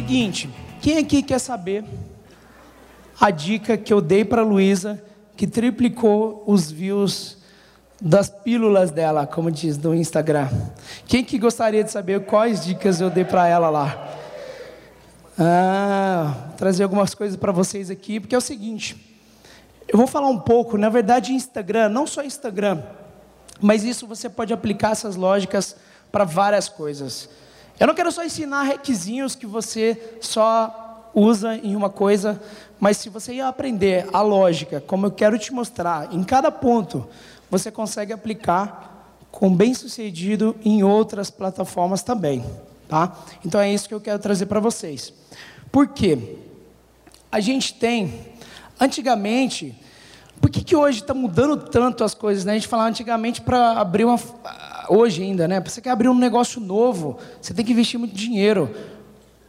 Seguinte, 0.00 0.48
quem 0.80 0.96
aqui 0.96 1.22
quer 1.22 1.38
saber 1.38 1.84
a 3.20 3.30
dica 3.30 3.76
que 3.76 3.92
eu 3.92 4.00
dei 4.00 4.24
para 4.24 4.40
Luísa, 4.40 4.98
que 5.36 5.46
triplicou 5.46 6.42
os 6.46 6.70
views 6.70 7.36
das 8.00 8.30
pílulas 8.30 8.90
dela, 8.90 9.26
como 9.26 9.50
diz 9.50 9.76
no 9.76 9.94
Instagram? 9.94 10.48
Quem 11.04 11.22
que 11.22 11.38
gostaria 11.38 11.84
de 11.84 11.90
saber 11.90 12.24
quais 12.24 12.64
dicas 12.64 12.98
eu 12.98 13.10
dei 13.10 13.26
para 13.26 13.46
ela 13.46 13.68
lá? 13.68 14.16
Ah, 15.38 16.48
trazer 16.56 16.82
algumas 16.82 17.14
coisas 17.14 17.36
para 17.36 17.52
vocês 17.52 17.90
aqui, 17.90 18.18
porque 18.18 18.34
é 18.34 18.38
o 18.38 18.40
seguinte, 18.40 18.96
eu 19.86 19.98
vou 19.98 20.06
falar 20.06 20.30
um 20.30 20.40
pouco, 20.40 20.78
na 20.78 20.88
verdade, 20.88 21.34
Instagram, 21.34 21.90
não 21.90 22.06
só 22.06 22.22
Instagram, 22.22 22.82
mas 23.60 23.84
isso 23.84 24.06
você 24.06 24.30
pode 24.30 24.50
aplicar 24.50 24.92
essas 24.92 25.14
lógicas 25.14 25.76
para 26.10 26.24
várias 26.24 26.70
coisas. 26.70 27.28
Eu 27.80 27.86
não 27.86 27.94
quero 27.94 28.12
só 28.12 28.22
ensinar 28.22 28.64
requisinhos 28.64 29.34
que 29.34 29.46
você 29.46 30.18
só 30.20 31.10
usa 31.14 31.56
em 31.56 31.74
uma 31.74 31.88
coisa, 31.88 32.40
mas 32.78 32.98
se 32.98 33.08
você 33.08 33.32
ia 33.34 33.48
aprender 33.48 34.06
a 34.12 34.20
lógica, 34.20 34.82
como 34.86 35.06
eu 35.06 35.10
quero 35.10 35.38
te 35.38 35.50
mostrar, 35.52 36.14
em 36.14 36.22
cada 36.22 36.52
ponto, 36.52 37.08
você 37.50 37.70
consegue 37.70 38.12
aplicar 38.12 39.16
com 39.30 39.54
bem 39.54 39.72
sucedido 39.72 40.54
em 40.62 40.82
outras 40.82 41.30
plataformas 41.30 42.02
também. 42.02 42.44
Tá? 42.86 43.16
Então 43.44 43.58
é 43.58 43.72
isso 43.72 43.88
que 43.88 43.94
eu 43.94 44.00
quero 44.00 44.18
trazer 44.18 44.44
para 44.44 44.60
vocês. 44.60 45.14
Por 45.72 45.88
quê? 45.88 46.36
A 47.32 47.40
gente 47.40 47.72
tem, 47.72 48.26
antigamente, 48.78 49.74
por 50.40 50.50
que, 50.50 50.64
que 50.64 50.74
hoje 50.74 51.00
está 51.00 51.14
mudando 51.14 51.56
tanto 51.56 52.02
as 52.02 52.14
coisas? 52.14 52.44
Né? 52.44 52.52
A 52.52 52.54
gente 52.56 52.66
falava 52.68 52.88
antigamente 52.88 53.40
para 53.40 53.72
abrir 53.72 54.04
uma. 54.04 54.18
Hoje 54.88 55.22
ainda, 55.22 55.46
né? 55.46 55.60
Você 55.60 55.80
quer 55.80 55.90
abrir 55.90 56.08
um 56.08 56.14
negócio 56.14 56.60
novo, 56.60 57.18
você 57.40 57.52
tem 57.52 57.64
que 57.64 57.72
investir 57.72 57.98
muito 57.98 58.14
dinheiro. 58.14 58.70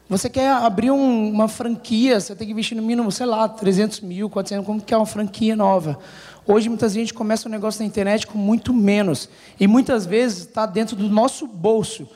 Você 0.09 0.29
quer 0.29 0.49
abrir 0.51 0.91
um, 0.91 1.29
uma 1.29 1.47
franquia, 1.47 2.19
você 2.19 2.35
tem 2.35 2.45
que 2.45 2.51
investir 2.51 2.75
no 2.75 2.83
mínimo, 2.83 3.09
sei 3.11 3.25
lá, 3.25 3.47
300 3.47 4.01
mil, 4.01 4.29
400, 4.29 4.65
como 4.65 4.81
que 4.81 4.93
é 4.93 4.97
uma 4.97 5.05
franquia 5.05 5.55
nova? 5.55 5.97
Hoje, 6.45 6.67
muitas 6.67 6.93
vezes, 6.93 6.97
a 6.97 7.05
gente 7.05 7.13
começa 7.13 7.47
um 7.47 7.51
negócio 7.51 7.79
na 7.81 7.87
internet 7.87 8.27
com 8.27 8.37
muito 8.37 8.73
menos. 8.73 9.29
E 9.57 9.67
muitas 9.67 10.05
vezes 10.05 10.39
está 10.39 10.65
dentro 10.65 10.97
do 10.97 11.07
nosso 11.07 11.47
bolso. 11.47 12.09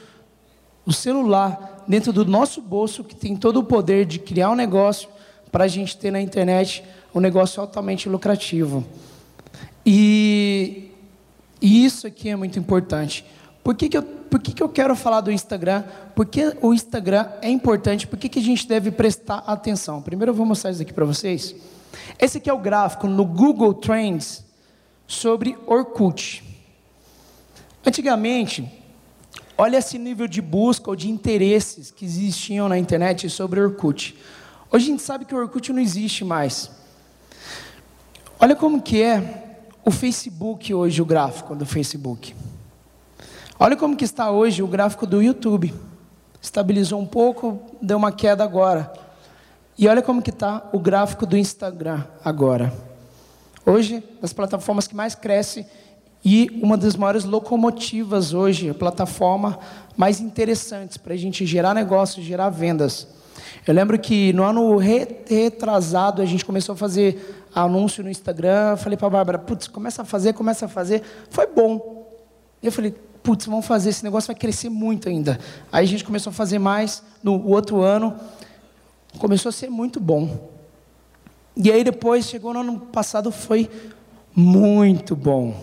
O 0.85 0.91
celular, 0.91 1.85
dentro 1.87 2.11
do 2.11 2.25
nosso 2.25 2.59
bolso, 2.59 3.01
que 3.01 3.15
tem 3.15 3.35
todo 3.35 3.61
o 3.61 3.63
poder 3.63 4.05
de 4.05 4.19
criar 4.19 4.51
um 4.51 4.55
negócio 4.55 5.07
para 5.49 5.63
a 5.63 5.67
gente 5.69 5.95
ter 5.95 6.11
na 6.11 6.19
internet 6.19 6.83
um 7.13 7.21
negócio 7.21 7.61
altamente 7.61 8.09
lucrativo. 8.09 8.83
E, 9.85 10.91
e 11.61 11.85
isso 11.85 12.05
aqui 12.05 12.29
é 12.29 12.35
muito 12.35 12.59
importante. 12.59 13.25
Por 13.63 13.75
que, 13.75 13.89
que, 13.89 13.97
eu, 13.97 14.03
por 14.03 14.39
que, 14.39 14.53
que 14.53 14.61
eu 14.61 14.69
quero 14.69 14.95
falar 14.95 15.21
do 15.21 15.31
Instagram? 15.31 15.83
Porque 16.15 16.55
o 16.61 16.73
Instagram 16.73 17.27
é 17.41 17.49
importante, 17.49 18.05
por 18.05 18.19
que, 18.19 18.29
que 18.29 18.39
a 18.39 18.41
gente 18.41 18.67
deve 18.67 18.91
prestar 18.91 19.37
atenção? 19.47 20.01
Primeiro 20.01 20.31
eu 20.31 20.35
vou 20.35 20.45
mostrar 20.45 20.71
isso 20.71 20.81
aqui 20.81 20.93
para 20.93 21.05
vocês. 21.05 21.55
Esse 22.19 22.37
aqui 22.37 22.49
é 22.49 22.53
o 22.53 22.59
gráfico 22.59 23.07
no 23.07 23.25
Google 23.25 23.73
Trends 23.73 24.45
sobre 25.07 25.57
Orkut. 25.65 26.43
Antigamente, 27.85 28.71
olha 29.57 29.77
esse 29.77 29.97
nível 29.97 30.27
de 30.27 30.41
busca 30.41 30.89
ou 30.89 30.95
de 30.95 31.09
interesses 31.09 31.89
que 31.89 32.05
existiam 32.05 32.67
na 32.67 32.77
internet 32.77 33.29
sobre 33.29 33.59
Orkut. 33.59 34.15
Hoje 34.71 34.85
a 34.85 34.89
gente 34.91 35.01
sabe 35.03 35.25
que 35.25 35.33
o 35.33 35.37
Orkut 35.37 35.71
não 35.71 35.79
existe 35.79 36.23
mais. 36.23 36.69
Olha 38.39 38.55
como 38.55 38.81
que 38.81 39.01
é 39.01 39.44
o 39.85 39.91
Facebook 39.91 40.73
hoje, 40.73 40.99
o 40.99 41.05
gráfico 41.05 41.55
do 41.55 41.63
Facebook. 41.63 42.35
Olha 43.59 43.77
como 43.77 43.95
que 43.95 44.03
está 44.03 44.31
hoje 44.31 44.63
o 44.63 44.67
gráfico 44.67 45.05
do 45.05 45.21
YouTube. 45.21 45.71
Estabilizou 46.41 46.99
um 46.99 47.05
pouco, 47.05 47.59
deu 47.79 47.95
uma 47.95 48.11
queda 48.11 48.43
agora. 48.43 48.91
E 49.77 49.87
olha 49.87 50.01
como 50.01 50.23
que 50.23 50.31
está 50.31 50.67
o 50.73 50.79
gráfico 50.79 51.27
do 51.27 51.37
Instagram 51.37 52.03
agora. 52.23 52.73
Hoje, 53.63 54.03
as 54.23 54.33
plataformas 54.33 54.87
que 54.87 54.95
mais 54.95 55.13
cresce 55.13 55.65
e 56.23 56.59
uma 56.63 56.75
das 56.75 56.95
maiores 56.95 57.23
locomotivas 57.23 58.33
hoje, 58.33 58.69
a 58.69 58.73
plataforma 58.73 59.59
mais 59.95 60.19
interessantes 60.19 60.97
para 60.97 61.13
a 61.13 61.17
gente 61.17 61.45
gerar 61.45 61.75
negócios, 61.75 62.25
gerar 62.25 62.49
vendas. 62.49 63.07
Eu 63.67 63.73
lembro 63.73 63.99
que 63.99 64.33
no 64.33 64.43
ano 64.43 64.77
retrasado 64.77 66.21
a 66.21 66.25
gente 66.25 66.43
começou 66.43 66.73
a 66.73 66.77
fazer 66.77 67.44
anúncio 67.55 68.03
no 68.03 68.09
Instagram. 68.09 68.75
Falei 68.75 68.97
para 68.97 69.07
a 69.07 69.09
Bárbara, 69.09 69.39
putz, 69.39 69.67
começa 69.67 70.01
a 70.01 70.05
fazer, 70.05 70.33
começa 70.33 70.65
a 70.65 70.69
fazer. 70.69 71.01
Foi 71.29 71.47
bom. 71.47 72.05
Eu 72.61 72.71
falei, 72.71 72.93
putz, 73.23 73.45
vamos 73.45 73.65
fazer, 73.65 73.89
esse 73.89 74.03
negócio 74.03 74.27
vai 74.27 74.35
crescer 74.35 74.69
muito 74.69 75.07
ainda. 75.07 75.39
Aí 75.71 75.85
a 75.85 75.87
gente 75.87 76.03
começou 76.03 76.31
a 76.31 76.33
fazer 76.33 76.59
mais 76.59 77.01
no 77.23 77.47
outro 77.47 77.81
ano. 77.81 78.13
Começou 79.17 79.49
a 79.49 79.53
ser 79.53 79.69
muito 79.69 79.99
bom. 79.99 80.49
E 81.55 81.71
aí 81.71 81.83
depois, 81.83 82.25
chegou 82.25 82.53
no 82.53 82.59
ano 82.59 82.79
passado, 82.79 83.31
foi 83.31 83.69
muito 84.35 85.15
bom. 85.15 85.55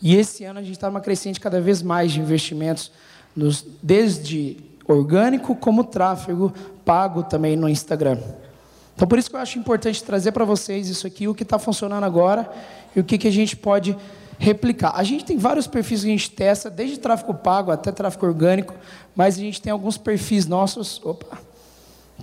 E 0.00 0.16
esse 0.16 0.44
ano 0.44 0.60
a 0.60 0.62
gente 0.62 0.72
está 0.72 0.88
numa 0.88 1.00
crescente 1.00 1.38
cada 1.38 1.60
vez 1.60 1.82
mais 1.82 2.12
de 2.12 2.20
investimentos, 2.20 2.90
nos, 3.36 3.64
desde 3.82 4.56
orgânico 4.86 5.54
como 5.54 5.84
tráfego 5.84 6.52
pago 6.84 7.22
também 7.22 7.56
no 7.56 7.68
Instagram. 7.68 8.18
Então, 8.98 9.06
por 9.06 9.16
isso 9.16 9.30
que 9.30 9.36
eu 9.36 9.40
acho 9.40 9.56
importante 9.60 10.02
trazer 10.02 10.32
para 10.32 10.44
vocês 10.44 10.88
isso 10.88 11.06
aqui, 11.06 11.28
o 11.28 11.32
que 11.32 11.44
está 11.44 11.56
funcionando 11.56 12.02
agora 12.02 12.50
e 12.96 12.98
o 12.98 13.04
que, 13.04 13.16
que 13.16 13.28
a 13.28 13.30
gente 13.30 13.56
pode 13.56 13.96
replicar. 14.40 14.90
A 14.96 15.04
gente 15.04 15.24
tem 15.24 15.38
vários 15.38 15.68
perfis 15.68 16.00
que 16.00 16.08
a 16.08 16.10
gente 16.10 16.30
testa, 16.32 16.68
desde 16.68 16.98
tráfego 16.98 17.32
pago 17.32 17.70
até 17.70 17.92
tráfego 17.92 18.26
orgânico, 18.26 18.74
mas 19.14 19.36
a 19.36 19.38
gente 19.38 19.62
tem 19.62 19.70
alguns 19.70 19.96
perfis 19.96 20.48
nossos, 20.48 21.00
opa, 21.04 21.38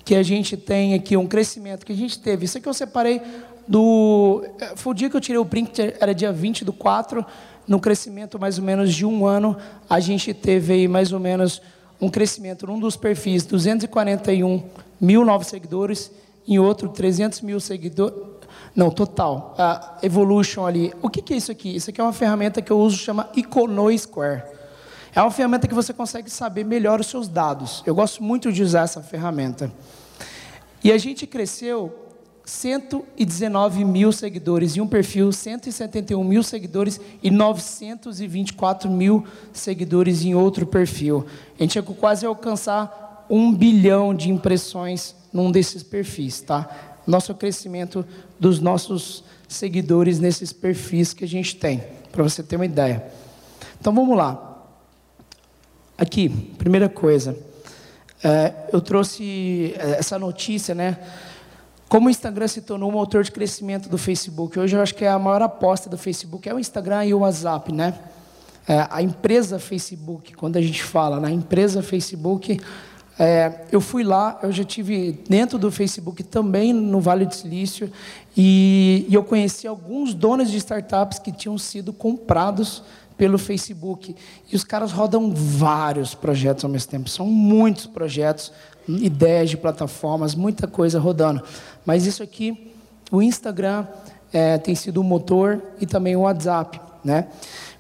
que 0.04 0.16
a 0.16 0.22
gente 0.22 0.58
tem 0.58 0.94
aqui 0.94 1.16
um 1.16 1.26
crescimento 1.26 1.86
que 1.86 1.94
a 1.94 1.96
gente 1.96 2.20
teve. 2.20 2.44
Isso 2.44 2.58
aqui 2.58 2.68
eu 2.68 2.74
separei 2.74 3.22
do. 3.66 4.44
Foi 4.76 4.92
o 4.92 4.94
dia 4.94 5.10
que 5.10 5.16
eu 5.16 5.22
tirei 5.22 5.40
o 5.40 5.46
print, 5.46 5.80
era 5.98 6.14
dia 6.14 6.34
20 6.34 6.66
do 6.66 6.74
4, 6.74 7.26
no 7.66 7.80
crescimento 7.80 8.38
mais 8.38 8.60
ou 8.60 8.66
menos 8.66 8.94
de 8.94 9.06
um 9.06 9.26
ano, 9.26 9.56
a 9.90 10.02
gente 10.02 10.34
teve 10.34 10.74
aí 10.74 10.88
mais 10.90 11.14
ou 11.14 11.22
menos 11.22 11.62
um 12.02 12.10
crescimento 12.10 12.68
num 12.68 12.78
dos 12.78 12.98
perfis, 12.98 13.46
241 13.46 14.62
mil 15.00 15.24
novos 15.24 15.48
seguidores, 15.48 16.12
em 16.48 16.60
outro 16.60 16.90
300 16.90 17.42
mil 17.42 17.60
seguidores, 17.60 18.18
não, 18.76 18.92
total, 18.92 19.56
a 19.58 19.98
Evolution 20.04 20.66
ali. 20.66 20.94
O 21.02 21.10
que, 21.10 21.22
que 21.22 21.34
é 21.34 21.38
isso 21.38 21.52
aqui? 21.52 21.76
Isso 21.76 21.90
aqui 21.90 22.02
é 22.02 22.04
uma 22.04 22.14
ferramenta 22.14 22.62
que 22.62 22.72
eu 22.72 22.80
uso, 22.80 22.98
chama 22.98 23.30
Econo 23.36 23.98
Square. 23.98 24.44
É 25.16 25.22
uma 25.22 25.32
ferramenta 25.32 25.66
que 25.68 25.74
você 25.74 25.94
consegue 25.94 26.30
saber 26.30 26.66
melhor 26.66 27.00
os 27.00 27.08
seus 27.08 27.30
dados. 27.30 27.82
Eu 27.86 27.96
gosto 27.96 28.22
muito 28.22 28.52
de 28.52 28.62
usar 28.62 28.82
essa 28.82 29.02
ferramenta. 29.02 29.72
E 30.84 30.92
a 30.92 30.98
gente 30.98 31.26
cresceu 31.26 32.06
119 32.44 33.86
mil 33.86 34.12
seguidores 34.12 34.76
em 34.76 34.82
um 34.82 34.88
perfil, 34.88 35.32
171 35.32 36.22
mil 36.24 36.44
seguidores 36.44 37.00
e 37.24 37.32
924 37.32 38.90
mil 38.90 39.24
seguidores 39.54 40.24
em 40.24 40.36
outro 40.36 40.68
perfil. 40.68 41.26
A 41.58 41.64
gente 41.64 41.74
chegou 41.74 41.96
quase 41.96 42.26
a 42.26 42.30
alcançar 42.30 43.26
um 43.30 43.54
bilhão 43.54 44.14
de 44.14 44.30
impressões 44.30 45.16
num 45.36 45.52
desses 45.52 45.84
perfis, 45.84 46.40
tá? 46.40 46.66
Nosso 47.06 47.36
crescimento 47.36 48.06
dos 48.40 48.62
nossos 48.62 49.22
seguidores 49.50 50.18
nesses 50.18 50.54
perfis 50.54 51.14
que 51.14 51.26
a 51.26 51.28
gente 51.28 51.58
tem, 51.58 51.84
para 52.10 52.24
você 52.24 52.42
ter 52.42 52.56
uma 52.56 52.66
ideia. 52.66 53.06
Então 53.78 53.94
vamos 53.94 54.16
lá. 54.16 54.66
Aqui, 55.98 56.30
primeira 56.58 56.88
coisa, 56.88 57.38
é, 58.24 58.54
eu 58.72 58.80
trouxe 58.80 59.76
é, 59.78 60.00
essa 60.00 60.18
notícia, 60.18 60.74
né? 60.74 60.98
Como 61.90 62.08
o 62.08 62.10
Instagram 62.10 62.48
se 62.48 62.62
tornou 62.62 62.90
um 62.90 62.94
motor 62.94 63.22
de 63.22 63.32
crescimento 63.32 63.90
do 63.90 63.98
Facebook. 63.98 64.58
Hoje 64.58 64.78
eu 64.78 64.82
acho 64.82 64.96
que 64.96 65.04
é 65.04 65.10
a 65.10 65.20
maior 65.20 65.42
aposta 65.42 65.90
do 65.90 65.98
Facebook 65.98 66.48
é 66.48 66.54
o 66.54 66.60
Instagram 66.60 67.06
e 67.06 67.14
o 67.14 67.20
WhatsApp, 67.20 67.74
né? 67.74 67.94
É, 68.66 68.88
a 68.90 69.02
empresa 69.02 69.60
Facebook, 69.60 70.34
quando 70.34 70.56
a 70.56 70.62
gente 70.62 70.82
fala 70.82 71.20
na 71.20 71.30
empresa 71.30 71.84
Facebook, 71.84 72.58
é, 73.18 73.62
eu 73.72 73.80
fui 73.80 74.04
lá, 74.04 74.40
eu 74.44 74.52
já 74.52 74.64
tive 74.64 75.14
dentro 75.30 75.58
do 75.58 75.72
Facebook 75.72 76.22
também 76.24 76.74
no 76.74 77.00
Vale 77.00 77.26
do 77.26 77.34
Silício 77.34 77.90
e, 78.36 79.06
e 79.08 79.14
eu 79.14 79.24
conheci 79.24 79.66
alguns 79.68 80.14
donos 80.14 80.52
de 80.52 80.58
startups 80.58 81.20
que 81.20 81.32
tinham 81.32 81.58
sido 81.58 81.94
comprados 81.94 82.84
pelo 83.18 83.38
Facebook. 83.38 84.14
E 84.52 84.56
os 84.56 84.66
caras 84.66 84.92
rodam 84.92 85.34
vários 85.34 86.14
projetos 86.14 86.66
ao 86.66 86.70
mesmo 86.70 86.92
tempo. 86.92 87.10
São 87.10 87.26
muitos 87.28 87.86
projetos, 87.86 88.52
ideias 88.88 89.50
de 89.50 89.56
plataformas, 89.56 90.36
muita 90.36 90.68
coisa 90.68 91.00
rodando. 91.00 91.42
Mas 91.86 92.06
isso 92.06 92.22
aqui, 92.22 92.72
o 93.10 93.22
Instagram 93.22 93.88
é, 94.34 94.58
tem 94.58 94.76
sido 94.76 95.00
o 95.00 95.04
motor 95.04 95.62
e 95.80 95.86
também 95.86 96.18
o 96.18 96.22
WhatsApp. 96.22 96.82
Né? 97.02 97.28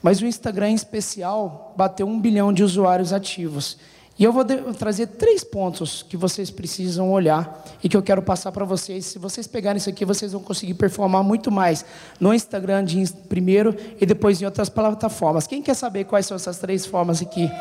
Mas 0.02 0.22
o 0.22 0.26
Instagram, 0.26 0.70
em 0.70 0.76
especial, 0.76 1.74
bateu 1.76 2.08
um 2.08 2.20
bilhão 2.20 2.54
de 2.54 2.64
usuários 2.64 3.12
ativos. 3.12 3.78
E 4.18 4.24
eu 4.24 4.32
vou 4.32 4.46
trazer 4.78 5.08
três 5.08 5.44
pontos 5.44 6.02
que 6.04 6.16
vocês 6.16 6.50
precisam 6.50 7.12
olhar 7.12 7.66
e 7.84 7.90
que 7.90 7.98
eu 7.98 8.02
quero 8.02 8.22
passar 8.22 8.52
para 8.52 8.64
vocês. 8.64 9.06
Se 9.06 9.20
vocês 9.20 9.46
pegarem 9.46 9.78
isso 9.78 9.90
aqui, 9.90 10.06
vocês 10.06 10.32
vão 10.32 10.42
conseguir 10.42 10.74
performar 10.76 11.22
muito 11.22 11.52
mais 11.52 11.86
no 12.20 12.34
Instagram 12.34 12.86
de 12.86 13.12
primeiro 13.28 13.76
e 14.00 14.06
depois 14.06 14.42
em 14.42 14.46
outras 14.46 14.70
plataformas. 14.70 15.48
Quem 15.48 15.62
quer 15.62 15.74
saber 15.74 16.06
quais 16.06 16.26
são 16.26 16.36
essas 16.36 16.58
três 16.58 16.86
formas 16.86 17.22
aqui? 17.22 17.52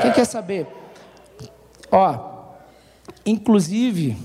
Quem 0.00 0.12
quer 0.12 0.24
saber? 0.24 0.66
Ó, 1.90 2.32
Inclusive, 3.24 4.16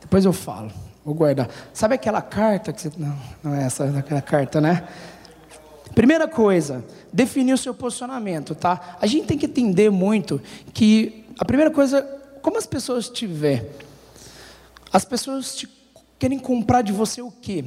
depois 0.00 0.24
eu 0.24 0.32
falo, 0.32 0.70
vou 1.04 1.14
guardar. 1.14 1.48
Sabe 1.72 1.94
aquela 1.94 2.22
carta 2.22 2.72
que 2.72 2.80
você. 2.80 2.90
Não, 2.96 3.16
não 3.42 3.54
é 3.54 3.64
essa, 3.64 3.84
aquela 3.98 4.22
carta, 4.22 4.60
né? 4.60 4.84
Primeira 5.94 6.26
coisa, 6.26 6.84
definir 7.12 7.52
o 7.52 7.58
seu 7.58 7.72
posicionamento, 7.72 8.54
tá? 8.54 8.96
A 9.00 9.06
gente 9.06 9.26
tem 9.26 9.38
que 9.38 9.46
entender 9.46 9.90
muito 9.90 10.42
que 10.72 11.24
a 11.38 11.44
primeira 11.44 11.70
coisa, 11.70 12.02
como 12.42 12.58
as 12.58 12.66
pessoas 12.66 13.08
te 13.08 13.26
vê, 13.26 13.64
as 14.92 15.04
pessoas 15.04 15.54
te, 15.54 15.68
querem 16.18 16.38
comprar 16.38 16.82
de 16.82 16.92
você 16.92 17.22
o 17.22 17.30
quê? 17.30 17.64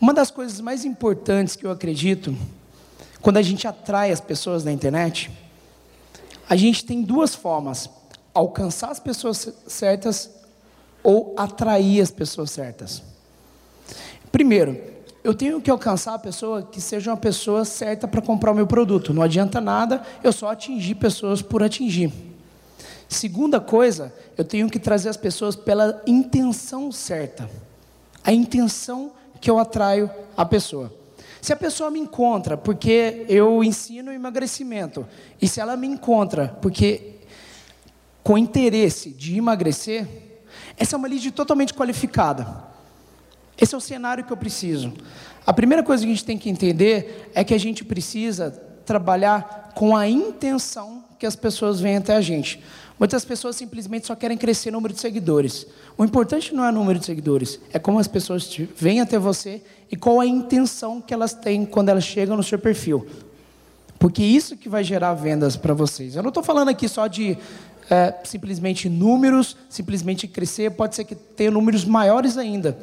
Uma 0.00 0.14
das 0.14 0.30
coisas 0.30 0.60
mais 0.60 0.84
importantes 0.84 1.56
que 1.56 1.66
eu 1.66 1.70
acredito, 1.70 2.34
quando 3.20 3.36
a 3.36 3.42
gente 3.42 3.66
atrai 3.66 4.12
as 4.12 4.20
pessoas 4.20 4.64
na 4.64 4.72
internet, 4.72 5.30
a 6.48 6.56
gente 6.56 6.84
tem 6.84 7.02
duas 7.02 7.34
formas: 7.34 7.90
alcançar 8.32 8.90
as 8.90 9.00
pessoas 9.00 9.52
certas 9.66 10.30
ou 11.02 11.34
atrair 11.36 12.00
as 12.00 12.10
pessoas 12.10 12.50
certas. 12.50 13.02
Primeiro, 14.32 14.80
eu 15.28 15.34
tenho 15.34 15.60
que 15.60 15.70
alcançar 15.70 16.14
a 16.14 16.18
pessoa 16.18 16.62
que 16.62 16.80
seja 16.80 17.10
uma 17.10 17.16
pessoa 17.18 17.62
certa 17.62 18.08
para 18.08 18.22
comprar 18.22 18.50
o 18.50 18.54
meu 18.54 18.66
produto. 18.66 19.12
Não 19.12 19.22
adianta 19.22 19.60
nada 19.60 20.02
eu 20.24 20.32
só 20.32 20.50
atingir 20.50 20.94
pessoas 20.94 21.42
por 21.42 21.62
atingir. 21.62 22.10
Segunda 23.06 23.60
coisa, 23.60 24.10
eu 24.38 24.42
tenho 24.42 24.70
que 24.70 24.78
trazer 24.78 25.10
as 25.10 25.18
pessoas 25.18 25.54
pela 25.54 26.02
intenção 26.06 26.90
certa. 26.90 27.46
A 28.24 28.32
intenção 28.32 29.12
que 29.38 29.50
eu 29.50 29.58
atraio 29.58 30.10
a 30.34 30.46
pessoa. 30.46 30.90
Se 31.42 31.52
a 31.52 31.56
pessoa 31.56 31.90
me 31.90 32.00
encontra 32.00 32.56
porque 32.56 33.26
eu 33.28 33.62
ensino 33.62 34.10
emagrecimento, 34.10 35.06
e 35.42 35.46
se 35.46 35.60
ela 35.60 35.76
me 35.76 35.86
encontra 35.86 36.56
porque 36.62 37.16
com 38.24 38.38
interesse 38.38 39.10
de 39.10 39.36
emagrecer, 39.36 40.08
essa 40.74 40.96
é 40.96 40.98
uma 40.98 41.06
lead 41.06 41.30
totalmente 41.32 41.74
qualificada. 41.74 42.67
Esse 43.60 43.74
é 43.74 43.78
o 43.78 43.80
cenário 43.80 44.24
que 44.24 44.32
eu 44.32 44.36
preciso. 44.36 44.92
A 45.46 45.52
primeira 45.52 45.82
coisa 45.82 46.04
que 46.04 46.10
a 46.10 46.14
gente 46.14 46.24
tem 46.24 46.38
que 46.38 46.48
entender 46.48 47.30
é 47.34 47.42
que 47.42 47.54
a 47.54 47.58
gente 47.58 47.84
precisa 47.84 48.50
trabalhar 48.84 49.72
com 49.74 49.96
a 49.96 50.08
intenção 50.08 51.04
que 51.18 51.26
as 51.26 51.34
pessoas 51.34 51.80
venham 51.80 51.98
até 51.98 52.14
a 52.14 52.20
gente. 52.20 52.62
Muitas 52.98 53.24
pessoas 53.24 53.56
simplesmente 53.56 54.06
só 54.06 54.14
querem 54.14 54.36
crescer 54.36 54.70
o 54.70 54.72
número 54.72 54.94
de 54.94 55.00
seguidores. 55.00 55.66
O 55.96 56.04
importante 56.04 56.54
não 56.54 56.64
é 56.64 56.68
o 56.68 56.72
número 56.72 56.98
de 56.98 57.06
seguidores, 57.06 57.60
é 57.72 57.78
como 57.78 57.98
as 57.98 58.08
pessoas 58.08 58.48
vêm 58.76 59.00
até 59.00 59.18
você 59.18 59.62
e 59.90 59.96
qual 59.96 60.20
a 60.20 60.26
intenção 60.26 61.00
que 61.00 61.12
elas 61.12 61.32
têm 61.32 61.64
quando 61.64 61.88
elas 61.88 62.04
chegam 62.04 62.36
no 62.36 62.42
seu 62.42 62.58
perfil. 62.58 63.06
Porque 63.98 64.22
isso 64.22 64.56
que 64.56 64.68
vai 64.68 64.84
gerar 64.84 65.14
vendas 65.14 65.56
para 65.56 65.74
vocês. 65.74 66.14
Eu 66.14 66.22
não 66.22 66.28
estou 66.28 66.42
falando 66.42 66.68
aqui 66.68 66.88
só 66.88 67.06
de 67.06 67.36
é, 67.90 68.14
simplesmente 68.24 68.88
números, 68.88 69.56
simplesmente 69.68 70.28
crescer, 70.28 70.70
pode 70.70 70.94
ser 70.94 71.04
que 71.04 71.14
tenha 71.14 71.50
números 71.50 71.84
maiores 71.84 72.36
ainda. 72.36 72.78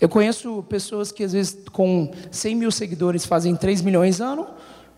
Eu 0.00 0.08
conheço 0.08 0.64
pessoas 0.68 1.12
que 1.12 1.22
às 1.22 1.32
vezes 1.32 1.58
com 1.72 2.10
100 2.30 2.54
mil 2.54 2.70
seguidores 2.70 3.26
fazem 3.26 3.54
3 3.54 3.82
milhões 3.82 4.20
ano, 4.20 4.46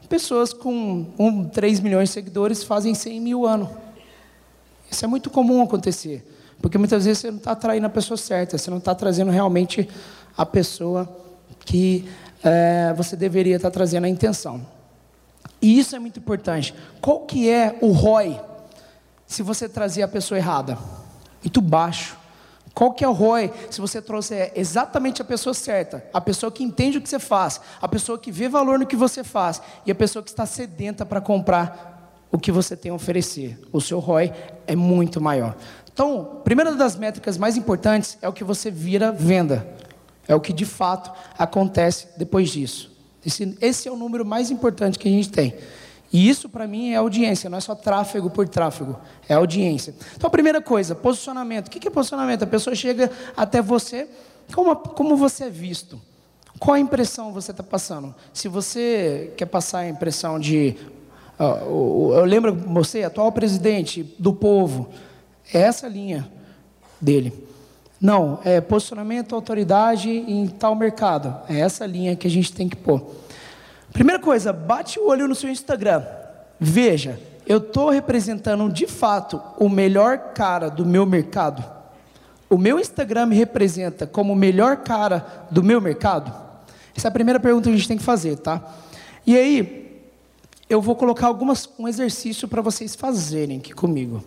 pessoas 0.09 0.53
com 0.53 1.07
um, 1.19 1.45
3 1.45 1.81
milhões 1.81 2.11
de 2.11 2.13
seguidores 2.13 2.63
fazem 2.63 2.95
100 2.95 3.21
mil 3.21 3.47
ano. 3.47 3.71
Isso 4.91 5.05
é 5.05 5.09
muito 5.09 5.31
comum 5.31 5.63
acontecer, 5.63 6.23
porque 6.61 6.77
muitas 6.77 7.07
vezes 7.07 7.23
você 7.23 7.31
não 7.31 7.39
está 7.39 7.53
atraindo 7.53 7.87
a 7.87 7.91
pessoa 7.91 8.19
certa, 8.19 8.59
você 8.59 8.71
não 8.71 8.77
está 8.77 8.95
trazendo 8.95 9.31
realmente 9.31 9.89
a 10.37 10.45
pessoa 10.45 11.09
que 11.65 12.07
é, 12.45 12.93
você 12.95 13.17
deveria 13.17 13.57
estar 13.57 13.71
tá 13.71 13.75
trazendo 13.75 14.05
a 14.05 14.09
intenção. 14.09 14.65
E 15.63 15.79
isso 15.79 15.97
é 15.97 15.99
muito 15.99 16.19
importante. 16.21 16.75
Qual 17.01 17.21
que 17.21 17.49
é 17.49 17.79
o 17.81 17.91
ROI 17.91 18.39
se 19.27 19.43
você 19.43 19.67
trazer 19.67 20.03
a 20.03 20.09
pessoa 20.09 20.37
errada? 20.37 20.77
Muito 21.43 21.61
baixo. 21.61 22.22
Qual 22.75 22.93
que 22.93 23.05
é 23.05 23.09
o 23.09 23.13
ROI 23.13 23.53
se 23.71 23.81
você 23.81 24.01
trouxer 24.01 24.53
exatamente 24.55 25.21
a 25.21 25.25
pessoa 25.25 25.53
certa, 25.53 26.05
a 26.13 26.21
pessoa 26.21 26.51
que 26.51 26.65
entende 26.65 26.99
o 26.99 27.03
que 27.03 27.09
você 27.09 27.19
faz, 27.19 27.61
a 27.81 27.87
pessoa 27.87 28.19
que 28.19 28.33
vê 28.33 28.49
valor 28.49 28.79
no 28.79 28.87
que 28.87 28.97
você 28.97 29.23
faz 29.23 29.61
e 29.85 29.91
a 29.91 29.95
pessoa 29.95 30.23
que 30.23 30.31
está 30.31 30.47
sedenta 30.47 31.05
para 31.05 31.21
comprar 31.21 32.27
o 32.31 32.39
que 32.39 32.51
você 32.51 32.75
tem 32.75 32.91
a 32.91 32.95
oferecer. 32.95 33.61
O 33.71 33.81
seu 33.81 33.99
ROI 33.99 34.33
é 34.67 34.75
muito 34.75 35.21
maior. 35.21 35.55
Então, 35.93 36.41
primeira 36.43 36.75
das 36.75 36.97
métricas 36.97 37.37
mais 37.37 37.57
importantes 37.59 38.17
é 38.23 38.29
o 38.29 38.33
que 38.33 38.43
você 38.43 38.71
vira 38.71 39.13
venda. 39.13 39.67
É 40.27 40.35
o 40.35 40.41
que 40.41 40.53
de 40.53 40.65
fato 40.65 41.13
acontece 41.37 42.09
depois 42.17 42.49
disso. 42.51 42.91
Esse, 43.25 43.57
esse 43.61 43.87
é 43.87 43.93
o 43.93 43.97
número 43.97 44.25
mais 44.25 44.51
importante 44.51 44.99
que 44.99 45.09
a 45.09 45.11
gente 45.11 45.31
tem. 45.31 45.55
E 46.13 46.29
isso 46.29 46.49
para 46.49 46.67
mim 46.67 46.91
é 46.91 46.97
audiência, 46.97 47.49
não 47.49 47.57
é 47.57 47.61
só 47.61 47.75
tráfego 47.75 48.29
por 48.29 48.47
tráfego, 48.47 48.99
é 49.27 49.35
audiência. 49.35 49.95
Então 50.15 50.29
a 50.29 50.31
primeira 50.31 50.61
coisa, 50.61 50.95
posicionamento. 50.95 51.69
O 51.69 51.71
que 51.71 51.89
é 51.89 51.91
posicionamento? 51.91 52.43
A 52.43 52.47
pessoa 52.47 52.77
chega 52.77 53.11
até 53.35 53.63
você, 53.63 54.09
como, 54.55 54.77
como 54.77 55.17
você 55.17 55.45
é 55.45 55.51
visto? 55.51 56.01
Qual 56.59 56.75
a 56.75 56.79
impressão 56.79 57.33
você 57.33 57.51
está 57.51 57.63
passando? 57.63 58.15
Se 58.33 58.47
você 58.47 59.33
quer 59.37 59.47
passar 59.47 59.81
a 59.81 59.89
impressão 59.89 60.39
de. 60.39 60.77
Uh, 61.41 62.13
eu 62.15 62.25
lembro 62.25 62.55
você, 62.55 63.03
atual 63.03 63.33
presidente 63.33 64.15
do 64.19 64.33
povo, 64.33 64.91
é 65.53 65.61
essa 65.61 65.89
linha 65.89 66.31
dele. 67.01 67.33
Não, 68.01 68.39
é 68.45 68.61
posicionamento, 68.61 69.35
autoridade 69.35 70.11
em 70.11 70.47
tal 70.47 70.75
mercado. 70.75 71.35
É 71.49 71.61
essa 71.61 71.87
linha 71.87 72.15
que 72.15 72.27
a 72.27 72.31
gente 72.31 72.53
tem 72.53 72.69
que 72.69 72.77
pôr. 72.77 73.01
Primeira 73.93 74.19
coisa, 74.19 74.53
bate 74.53 74.99
o 74.99 75.09
olho 75.09 75.29
no 75.29 75.35
seu 75.35 75.51
Instagram. 75.51 76.03
Veja, 76.59 77.21
eu 77.47 77.59
estou 77.59 77.91
representando 77.91 78.73
de 78.73 78.87
fato 78.87 79.41
o 79.59 79.69
melhor 79.69 80.33
cara 80.33 80.69
do 80.69 80.85
meu 80.85 81.05
mercado? 81.05 81.63
O 82.49 82.57
meu 82.57 82.79
Instagram 82.79 83.27
me 83.27 83.37
representa 83.37 84.07
como 84.07 84.33
o 84.33 84.37
melhor 84.37 84.79
cara 84.79 85.47
do 85.51 85.63
meu 85.63 85.81
mercado? 85.81 86.33
Essa 86.97 87.09
é 87.09 87.11
a 87.11 87.13
primeira 87.13 87.41
pergunta 87.41 87.65
que 87.65 87.75
a 87.75 87.77
gente 87.77 87.89
tem 87.89 87.97
que 87.97 88.03
fazer, 88.03 88.37
tá? 88.37 88.63
E 89.27 89.37
aí, 89.37 90.03
eu 90.69 90.81
vou 90.81 90.97
colocar 90.97 91.27
algumas, 91.27 91.69
um 91.79 91.87
exercício 91.87 92.49
para 92.49 92.63
vocês 92.63 92.95
fazerem 92.95 93.59
aqui 93.59 93.73
comigo. 93.73 94.25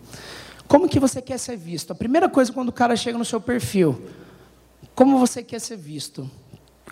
Como 0.67 0.89
que 0.89 0.99
você 0.99 1.21
quer 1.21 1.37
ser 1.37 1.57
visto? 1.57 1.91
A 1.91 1.95
primeira 1.95 2.27
coisa 2.29 2.51
quando 2.51 2.69
o 2.69 2.73
cara 2.73 2.95
chega 2.95 3.17
no 3.17 3.25
seu 3.25 3.39
perfil, 3.39 4.01
como 4.93 5.19
você 5.19 5.43
quer 5.43 5.59
ser 5.59 5.77
visto? 5.77 6.29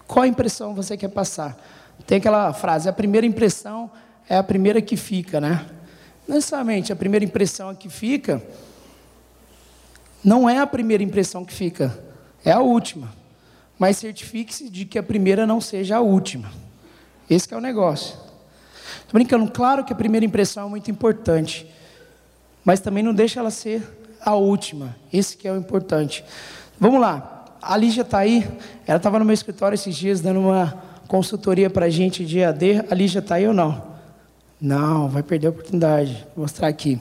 Qual 0.08 0.26
impressão 0.26 0.74
você 0.74 0.97
quer 0.97 1.09
passar? 1.09 1.57
Tem 2.06 2.18
aquela 2.18 2.52
frase, 2.54 2.90
a 2.90 2.94
primeira 2.94 3.26
impressão 3.26 3.90
é 4.28 4.38
a 4.38 4.44
primeira 4.44 4.81
que 4.81 4.98
fica, 4.98 5.40
né? 5.40 5.66
Não 6.28 6.36
necessariamente 6.36 6.92
a 6.92 6.95
primeira 6.95 7.26
impressão 7.26 7.74
que 7.76 7.90
fica 7.90 8.42
não 10.24 10.50
é 10.50 10.60
a 10.60 10.68
primeira 10.68 11.04
impressão 11.04 11.44
que 11.44 11.54
fica, 11.54 11.98
é 12.45 12.52
a 12.52 12.60
última. 12.60 13.14
Mas 13.78 13.98
certifique-se 13.98 14.69
de 14.69 14.86
que 14.86 14.98
a 14.98 15.04
primeira 15.04 15.45
não 15.45 15.60
seja 15.60 15.98
a 15.98 16.02
última. 16.02 16.50
Esse 17.30 17.54
é 17.54 17.57
o 17.57 17.62
negócio. 17.62 18.16
Estou 18.95 19.14
brincando, 19.14 19.52
claro 19.52 19.83
que 19.83 19.92
a 19.92 19.95
primeira 19.95 20.26
impressão 20.26 20.68
é 20.68 20.69
muito 20.69 20.90
importante, 20.90 21.69
mas 22.64 22.80
também 22.80 23.04
não 23.04 23.14
deixa 23.14 23.40
ela 23.40 23.52
ser 23.52 23.83
a 24.22 24.36
última. 24.36 24.95
Esse 25.12 25.36
que 25.36 25.48
é 25.48 25.52
o 25.52 25.57
importante. 25.57 26.24
Vamos 26.80 27.02
lá. 27.02 27.45
A 27.62 27.76
Lígia 27.76 28.02
está 28.02 28.19
aí, 28.19 28.48
ela 28.86 28.98
estava 28.98 29.19
no 29.19 29.26
meu 29.26 29.33
escritório 29.33 29.76
esses 29.76 29.95
dias 29.95 30.22
dando 30.22 30.40
uma 30.40 30.93
consultoria 31.07 31.69
para 31.69 31.86
a 31.86 31.90
gente 31.90 32.26
de 32.26 32.44
AD, 32.44 32.86
a 32.90 32.95
Lígia 32.95 33.19
está 33.19 33.36
aí 33.36 33.48
ou 33.48 33.54
não? 33.54 33.94
Não, 34.60 35.10
vai 35.10 35.22
perder 35.22 35.48
a 35.48 35.50
oportunidade. 35.50 36.26
Vou 36.36 36.44
mostrar 36.44 36.68
aqui. 36.68 37.00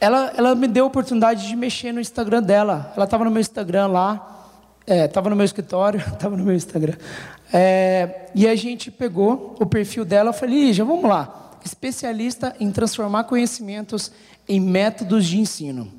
Ela, 0.00 0.32
ela 0.36 0.54
me 0.54 0.66
deu 0.66 0.84
a 0.84 0.86
oportunidade 0.86 1.46
de 1.46 1.56
mexer 1.56 1.92
no 1.92 2.00
Instagram 2.00 2.42
dela. 2.42 2.92
Ela 2.96 3.04
estava 3.04 3.24
no 3.24 3.30
meu 3.30 3.40
Instagram 3.40 3.88
lá, 3.88 4.48
estava 4.86 5.28
é, 5.28 5.30
no 5.30 5.36
meu 5.36 5.44
escritório, 5.44 6.00
estava 6.12 6.36
no 6.36 6.44
meu 6.44 6.54
Instagram. 6.54 6.94
É, 7.52 8.28
e 8.34 8.46
a 8.46 8.54
gente 8.54 8.90
pegou 8.90 9.54
o 9.60 9.66
perfil 9.66 10.04
dela 10.04 10.30
e 10.30 10.32
falei, 10.32 10.66
Lígia, 10.66 10.84
vamos 10.84 11.08
lá. 11.08 11.52
Especialista 11.64 12.54
em 12.60 12.70
transformar 12.70 13.24
conhecimentos 13.24 14.12
em 14.48 14.60
métodos 14.60 15.26
de 15.26 15.38
ensino. 15.38 15.92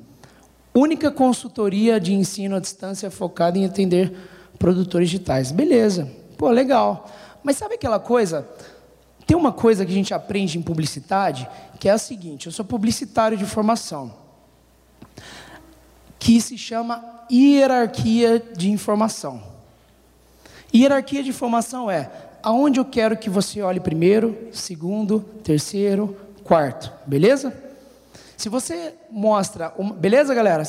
Única 0.74 1.10
consultoria 1.10 2.00
de 2.00 2.14
ensino 2.14 2.56
à 2.56 2.60
distância 2.60 3.10
focada 3.10 3.58
em 3.58 3.64
atender 3.64 4.12
produtores 4.58 5.10
digitais. 5.10 5.50
Beleza, 5.50 6.08
Pô, 6.38 6.48
legal. 6.50 7.10
Mas 7.42 7.56
sabe 7.56 7.74
aquela 7.74 7.98
coisa? 7.98 8.48
Tem 9.26 9.36
uma 9.36 9.52
coisa 9.52 9.84
que 9.84 9.90
a 9.90 9.94
gente 9.94 10.14
aprende 10.14 10.56
em 10.56 10.62
publicidade, 10.62 11.46
que 11.78 11.88
é 11.88 11.92
a 11.92 11.98
seguinte: 11.98 12.46
eu 12.46 12.52
sou 12.52 12.64
publicitário 12.64 13.36
de 13.36 13.44
formação, 13.44 14.14
que 16.18 16.40
se 16.40 16.56
chama 16.56 17.04
hierarquia 17.30 18.38
de 18.56 18.70
informação. 18.70 19.42
Hierarquia 20.74 21.22
de 21.22 21.30
informação 21.30 21.90
é 21.90 22.10
aonde 22.42 22.78
eu 22.78 22.84
quero 22.84 23.16
que 23.16 23.28
você 23.28 23.60
olhe 23.60 23.80
primeiro, 23.80 24.48
segundo, 24.52 25.20
terceiro, 25.42 26.16
quarto, 26.44 26.92
beleza? 27.04 27.52
Se 28.36 28.48
você 28.48 28.94
mostra, 29.10 29.74
uma... 29.76 29.92
beleza, 29.92 30.32
galera? 30.32 30.62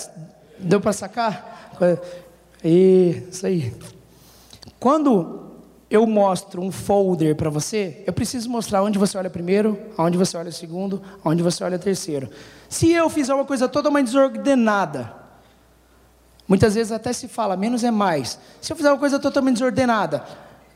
Deu 0.57 0.81
para 0.81 0.91
sacar? 0.91 1.71
Isso 2.63 3.45
aí. 3.45 3.73
Quando 4.79 5.38
eu 5.89 6.05
mostro 6.05 6.61
um 6.61 6.71
folder 6.71 7.35
para 7.35 7.49
você, 7.49 8.03
eu 8.05 8.13
preciso 8.13 8.49
mostrar 8.49 8.83
onde 8.83 8.99
você 8.99 9.17
olha 9.17 9.29
primeiro, 9.29 9.77
onde 9.97 10.17
você 10.17 10.37
olha 10.37 10.51
segundo, 10.51 11.01
onde 11.23 11.41
você 11.41 11.63
olha 11.63 11.79
terceiro. 11.79 12.29
Se 12.67 12.91
eu 12.91 13.09
fizer 13.09 13.33
uma 13.33 13.45
coisa 13.45 13.67
totalmente 13.67 14.05
desordenada, 14.05 15.19
Muitas 16.49 16.73
vezes 16.73 16.91
até 16.91 17.13
se 17.13 17.27
fala, 17.27 17.55
menos 17.55 17.83
é 17.83 17.91
mais. 17.91 18.39
Se 18.59 18.73
eu 18.73 18.75
fizer 18.75 18.89
uma 18.89 18.97
coisa 18.97 19.19
totalmente 19.19 19.57
desordenada, 19.57 20.25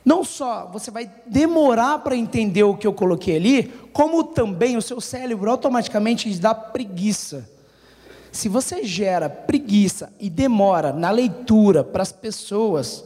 não 0.05 0.24
só 0.24 0.70
você 0.72 0.91
vai 0.91 1.10
demorar 1.25 1.98
para 1.98 2.15
entender 2.15 2.62
o 2.62 2.77
que 2.77 2.86
eu 2.86 2.93
coloquei 2.93 3.38
ali, 3.38 3.74
como 3.91 4.24
também 4.24 4.77
o 4.77 4.84
seu 4.84 5.01
cérebro 5.01 5.50
automaticamente 5.50 6.29
dá 6.38 6.53
preguiça. 6.53 7.50
Se 8.32 8.48
você 8.48 8.84
gera 8.84 9.27
preguiça 9.27 10.13
e 10.20 10.29
demora 10.29 10.93
na 10.93 11.10
leitura 11.10 11.84
para 11.84 12.03
as 12.03 12.12
pessoas, 12.12 13.03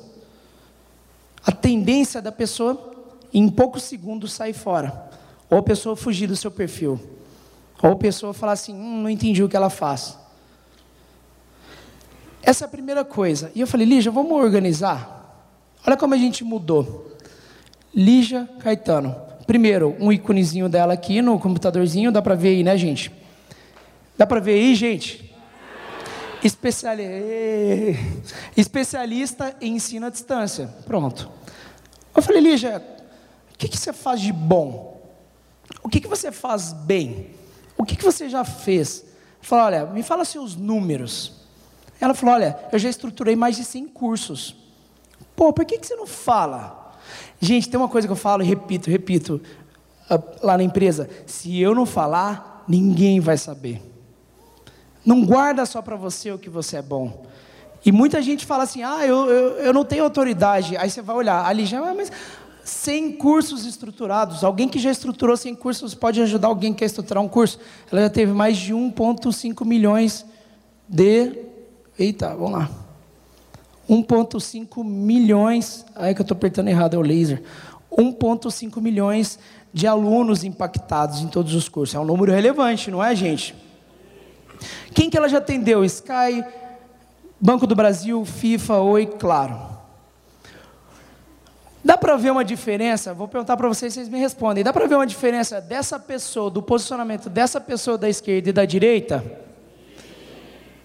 a 1.47 1.51
tendência 1.53 2.21
da 2.21 2.29
pessoa, 2.29 2.93
em 3.33 3.47
poucos 3.47 3.83
segundos, 3.83 4.33
sair 4.33 4.51
fora. 4.51 5.09
Ou 5.49 5.59
a 5.59 5.63
pessoa 5.63 5.95
fugir 5.95 6.27
do 6.27 6.35
seu 6.35 6.51
perfil. 6.51 6.99
Ou 7.81 7.93
a 7.93 7.95
pessoa 7.95 8.33
falar 8.33 8.51
assim: 8.51 8.73
hum, 8.75 9.01
não 9.03 9.09
entendi 9.09 9.41
o 9.41 9.47
que 9.47 9.55
ela 9.55 9.69
faz. 9.69 10.17
Essa 12.43 12.65
é 12.65 12.67
a 12.67 12.69
primeira 12.69 13.05
coisa. 13.05 13.49
E 13.55 13.61
eu 13.61 13.67
falei, 13.67 13.87
Lígia, 13.87 14.11
vamos 14.11 14.33
organizar? 14.33 15.47
Olha 15.85 15.95
como 15.95 16.13
a 16.13 16.17
gente 16.17 16.43
mudou. 16.43 17.15
Lígia 17.95 18.47
Caetano. 18.59 19.15
Primeiro, 19.45 19.95
um 20.01 20.11
íconezinho 20.11 20.67
dela 20.67 20.93
aqui 20.93 21.21
no 21.21 21.39
computadorzinho, 21.39 22.11
dá 22.11 22.21
para 22.21 22.35
ver 22.35 22.49
aí, 22.49 22.63
né, 22.63 22.77
gente? 22.77 23.09
Dá 24.17 24.27
para 24.27 24.41
ver 24.41 24.55
aí, 24.55 24.75
gente? 24.75 25.26
Especiali... 26.43 27.03
Especialista 28.55 29.55
em 29.61 29.75
ensino 29.75 30.05
à 30.05 30.09
distância. 30.09 30.67
Pronto. 30.85 31.29
Eu 32.15 32.21
falei, 32.21 32.41
Lígia, 32.41 32.83
o 33.53 33.57
que, 33.57 33.67
que 33.67 33.77
você 33.77 33.93
faz 33.93 34.21
de 34.21 34.31
bom? 34.31 35.01
O 35.83 35.89
que, 35.89 35.99
que 35.99 36.07
você 36.07 36.31
faz 36.31 36.73
bem? 36.73 37.31
O 37.77 37.83
que, 37.83 37.95
que 37.95 38.03
você 38.03 38.29
já 38.29 38.43
fez? 38.43 39.05
Falei, 39.41 39.65
olha, 39.65 39.85
me 39.87 40.03
fala 40.03 40.25
seus 40.25 40.55
números. 40.55 41.37
Ela 41.99 42.13
falou: 42.13 42.35
Olha, 42.35 42.57
eu 42.71 42.79
já 42.79 42.89
estruturei 42.89 43.35
mais 43.35 43.55
de 43.55 43.63
100 43.63 43.87
cursos. 43.87 44.55
Pô, 45.35 45.51
por 45.51 45.65
que, 45.65 45.77
que 45.77 45.85
você 45.85 45.95
não 45.95 46.07
fala? 46.07 46.95
Gente, 47.39 47.69
tem 47.69 47.79
uma 47.79 47.89
coisa 47.89 48.07
que 48.07 48.11
eu 48.11 48.17
falo 48.17 48.43
e 48.43 48.45
repito, 48.45 48.89
repito, 48.89 49.41
ah, 50.09 50.21
lá 50.41 50.57
na 50.57 50.63
empresa: 50.63 51.09
se 51.25 51.59
eu 51.59 51.73
não 51.73 51.85
falar, 51.85 52.63
ninguém 52.67 53.19
vai 53.19 53.37
saber. 53.37 53.81
Não 55.07 55.25
guarda 55.25 55.65
só 55.65 55.81
para 55.81 55.95
você 55.95 56.29
o 56.33 56.37
que 56.37 56.49
você 56.49 56.75
é 56.75 56.81
bom. 56.81 57.25
E 57.85 57.93
muita 57.93 58.21
gente 58.21 58.45
fala 58.45 58.63
assim: 58.63 58.83
ah, 58.83 59.07
eu, 59.07 59.25
eu, 59.29 59.49
eu 59.59 59.73
não 59.73 59.85
tenho 59.85 60.03
autoridade. 60.03 60.75
Aí 60.75 60.89
você 60.89 61.01
vai 61.01 61.15
olhar, 61.15 61.45
ali 61.45 61.65
já, 61.65 61.79
ah, 61.79 61.93
mas 61.95 62.11
100 62.61 63.13
cursos 63.13 63.65
estruturados. 63.65 64.43
Alguém 64.43 64.67
que 64.67 64.77
já 64.77 64.91
estruturou 64.91 65.37
100 65.37 65.55
cursos 65.55 65.95
pode 65.95 66.21
ajudar 66.21 66.49
alguém 66.49 66.73
que 66.73 66.79
quer 66.79 66.87
estruturar 66.87 67.23
um 67.23 67.29
curso. 67.29 67.57
Ela 67.89 68.01
já 68.01 68.09
teve 68.09 68.33
mais 68.33 68.57
de 68.57 68.73
1,5 68.73 69.65
milhões 69.65 70.25
de 70.89 71.47
Eita, 71.97 72.35
vamos 72.35 72.51
lá. 72.51 72.69
1,5 73.89 74.83
milhões. 74.83 75.85
Aí 75.95 76.13
que 76.13 76.19
eu 76.19 76.23
estou 76.23 76.35
apertando 76.35 76.67
errado, 76.67 76.95
é 76.95 76.97
o 76.97 77.01
laser. 77.01 77.41
1,5 77.97 78.81
milhões 78.81 79.39
de 79.73 79.87
alunos 79.87 80.43
impactados 80.43 81.21
em 81.21 81.27
todos 81.29 81.55
os 81.55 81.69
cursos. 81.69 81.95
É 81.95 81.99
um 81.99 82.03
número 82.03 82.33
relevante, 82.33 82.91
não 82.91 83.01
é, 83.01 83.15
gente? 83.15 83.55
Quem 84.93 85.09
que 85.09 85.17
ela 85.17 85.29
já 85.29 85.37
atendeu? 85.37 85.83
Sky, 85.85 86.43
Banco 87.39 87.67
do 87.67 87.75
Brasil, 87.75 88.23
FIFA, 88.25 88.79
Oi, 88.79 89.05
Claro. 89.05 89.77
Dá 91.87 91.97
para 91.97 92.17
ver 92.17 92.31
uma 92.31 92.43
diferença? 92.43 93.13
Vou 93.13 93.29
perguntar 93.29 93.55
para 93.55 93.65
vocês, 93.65 93.93
vocês 93.93 94.09
me 94.09 94.19
respondem. 94.19 94.61
Dá 94.61 94.73
para 94.73 94.87
ver 94.87 94.95
uma 94.95 95.07
diferença 95.07 95.61
dessa 95.61 95.97
pessoa, 95.97 96.51
do 96.51 96.61
posicionamento 96.61 97.29
dessa 97.29 97.61
pessoa 97.61 97.97
da 97.97 98.09
esquerda 98.09 98.49
e 98.49 98.51
da 98.51 98.65
direita? 98.65 99.23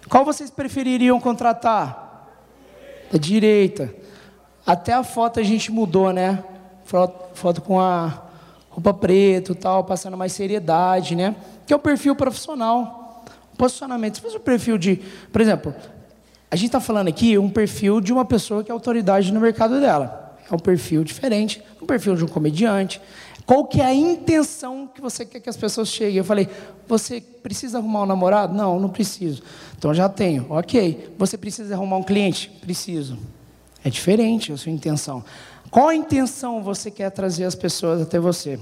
Qual 0.09 0.25
vocês 0.25 0.49
prefeririam 0.49 1.19
contratar? 1.19 2.29
Da 3.11 3.19
direita. 3.19 3.93
Até 4.65 4.93
a 4.93 5.03
foto 5.03 5.41
a 5.41 5.43
gente 5.43 5.73
mudou, 5.73 6.13
né? 6.13 6.45
Foto, 6.85 7.61
com 7.63 7.81
a 7.81 8.23
roupa 8.71 8.95
preta 8.95 9.57
tal, 9.57 9.83
passando 9.83 10.17
mais 10.17 10.33
seriedade, 10.33 11.17
né? 11.17 11.35
Que 11.67 11.73
é 11.73 11.77
o 11.77 11.81
perfil 11.81 12.15
profissional. 12.15 13.02
Posicionamento. 13.57 14.17
Se 14.17 14.21
fosse 14.21 14.37
o 14.37 14.41
perfil 14.41 14.79
de. 14.79 15.01
Por 15.31 15.41
exemplo, 15.41 15.75
a 16.51 16.57
gente 16.57 16.67
está 16.67 16.81
falando 16.81 17.09
aqui 17.09 17.39
um 17.39 17.49
perfil 17.49 18.01
de 18.01 18.13
uma 18.13 18.25
pessoa 18.25 18.63
que 18.63 18.71
é 18.71 18.75
autoridade 18.75 19.33
no 19.33 19.41
mercado 19.41 19.81
dela. 19.81 20.37
É 20.51 20.55
um 20.55 20.59
perfil 20.59 21.05
diferente, 21.05 21.63
um 21.81 21.87
perfil 21.87 22.15
de 22.15 22.25
um 22.25 22.29
comediante, 22.29 23.01
qual 23.45 23.65
que 23.65 23.81
é 23.81 23.85
a 23.85 23.95
intenção 23.95 24.87
que 24.87 25.01
você 25.01 25.25
quer 25.25 25.41
que 25.41 25.49
as 25.49 25.57
pessoas 25.57 25.89
cheguem? 25.89 26.19
Eu 26.19 26.25
falei, 26.25 26.49
você 26.87 27.21
precisa 27.21 27.79
arrumar 27.79 28.03
um 28.03 28.07
namorado? 28.07 28.55
Não, 28.55 28.79
não 28.79 28.89
preciso. 28.89 29.43
Então 29.77 29.93
já 29.93 30.09
tenho. 30.09 30.47
Ok. 30.49 31.15
Você 31.19 31.37
precisa 31.37 31.75
arrumar 31.75 31.97
um 31.97 32.03
cliente? 32.03 32.49
Preciso. 32.61 33.19
É 33.85 33.91
diferente 33.91 34.53
a 34.53 34.57
sua 34.57 34.71
intenção. 34.71 35.25
Qual 35.71 35.89
a 35.89 35.95
intenção 35.95 36.63
você 36.63 36.91
quer 36.91 37.11
trazer 37.11 37.45
as 37.45 37.55
pessoas 37.55 38.01
até 38.01 38.19
você? 38.19 38.59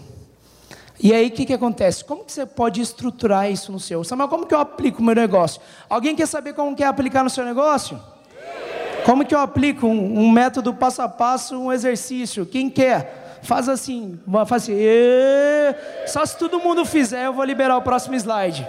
E 1.02 1.14
aí 1.14 1.28
o 1.28 1.30
que, 1.30 1.46
que 1.46 1.52
acontece? 1.52 2.04
Como 2.04 2.24
que 2.24 2.32
você 2.32 2.44
pode 2.44 2.80
estruturar 2.80 3.50
isso 3.50 3.72
no 3.72 3.80
seu? 3.80 4.04
Samuel, 4.04 4.28
como 4.28 4.46
que 4.46 4.54
eu 4.54 4.60
aplico 4.60 5.00
o 5.00 5.04
meu 5.04 5.14
negócio? 5.14 5.60
Alguém 5.88 6.14
quer 6.14 6.26
saber 6.26 6.52
como 6.52 6.76
quer 6.76 6.84
aplicar 6.84 7.24
no 7.24 7.30
seu 7.30 7.44
negócio? 7.44 7.98
Como 9.04 9.24
que 9.24 9.34
eu 9.34 9.40
aplico 9.40 9.86
um, 9.86 10.20
um 10.20 10.30
método 10.30 10.74
passo 10.74 11.00
a 11.00 11.08
passo, 11.08 11.58
um 11.58 11.72
exercício? 11.72 12.44
Quem 12.44 12.68
quer? 12.68 13.20
faz 13.42 13.68
assim, 13.68 14.18
faz 14.46 14.64
assim, 14.64 14.74
só 16.06 16.24
se 16.24 16.36
todo 16.36 16.60
mundo 16.60 16.84
fizer 16.84 17.26
eu 17.26 17.32
vou 17.32 17.44
liberar 17.44 17.76
o 17.76 17.82
próximo 17.82 18.14
slide. 18.14 18.66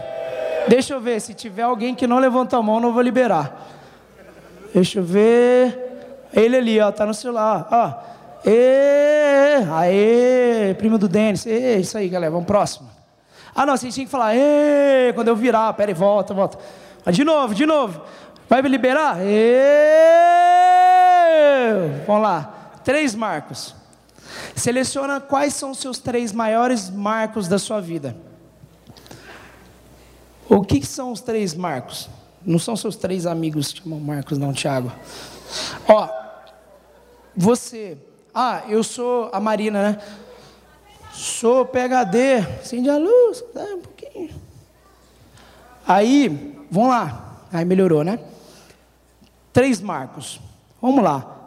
Deixa 0.67 0.93
eu 0.93 1.01
ver, 1.01 1.19
se 1.19 1.33
tiver 1.33 1.63
alguém 1.63 1.95
que 1.95 2.05
não 2.05 2.19
levantou 2.19 2.59
a 2.59 2.63
mão, 2.63 2.79
não 2.79 2.93
vou 2.93 3.01
liberar. 3.01 3.69
Deixa 4.73 4.99
eu 4.99 5.03
ver. 5.03 5.89
Ele 6.33 6.55
ali, 6.55 6.79
ó, 6.79 6.91
tá 6.91 7.05
no 7.05 7.13
celular, 7.13 7.67
ó. 7.71 8.10
Ê, 8.45 9.63
aê, 9.71 10.73
primo 10.75 10.97
do 10.97 11.07
Denis. 11.07 11.45
Ê, 11.45 11.77
isso 11.77 11.97
aí, 11.97 12.09
galera, 12.09 12.31
vamos 12.31 12.47
próximo. 12.47 12.89
Ah, 13.53 13.65
não, 13.65 13.75
você 13.75 13.89
tinha 13.89 14.05
que 14.05 14.11
falar, 14.11 14.35
ê, 14.35 15.11
quando 15.13 15.27
eu 15.27 15.35
virar, 15.35 15.73
pera 15.73 15.91
aí, 15.91 15.95
volta, 15.95 16.33
volta. 16.33 16.57
De 17.11 17.23
novo, 17.23 17.53
de 17.53 17.65
novo. 17.65 18.01
Vai 18.49 18.61
me 18.61 18.69
liberar? 18.69 19.17
Ê, 19.21 19.61
vamos 22.05 22.23
lá. 22.23 22.71
Três 22.83 23.15
marcos. 23.15 23.75
Seleciona 24.55 25.19
quais 25.19 25.53
são 25.53 25.71
os 25.71 25.79
seus 25.79 25.99
três 25.99 26.31
maiores 26.31 26.89
marcos 26.89 27.47
da 27.47 27.57
sua 27.57 27.79
vida. 27.81 28.15
O 30.49 30.61
que, 30.61 30.85
são 30.85 31.13
os 31.13 31.21
três 31.21 31.55
marcos? 31.55 32.09
Não 32.45 32.59
são 32.59 32.75
seus 32.75 32.97
três 32.97 33.25
amigos 33.25 33.71
que 33.71 33.81
chamam 33.81 33.99
Marcos, 33.99 34.37
não, 34.37 34.51
Tiago. 34.51 34.91
Ó, 35.87 36.09
você. 37.35 37.97
Ah, 38.33 38.63
eu 38.67 38.83
sou 38.83 39.29
a 39.33 39.39
Marina, 39.39 39.91
né? 39.91 40.01
Sou 41.11 41.65
PHD, 41.65 42.37
acende 42.61 42.89
a 42.89 42.97
luz, 42.97 43.43
dá 43.53 43.63
um 43.63 43.81
pouquinho. 43.81 44.29
Aí, 45.85 46.55
vamos 46.71 46.89
lá. 46.89 47.43
Aí 47.51 47.65
melhorou, 47.65 48.03
né? 48.03 48.19
Três 49.51 49.81
marcos. 49.81 50.39
Vamos 50.81 51.03
lá. 51.03 51.37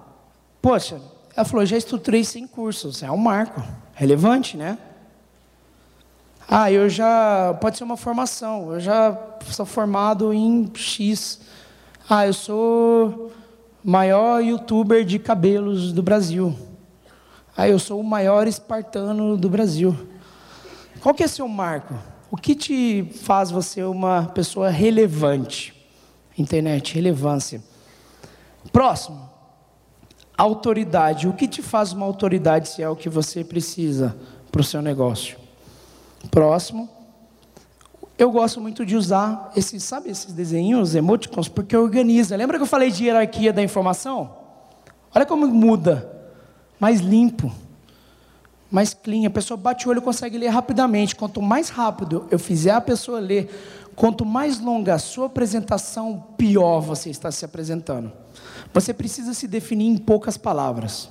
Poxa, 0.60 1.00
ela 1.34 1.44
falou: 1.44 1.64
já 1.64 1.76
estruturei 1.76 2.22
100 2.22 2.46
cursos. 2.48 3.02
É 3.02 3.10
um 3.10 3.16
marco. 3.16 3.62
Relevante, 3.94 4.56
né? 4.56 4.76
Ah, 6.46 6.70
eu 6.70 6.88
já. 6.90 7.56
Pode 7.60 7.78
ser 7.78 7.84
uma 7.84 7.96
formação. 7.96 8.72
Eu 8.72 8.80
já 8.80 9.16
sou 9.50 9.64
formado 9.64 10.32
em 10.34 10.70
X. 10.74 11.40
Ah, 12.08 12.26
eu 12.26 12.34
sou 12.34 13.32
maior 13.82 14.42
youtuber 14.42 15.04
de 15.04 15.18
cabelos 15.18 15.92
do 15.92 16.02
Brasil. 16.02 16.54
Ah, 17.56 17.68
eu 17.68 17.78
sou 17.78 18.00
o 18.00 18.04
maior 18.04 18.48
espartano 18.48 19.36
do 19.36 19.48
Brasil. 19.48 19.96
Qual 21.00 21.14
que 21.14 21.22
é 21.22 21.28
seu 21.28 21.46
marco? 21.46 21.94
O 22.28 22.36
que 22.36 22.52
te 22.54 23.08
faz 23.22 23.50
você 23.52 23.84
uma 23.84 24.26
pessoa 24.34 24.70
relevante? 24.70 25.72
Internet, 26.36 26.92
relevância. 26.94 27.62
Próximo. 28.72 29.30
Autoridade. 30.36 31.28
O 31.28 31.32
que 31.32 31.46
te 31.46 31.62
faz 31.62 31.92
uma 31.92 32.04
autoridade 32.04 32.68
se 32.68 32.82
é 32.82 32.88
o 32.88 32.96
que 32.96 33.08
você 33.08 33.44
precisa 33.44 34.16
para 34.50 34.60
o 34.60 34.64
seu 34.64 34.82
negócio? 34.82 35.38
Próximo. 36.32 36.88
Eu 38.18 38.32
gosto 38.32 38.60
muito 38.60 38.84
de 38.84 38.96
usar 38.96 39.52
esses, 39.54 39.82
sabe, 39.84 40.10
esses 40.10 40.32
desenhos, 40.32 40.96
emoticons, 40.96 41.48
porque 41.48 41.76
organiza. 41.76 42.34
Lembra 42.34 42.56
que 42.56 42.62
eu 42.64 42.66
falei 42.66 42.90
de 42.90 43.04
hierarquia 43.04 43.52
da 43.52 43.62
informação? 43.62 44.34
Olha 45.14 45.24
como 45.24 45.46
muda. 45.46 46.13
Mais 46.78 47.00
limpo. 47.00 47.52
Mais 48.70 48.92
clean. 48.94 49.26
A 49.26 49.30
pessoa 49.30 49.56
bate 49.56 49.86
o 49.86 49.90
olho 49.90 49.98
e 49.98 50.02
consegue 50.02 50.38
ler 50.38 50.48
rapidamente. 50.48 51.14
Quanto 51.14 51.40
mais 51.40 51.68
rápido 51.68 52.26
eu 52.30 52.38
fizer 52.38 52.72
a 52.72 52.80
pessoa 52.80 53.20
ler, 53.20 53.48
quanto 53.94 54.24
mais 54.24 54.60
longa 54.60 54.94
a 54.94 54.98
sua 54.98 55.26
apresentação, 55.26 56.24
pior 56.36 56.80
você 56.80 57.10
está 57.10 57.30
se 57.30 57.44
apresentando. 57.44 58.12
Você 58.72 58.92
precisa 58.92 59.34
se 59.34 59.46
definir 59.46 59.86
em 59.86 59.96
poucas 59.96 60.36
palavras. 60.36 61.08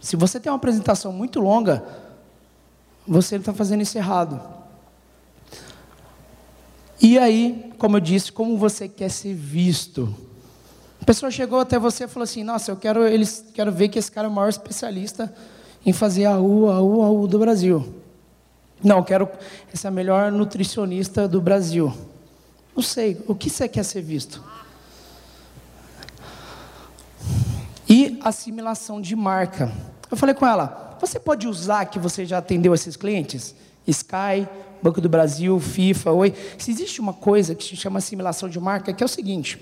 Se 0.00 0.16
você 0.16 0.38
tem 0.38 0.50
uma 0.50 0.56
apresentação 0.56 1.12
muito 1.12 1.40
longa, 1.40 1.84
você 3.06 3.36
está 3.36 3.52
fazendo 3.52 3.82
isso 3.82 3.98
errado. 3.98 4.40
E 7.00 7.18
aí, 7.18 7.72
como 7.78 7.96
eu 7.96 8.00
disse, 8.00 8.32
como 8.32 8.56
você 8.56 8.88
quer 8.88 9.10
ser 9.10 9.34
visto? 9.34 10.14
Pessoa 11.08 11.30
chegou 11.30 11.58
até 11.58 11.78
você 11.78 12.04
e 12.04 12.06
falou 12.06 12.24
assim: 12.24 12.44
Nossa, 12.44 12.70
eu 12.70 12.76
quero, 12.76 13.06
eles, 13.06 13.42
quero 13.54 13.72
ver 13.72 13.88
que 13.88 13.98
esse 13.98 14.12
cara 14.12 14.26
é 14.26 14.30
o 14.30 14.32
maior 14.32 14.50
especialista 14.50 15.34
em 15.86 15.90
fazer 15.90 16.26
a 16.26 16.38
U, 16.38 16.70
a 16.70 16.82
U, 16.82 17.02
a 17.02 17.10
U 17.10 17.26
do 17.26 17.38
Brasil. 17.38 17.94
Não, 18.84 18.98
eu 18.98 19.04
quero 19.04 19.28
a 19.82 19.90
melhor 19.90 20.30
nutricionista 20.30 21.26
do 21.26 21.40
Brasil. 21.40 21.96
Não 22.76 22.82
sei, 22.82 23.18
o 23.26 23.34
que 23.34 23.48
você 23.48 23.66
quer 23.66 23.84
ser 23.84 24.02
visto? 24.02 24.44
E 27.88 28.20
assimilação 28.22 29.00
de 29.00 29.16
marca. 29.16 29.72
Eu 30.10 30.16
falei 30.16 30.34
com 30.34 30.46
ela: 30.46 30.98
Você 31.00 31.18
pode 31.18 31.48
usar 31.48 31.86
que 31.86 31.98
você 31.98 32.26
já 32.26 32.36
atendeu 32.36 32.74
esses 32.74 32.96
clientes? 32.98 33.54
Sky, 33.86 34.46
Banco 34.82 35.00
do 35.00 35.08
Brasil, 35.08 35.58
FIFA, 35.58 36.12
Oi. 36.12 36.34
Se 36.58 36.70
existe 36.70 37.00
uma 37.00 37.14
coisa 37.14 37.54
que 37.54 37.64
se 37.64 37.76
chama 37.76 37.96
assimilação 37.96 38.46
de 38.46 38.60
marca, 38.60 38.92
que 38.92 39.02
é 39.02 39.06
o 39.06 39.08
seguinte: 39.08 39.58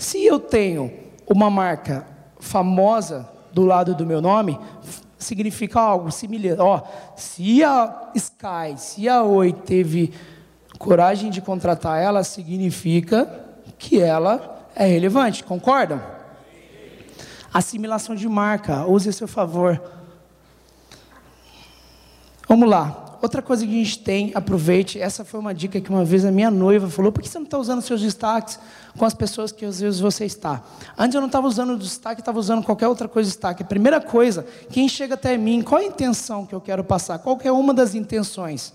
se 0.00 0.24
eu 0.24 0.40
tenho 0.40 0.90
uma 1.26 1.50
marca 1.50 2.06
famosa 2.38 3.28
do 3.52 3.66
lado 3.66 3.94
do 3.94 4.06
meu 4.06 4.22
nome, 4.22 4.58
significa 5.18 5.78
algo 5.78 6.10
similar. 6.10 7.12
Se 7.14 7.62
a 7.62 8.10
Sky, 8.14 8.78
se 8.78 9.06
a 9.10 9.22
Oi 9.22 9.52
teve 9.52 10.14
coragem 10.78 11.28
de 11.28 11.42
contratar 11.42 12.02
ela, 12.02 12.24
significa 12.24 13.44
que 13.76 14.00
ela 14.00 14.66
é 14.74 14.86
relevante. 14.86 15.44
Concordam? 15.44 16.00
Assimilação 17.52 18.14
de 18.14 18.26
marca, 18.26 18.86
use 18.86 19.10
a 19.10 19.12
seu 19.12 19.28
favor. 19.28 19.82
Vamos 22.48 22.70
lá. 22.70 22.99
Outra 23.22 23.42
coisa 23.42 23.66
que 23.66 23.70
a 23.70 23.84
gente 23.84 23.98
tem, 23.98 24.32
aproveite, 24.34 24.98
essa 24.98 25.24
foi 25.26 25.38
uma 25.38 25.52
dica 25.52 25.78
que 25.78 25.90
uma 25.90 26.04
vez 26.04 26.24
a 26.24 26.30
minha 26.30 26.50
noiva 26.50 26.88
falou, 26.88 27.12
por 27.12 27.22
que 27.22 27.28
você 27.28 27.38
não 27.38 27.44
está 27.44 27.58
usando 27.58 27.82
seus 27.82 28.00
destaques 28.00 28.58
com 28.96 29.04
as 29.04 29.12
pessoas 29.12 29.52
que 29.52 29.64
às 29.64 29.78
vezes 29.78 30.00
você 30.00 30.24
está? 30.24 30.62
Antes 30.96 31.14
eu 31.14 31.20
não 31.20 31.28
estava 31.28 31.46
usando 31.46 31.74
o 31.74 31.78
destaque, 31.78 32.22
estava 32.22 32.38
usando 32.38 32.64
qualquer 32.64 32.88
outra 32.88 33.06
coisa 33.06 33.28
de 33.28 33.34
destaque. 33.34 33.62
A 33.62 33.66
primeira 33.66 34.00
coisa, 34.00 34.46
quem 34.70 34.88
chega 34.88 35.14
até 35.14 35.36
mim, 35.36 35.60
qual 35.60 35.82
a 35.82 35.84
intenção 35.84 36.46
que 36.46 36.54
eu 36.54 36.60
quero 36.62 36.82
passar? 36.82 37.18
Qual 37.18 37.38
é 37.44 37.52
uma 37.52 37.74
das 37.74 37.94
intenções? 37.94 38.72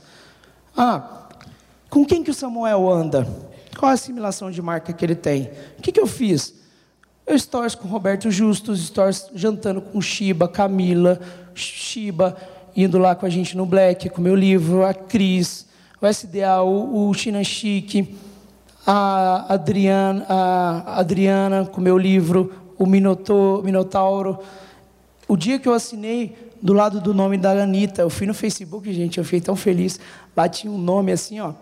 Ah, 0.78 1.28
com 1.90 2.06
quem 2.06 2.24
que 2.24 2.30
o 2.30 2.34
Samuel 2.34 2.88
anda? 2.88 3.28
Qual 3.80 3.90
a 3.90 3.94
assimilação 3.94 4.52
de 4.52 4.62
marca 4.62 4.94
que 4.94 5.04
ele 5.04 5.16
tem? 5.16 5.50
O 5.80 5.82
que, 5.82 5.92
que 5.92 6.00
eu 6.00 6.08
fiz? 6.08 6.54
Eu 7.26 7.38
stories 7.40 7.74
com 7.74 7.88
Roberto 7.88 8.30
Justus, 8.30 8.86
stories 8.86 9.28
jantando 9.34 9.82
com 9.82 10.00
Shiba, 10.00 10.48
Camila, 10.48 11.20
Shiba, 11.56 12.38
indo 12.76 12.98
lá 12.98 13.16
com 13.16 13.26
a 13.26 13.30
gente 13.30 13.56
no 13.56 13.66
Black, 13.66 14.10
com 14.10 14.22
meu 14.22 14.36
livro, 14.36 14.86
a 14.86 14.94
Cris, 14.94 15.66
o 16.02 16.08
SDA, 16.08 16.62
o, 16.62 17.10
o 17.10 17.14
China 17.14 17.44
Chique, 17.44 18.16
a 18.86 19.54
Adriana, 19.54 20.26
a 20.28 21.00
Adriana 21.00 21.66
com 21.66 21.80
meu 21.80 21.98
livro, 21.98 22.54
o 22.78 22.86
Minotauro. 22.86 24.40
O 25.28 25.36
dia 25.36 25.58
que 25.58 25.68
eu 25.68 25.74
assinei 25.74 26.36
do 26.62 26.74
lado 26.74 27.00
do 27.00 27.14
nome 27.14 27.38
da 27.38 27.52
Anitta, 27.52 28.02
eu 28.02 28.10
fui 28.10 28.28
no 28.28 28.34
Facebook, 28.34 28.92
gente, 28.94 29.18
eu 29.18 29.24
fiquei 29.24 29.42
tão 29.42 29.56
feliz. 29.56 30.00
Lá 30.36 30.48
tinha 30.50 30.72
um 30.72 30.78
nome 30.78 31.12
assim, 31.12 31.40
ó. 31.40 31.54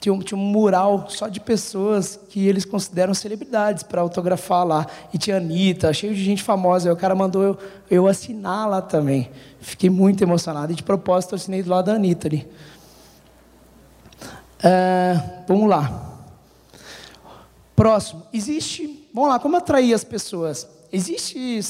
Tinha 0.00 0.14
um, 0.14 0.20
tinha 0.20 0.38
um 0.38 0.40
mural 0.40 1.06
só 1.10 1.28
de 1.28 1.38
pessoas 1.38 2.18
que 2.30 2.48
eles 2.48 2.64
consideram 2.64 3.12
celebridades 3.12 3.82
para 3.82 4.00
autografar 4.00 4.64
lá. 4.64 4.86
E 5.12 5.18
tinha 5.18 5.36
Anitta, 5.36 5.92
cheio 5.92 6.14
de 6.14 6.24
gente 6.24 6.42
famosa. 6.42 6.90
O 6.90 6.96
cara 6.96 7.14
mandou 7.14 7.42
eu, 7.42 7.58
eu 7.90 8.06
assinar 8.06 8.68
lá 8.68 8.80
também. 8.80 9.28
Fiquei 9.60 9.90
muito 9.90 10.22
emocionado. 10.22 10.72
E 10.72 10.76
de 10.76 10.82
propósito, 10.82 11.32
eu 11.32 11.36
assinei 11.36 11.62
do 11.62 11.70
lado 11.70 11.86
da 11.86 11.94
Anitta 11.94 12.28
ali. 12.28 12.50
É, 14.62 15.42
vamos 15.46 15.68
lá. 15.68 16.18
Próximo. 17.76 18.26
Existe. 18.32 19.08
Vamos 19.12 19.30
lá, 19.30 19.38
como 19.38 19.56
atrair 19.56 19.94
as 19.94 20.04
pessoas? 20.04 20.68
Existe 20.92 21.62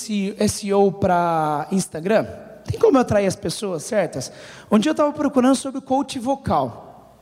SEO 0.49 0.93
para 0.93 1.67
Instagram? 1.71 2.27
Tem 2.65 2.79
como 2.79 2.99
atrair 2.99 3.27
as 3.27 3.37
pessoas 3.37 3.83
certas? 3.83 4.33
Um 4.71 4.79
dia 4.79 4.91
eu 4.91 4.93
estava 4.93 5.13
procurando 5.13 5.57
sobre 5.57 5.81
coach 5.81 6.19
vocal. 6.19 7.17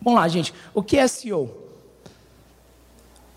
Vamos 0.00 0.20
lá, 0.20 0.28
gente. 0.28 0.54
O 0.74 0.82
que 0.82 0.96
é 0.96 1.06
SEO? 1.06 1.50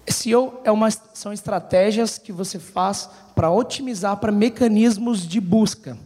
SEO 0.07 0.59
é 0.63 0.71
uma, 0.71 0.89
são 0.91 1.31
estratégias 1.31 2.17
que 2.17 2.31
você 2.31 2.59
faz 2.59 3.09
para 3.35 3.49
otimizar 3.51 4.17
para 4.17 4.31
mecanismos 4.31 5.27
de 5.27 5.39
busca. 5.39 5.97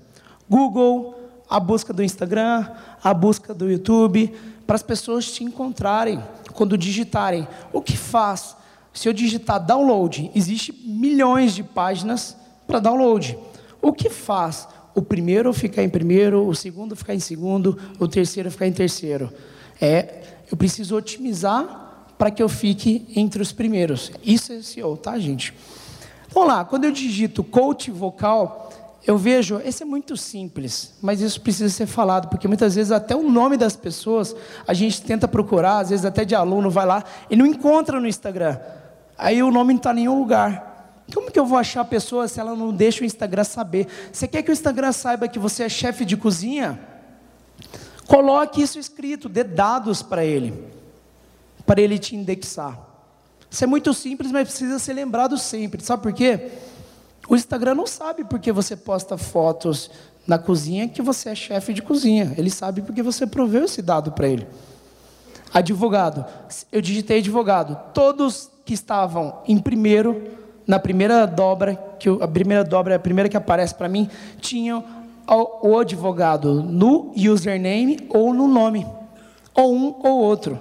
Google, 0.54 1.16
a 1.50 1.60
busca 1.60 1.92
do 1.92 2.04
Instagram, 2.04 2.68
a 3.04 3.12
busca 3.12 3.56
do 3.56 3.72
YouTube, 3.72 4.32
para 4.68 4.76
as 4.76 4.84
pessoas 4.84 5.32
te 5.32 5.44
encontrarem 5.44 6.22
quando 6.54 6.78
digitarem. 6.78 7.48
O 7.72 7.82
que 7.82 7.98
faz? 7.98 8.56
Se 8.94 9.10
eu 9.10 9.14
digitar 9.14 9.60
download, 9.60 10.30
existe 10.36 10.72
milhões 10.86 11.56
de 11.56 11.64
páginas 11.64 12.38
para 12.68 12.78
download. 12.78 13.36
O 13.82 13.92
que 13.92 14.12
faz? 14.12 14.68
O 14.94 15.02
primeiro 15.02 15.52
ficar 15.54 15.82
em 15.82 15.90
primeiro, 15.90 16.48
o 16.48 16.54
segundo 16.54 16.96
ficar 16.96 17.16
em 17.16 17.20
segundo, 17.20 17.76
o 17.98 18.08
terceiro 18.08 18.52
ficar 18.52 18.68
em 18.68 18.74
terceiro. 18.74 19.34
É 19.82 20.22
eu 20.52 20.56
preciso 20.56 20.96
otimizar 20.96 22.12
para 22.16 22.30
que 22.30 22.44
eu 22.44 22.48
fique 22.48 23.08
entre 23.16 23.42
os 23.42 23.52
primeiros. 23.52 24.12
Isso 24.24 24.54
é 24.54 24.62
SEO, 24.62 24.96
tá, 24.98 25.18
gente? 25.18 25.52
Vamos 26.30 26.50
lá, 26.50 26.64
quando 26.64 26.84
eu 26.84 26.92
digito 26.92 27.44
coach 27.44 27.90
vocal, 27.90 28.72
eu 29.06 29.18
vejo, 29.18 29.60
esse 29.66 29.84
é 29.84 29.86
muito 29.86 30.16
simples, 30.16 30.94
mas 31.02 31.20
isso 31.20 31.42
precisa 31.42 31.70
ser 31.70 31.86
falado, 31.86 32.30
porque 32.30 32.48
muitas 32.48 32.76
vezes 32.76 32.92
até 32.92 33.14
o 33.14 33.30
nome 33.30 33.58
das 33.58 33.76
pessoas 33.76 34.34
a 34.66 34.74
gente 34.74 35.02
tenta 35.02 35.28
procurar, 35.28 35.80
às 35.80 35.90
vezes 35.90 36.06
até 36.06 36.24
de 36.24 36.34
aluno 36.34 36.70
vai 36.70 36.86
lá 36.86 37.04
e 37.30 37.36
não 37.36 37.46
encontra 37.46 38.00
no 38.00 38.08
Instagram. 38.08 38.58
Aí 39.18 39.44
o 39.44 39.52
nome 39.52 39.74
não 39.74 39.78
está 39.78 39.92
em 39.92 39.96
nenhum 39.96 40.20
lugar. 40.20 41.04
Como 41.14 41.30
que 41.30 41.38
eu 41.38 41.46
vou 41.46 41.58
achar 41.58 41.82
a 41.82 41.86
pessoa 41.86 42.30
se 42.30 42.40
ela 42.40 42.56
não 42.56 42.74
deixa 42.74 43.04
o 43.04 43.06
Instagram 43.06 43.44
saber? 43.44 43.88
Você 44.12 44.26
quer 44.26 44.42
que 44.42 44.50
o 44.50 44.54
Instagram 44.54 44.94
saiba 44.94 45.28
que 45.28 45.38
você 45.38 45.64
é 45.64 45.70
chefe 45.70 46.06
de 46.06 46.16
cozinha? 46.16 46.80
Coloque 48.08 48.62
isso 48.62 48.80
escrito, 48.80 49.28
dê 49.28 49.44
dados 49.44 50.02
para 50.02 50.24
ele, 50.24 50.54
para 51.66 51.82
ele 51.82 52.00
te 52.00 52.16
indexar. 52.16 52.80
Isso 53.52 53.64
é 53.64 53.68
muito 53.68 53.94
simples, 53.94 54.32
mas 54.32 54.48
precisa 54.48 54.80
ser 54.80 54.94
lembrado 54.94 55.38
sempre. 55.38 55.84
Sabe 55.84 56.04
por 56.04 56.14
quê? 56.14 56.52
O 57.34 57.36
Instagram 57.36 57.74
não 57.74 57.88
sabe 57.88 58.24
porque 58.24 58.52
você 58.52 58.76
posta 58.76 59.18
fotos 59.18 59.90
na 60.28 60.38
cozinha 60.38 60.88
que 60.88 61.02
você 61.02 61.30
é 61.30 61.36
chefe 61.36 61.74
de 61.74 61.82
cozinha. 61.82 62.32
Ele 62.38 62.52
sabe 62.52 62.84
porque 62.84 63.02
você 63.02 63.26
proveu 63.26 63.64
esse 63.64 63.82
dado 63.82 64.12
para 64.12 64.28
ele. 64.28 64.46
Advogado. 65.52 66.24
Eu 66.72 66.80
digitei 66.80 67.18
advogado. 67.18 67.76
Todos 67.92 68.52
que 68.64 68.76
estavam 68.76 69.40
em 69.48 69.58
primeiro, 69.58 70.22
na 70.68 70.78
primeira 70.78 71.26
dobra, 71.26 71.76
que 71.98 72.08
a 72.08 72.28
primeira 72.28 72.64
dobra 72.64 72.94
é 72.94 72.98
a 72.98 73.00
primeira 73.00 73.28
que 73.28 73.36
aparece 73.36 73.74
para 73.74 73.90
mim, 73.90 74.08
tinham 74.40 74.84
o 75.28 75.80
advogado 75.80 76.62
no 76.62 77.14
username 77.18 77.98
ou 78.10 78.32
no 78.32 78.48
nome, 78.48 78.86
ou 79.56 79.74
um 79.74 79.96
ou 80.04 80.20
outro. 80.20 80.60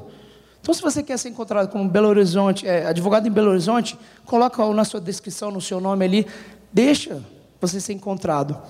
Então, 0.62 0.72
se 0.72 0.80
você 0.80 1.02
quer 1.02 1.18
ser 1.18 1.28
encontrado 1.28 1.68
como 1.68 1.86
Belo 1.88 2.08
Horizonte, 2.08 2.66
é, 2.66 2.86
advogado 2.86 3.26
em 3.26 3.30
Belo 3.30 3.50
Horizonte, 3.50 3.98
coloca 4.24 4.64
na 4.72 4.84
sua 4.84 5.00
descrição, 5.00 5.50
no 5.50 5.60
seu 5.60 5.80
nome 5.80 6.04
ali, 6.04 6.26
deixa 6.72 7.22
você 7.60 7.80
ser 7.80 7.92
encontrado. 7.92 8.60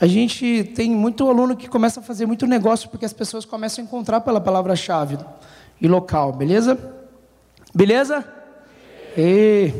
A 0.00 0.06
gente 0.06 0.72
tem 0.74 0.90
muito 0.90 1.28
aluno 1.28 1.56
que 1.56 1.68
começa 1.68 2.00
a 2.00 2.02
fazer 2.02 2.26
muito 2.26 2.46
negócio 2.46 2.88
porque 2.90 3.06
as 3.06 3.12
pessoas 3.12 3.44
começam 3.44 3.82
a 3.82 3.86
encontrar 3.86 4.20
pela 4.20 4.40
palavra-chave 4.40 5.18
e 5.80 5.88
local, 5.88 6.32
beleza? 6.32 6.78
Beleza? 7.74 8.24
E... 9.16 9.72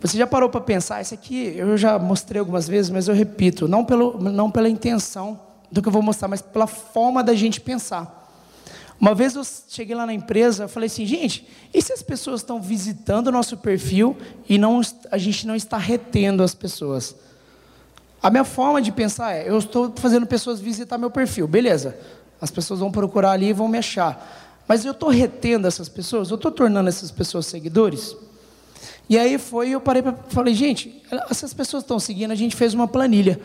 Você 0.00 0.18
já 0.18 0.26
parou 0.26 0.50
para 0.50 0.60
pensar? 0.60 1.00
Isso 1.00 1.14
aqui 1.14 1.54
eu 1.56 1.76
já 1.78 1.98
mostrei 1.98 2.38
algumas 2.38 2.68
vezes, 2.68 2.90
mas 2.90 3.08
eu 3.08 3.14
repito, 3.14 3.66
não, 3.66 3.84
pelo, 3.84 4.18
não 4.20 4.50
pela 4.50 4.68
intenção 4.68 5.40
do 5.70 5.80
que 5.80 5.88
eu 5.88 5.92
vou 5.92 6.02
mostrar, 6.02 6.28
mas 6.28 6.42
pela 6.42 6.66
forma 6.66 7.22
da 7.22 7.34
gente 7.34 7.60
pensar. 7.60 8.23
Uma 9.00 9.14
vez 9.14 9.34
eu 9.34 9.42
cheguei 9.68 9.94
lá 9.94 10.06
na 10.06 10.14
empresa, 10.14 10.64
eu 10.64 10.68
falei 10.68 10.86
assim, 10.86 11.04
gente, 11.04 11.46
e 11.72 11.82
se 11.82 11.92
as 11.92 12.02
pessoas 12.02 12.40
estão 12.40 12.60
visitando 12.60 13.28
o 13.28 13.32
nosso 13.32 13.56
perfil 13.56 14.16
e 14.48 14.56
não, 14.56 14.80
a 15.10 15.18
gente 15.18 15.46
não 15.46 15.54
está 15.54 15.76
retendo 15.76 16.42
as 16.42 16.54
pessoas? 16.54 17.16
A 18.22 18.30
minha 18.30 18.44
forma 18.44 18.80
de 18.80 18.90
pensar 18.90 19.34
é, 19.34 19.48
eu 19.48 19.58
estou 19.58 19.92
fazendo 19.96 20.26
pessoas 20.26 20.60
visitar 20.60 20.96
meu 20.96 21.10
perfil, 21.10 21.46
beleza? 21.46 21.96
As 22.40 22.50
pessoas 22.50 22.80
vão 22.80 22.90
procurar 22.90 23.32
ali 23.32 23.48
e 23.48 23.52
vão 23.52 23.68
me 23.68 23.76
achar. 23.76 24.62
Mas 24.66 24.84
eu 24.84 24.92
estou 24.92 25.10
retendo 25.10 25.66
essas 25.66 25.88
pessoas? 25.88 26.30
Eu 26.30 26.36
estou 26.36 26.50
tornando 26.50 26.88
essas 26.88 27.10
pessoas 27.10 27.46
seguidores? 27.46 28.16
E 29.08 29.18
aí 29.18 29.36
foi, 29.36 29.70
eu 29.70 29.80
parei 29.80 30.00
para 30.00 30.14
falei, 30.28 30.54
gente, 30.54 31.02
essas 31.30 31.52
pessoas 31.52 31.82
estão 31.82 31.98
seguindo, 32.00 32.30
a 32.30 32.34
gente 32.34 32.56
fez 32.56 32.72
uma 32.72 32.88
planilha. 32.88 33.38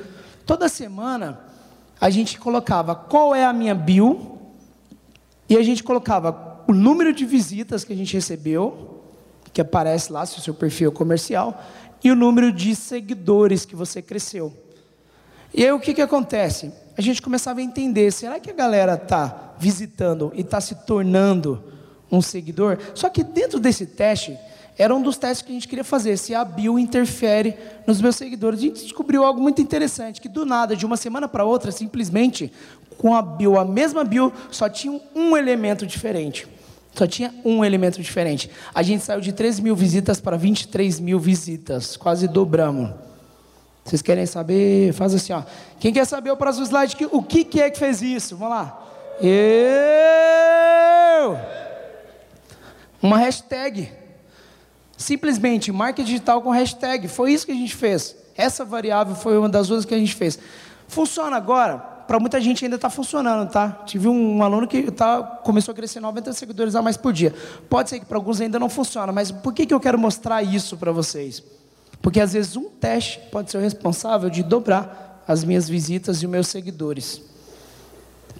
Toda 0.45 0.69
semana 0.69 1.39
a 1.99 2.09
gente 2.09 2.39
colocava 2.39 2.95
qual 2.95 3.35
é 3.35 3.43
a 3.43 3.51
minha 3.51 3.75
bio 3.75 4.38
e 5.49 5.57
a 5.57 5.63
gente 5.63 5.83
colocava 5.83 6.63
o 6.67 6.73
número 6.73 7.11
de 7.11 7.25
visitas 7.25 7.83
que 7.83 7.91
a 7.91 7.95
gente 7.95 8.13
recebeu, 8.13 9.01
que 9.51 9.59
aparece 9.59 10.13
lá 10.13 10.25
se 10.25 10.37
o 10.37 10.41
seu 10.41 10.53
perfil 10.53 10.91
é 10.91 10.93
comercial, 10.93 11.59
e 12.03 12.11
o 12.11 12.15
número 12.15 12.51
de 12.51 12.75
seguidores 12.75 13.65
que 13.65 13.75
você 13.75 14.01
cresceu. 14.01 14.53
E 15.53 15.65
aí 15.65 15.71
o 15.71 15.79
que, 15.79 15.95
que 15.95 16.01
acontece? 16.01 16.71
A 16.95 17.01
gente 17.01 17.21
começava 17.21 17.59
a 17.59 17.63
entender, 17.63 18.11
será 18.11 18.39
que 18.39 18.51
a 18.51 18.53
galera 18.53 18.93
está 18.93 19.55
visitando 19.57 20.31
e 20.35 20.41
está 20.41 20.61
se 20.61 20.75
tornando 20.85 21.63
um 22.11 22.21
seguidor? 22.21 22.77
Só 22.93 23.09
que 23.09 23.23
dentro 23.23 23.59
desse 23.59 23.87
teste, 23.87 24.37
Era 24.79 24.95
um 24.95 25.01
dos 25.01 25.17
testes 25.17 25.41
que 25.45 25.51
a 25.51 25.53
gente 25.53 25.67
queria 25.67 25.83
fazer, 25.83 26.15
se 26.15 26.33
a 26.33 26.45
bio 26.45 26.79
interfere 26.79 27.53
nos 27.85 27.99
meus 27.99 28.15
seguidores. 28.15 28.61
A 28.61 28.63
gente 28.63 28.81
descobriu 28.81 29.25
algo 29.25 29.41
muito 29.41 29.61
interessante, 29.61 30.21
que 30.21 30.29
do 30.29 30.45
nada, 30.45 30.73
de 30.73 30.85
uma 30.85 30.95
semana 30.95 31.27
para 31.27 31.43
outra, 31.43 31.69
simplesmente, 31.69 32.49
com 32.99 33.15
a 33.15 33.21
bio, 33.21 33.57
a 33.57 33.63
mesma 33.63 34.03
bio, 34.03 34.31
só 34.51 34.67
tinha 34.67 35.01
um 35.15 35.35
elemento 35.37 35.87
diferente. 35.87 36.45
Só 36.93 37.07
tinha 37.07 37.33
um 37.45 37.63
elemento 37.63 38.01
diferente. 38.01 38.51
A 38.75 38.83
gente 38.83 39.05
saiu 39.05 39.21
de 39.21 39.31
3 39.31 39.61
mil 39.61 39.73
visitas 39.73 40.19
para 40.19 40.35
23 40.35 40.99
mil 40.99 41.17
visitas, 41.17 41.95
quase 41.95 42.27
dobramos. 42.27 42.91
Vocês 43.85 44.01
querem 44.01 44.25
saber? 44.25 44.91
Faz 44.91 45.13
assim, 45.13 45.31
ó. 45.31 45.43
Quem 45.79 45.93
quer 45.93 46.03
saber 46.03 46.29
o 46.29 46.35
próximo 46.35 46.65
slide? 46.65 46.97
O 47.09 47.23
que, 47.23 47.45
que 47.45 47.61
é 47.61 47.69
que 47.69 47.79
fez 47.79 48.01
isso? 48.01 48.35
Vamos 48.35 48.53
lá. 48.53 48.85
Eu! 49.21 49.37
Uma 53.01 53.17
hashtag. 53.17 53.89
Simplesmente 54.97 55.71
marca 55.71 56.03
digital 56.03 56.41
com 56.41 56.49
hashtag. 56.49 57.07
Foi 57.07 57.31
isso 57.31 57.45
que 57.45 57.53
a 57.53 57.55
gente 57.55 57.77
fez. 57.77 58.13
Essa 58.35 58.65
variável 58.65 59.15
foi 59.15 59.37
uma 59.37 59.47
das 59.47 59.69
duas 59.69 59.85
que 59.85 59.95
a 59.95 59.97
gente 59.97 60.15
fez. 60.15 60.37
Funciona 60.85 61.37
agora? 61.37 61.98
Para 62.09 62.19
muita 62.19 62.41
gente 62.41 62.65
ainda 62.65 62.75
está 62.75 62.89
funcionando, 62.89 63.47
tá? 63.51 63.83
Tive 63.85 64.07
um 64.07 64.41
aluno 64.41 64.67
que 64.67 64.89
tá, 64.89 65.21
começou 65.21 65.73
a 65.73 65.75
crescer 65.75 65.99
90 65.99 66.33
seguidores 66.33 66.73
a 66.73 66.81
mais 66.81 66.97
por 66.97 67.13
dia. 67.13 67.31
Pode 67.69 67.91
ser 67.91 67.99
que 67.99 68.05
para 68.07 68.17
alguns 68.17 68.41
ainda 68.41 68.57
não 68.57 68.67
funciona, 68.67 69.11
mas 69.11 69.29
por 69.29 69.53
que, 69.53 69.63
que 69.63 69.73
eu 69.75 69.79
quero 69.79 69.95
mostrar 69.95 70.41
isso 70.41 70.75
para 70.75 70.91
vocês? 70.91 71.43
Porque 72.01 72.19
às 72.19 72.33
vezes 72.33 72.55
um 72.55 72.67
teste 72.67 73.19
pode 73.31 73.51
ser 73.51 73.59
o 73.59 73.61
responsável 73.61 74.27
de 74.27 74.41
dobrar 74.41 75.23
as 75.27 75.43
minhas 75.43 75.69
visitas 75.69 76.23
e 76.23 76.25
os 76.25 76.31
meus 76.31 76.47
seguidores. 76.47 77.21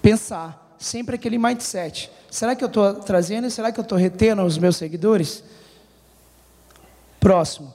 Pensar 0.01 0.75
sempre 0.79 1.13
aquele 1.13 1.37
mindset. 1.37 2.09
Será 2.31 2.55
que 2.55 2.63
eu 2.63 2.69
estou 2.69 2.95
trazendo 2.95 3.45
e 3.45 3.51
será 3.51 3.71
que 3.71 3.79
eu 3.79 3.83
estou 3.83 3.99
retendo 3.99 4.41
os 4.41 4.57
meus 4.57 4.77
seguidores? 4.77 5.43
Próximo. 7.19 7.71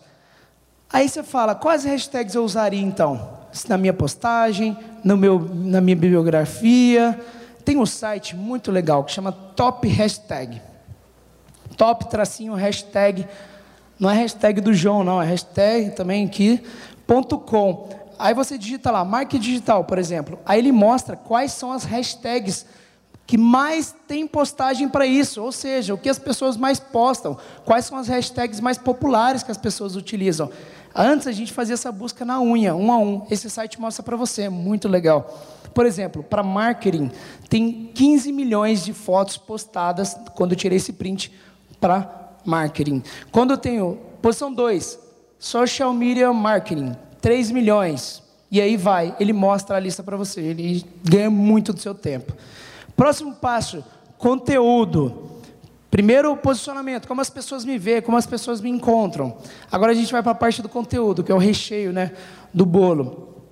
Aí 0.92 1.08
você 1.08 1.22
fala, 1.22 1.54
quais 1.54 1.84
hashtags 1.84 2.34
eu 2.34 2.44
usaria 2.44 2.82
então? 2.82 3.43
Na 3.68 3.78
minha 3.78 3.92
postagem, 3.92 4.76
no 5.02 5.16
meu, 5.16 5.38
na 5.38 5.80
minha 5.80 5.96
bibliografia. 5.96 7.18
Tem 7.64 7.78
um 7.78 7.86
site 7.86 8.36
muito 8.36 8.70
legal 8.70 9.04
que 9.04 9.12
chama 9.12 9.32
Top 9.32 9.86
Hashtag. 9.88 10.60
Top 11.76 12.08
tracinho 12.08 12.54
hashtag 12.54 13.26
não 13.98 14.10
é 14.10 14.14
hashtag 14.14 14.60
do 14.60 14.74
João, 14.74 15.04
não, 15.04 15.22
é 15.22 15.26
hashtag 15.26 15.90
também 15.90 16.26
aqui, 16.26 16.62
ponto 17.06 17.38
.com. 17.38 17.88
Aí 18.18 18.34
você 18.34 18.58
digita 18.58 18.90
lá, 18.90 19.04
marketing 19.04 19.42
digital, 19.42 19.84
por 19.84 19.98
exemplo. 19.98 20.38
Aí 20.44 20.58
ele 20.58 20.72
mostra 20.72 21.16
quais 21.16 21.52
são 21.52 21.72
as 21.72 21.84
hashtags 21.84 22.66
que 23.26 23.38
mais 23.38 23.94
tem 24.06 24.26
postagem 24.26 24.88
para 24.88 25.06
isso, 25.06 25.42
ou 25.42 25.50
seja, 25.50 25.94
o 25.94 25.98
que 25.98 26.08
as 26.08 26.18
pessoas 26.18 26.56
mais 26.56 26.78
postam, 26.78 27.38
quais 27.64 27.86
são 27.86 27.96
as 27.96 28.06
hashtags 28.08 28.60
mais 28.60 28.76
populares 28.76 29.42
que 29.42 29.50
as 29.50 29.56
pessoas 29.56 29.96
utilizam. 29.96 30.50
Antes 30.94 31.26
a 31.26 31.32
gente 31.32 31.52
fazia 31.52 31.74
essa 31.74 31.90
busca 31.90 32.24
na 32.24 32.40
unha, 32.40 32.74
um 32.74 32.92
a 32.92 32.98
um. 32.98 33.26
Esse 33.30 33.50
site 33.50 33.80
mostra 33.80 34.02
para 34.02 34.16
você, 34.16 34.42
é 34.42 34.48
muito 34.48 34.86
legal. 34.86 35.42
Por 35.74 35.86
exemplo, 35.86 36.22
para 36.22 36.42
marketing, 36.42 37.10
tem 37.48 37.90
15 37.92 38.30
milhões 38.30 38.84
de 38.84 38.92
fotos 38.92 39.36
postadas 39.36 40.16
quando 40.34 40.52
eu 40.52 40.56
tirei 40.56 40.76
esse 40.76 40.92
print 40.92 41.32
para 41.80 42.36
marketing. 42.44 43.02
Quando 43.32 43.50
eu 43.50 43.58
tenho 43.58 43.98
posição 44.22 44.52
2, 44.52 44.98
social 45.36 45.92
media 45.92 46.32
marketing, 46.32 46.96
3 47.20 47.50
milhões. 47.50 48.22
E 48.50 48.60
aí 48.60 48.76
vai, 48.76 49.16
ele 49.18 49.32
mostra 49.32 49.76
a 49.76 49.80
lista 49.80 50.00
para 50.00 50.16
você, 50.16 50.40
ele 50.40 50.86
ganha 51.02 51.28
muito 51.28 51.72
do 51.72 51.80
seu 51.80 51.94
tempo. 51.94 52.32
Próximo 52.96 53.34
passo, 53.34 53.84
conteúdo. 54.16 55.33
Primeiro, 55.94 56.36
posicionamento, 56.36 57.06
como 57.06 57.20
as 57.20 57.30
pessoas 57.30 57.64
me 57.64 57.78
veem, 57.78 58.02
como 58.02 58.16
as 58.16 58.26
pessoas 58.26 58.60
me 58.60 58.68
encontram. 58.68 59.36
Agora 59.70 59.92
a 59.92 59.94
gente 59.94 60.10
vai 60.10 60.24
para 60.24 60.32
a 60.32 60.34
parte 60.34 60.60
do 60.60 60.68
conteúdo, 60.68 61.22
que 61.22 61.30
é 61.30 61.34
o 61.36 61.38
recheio 61.38 61.92
né, 61.92 62.10
do 62.52 62.66
bolo. 62.66 63.44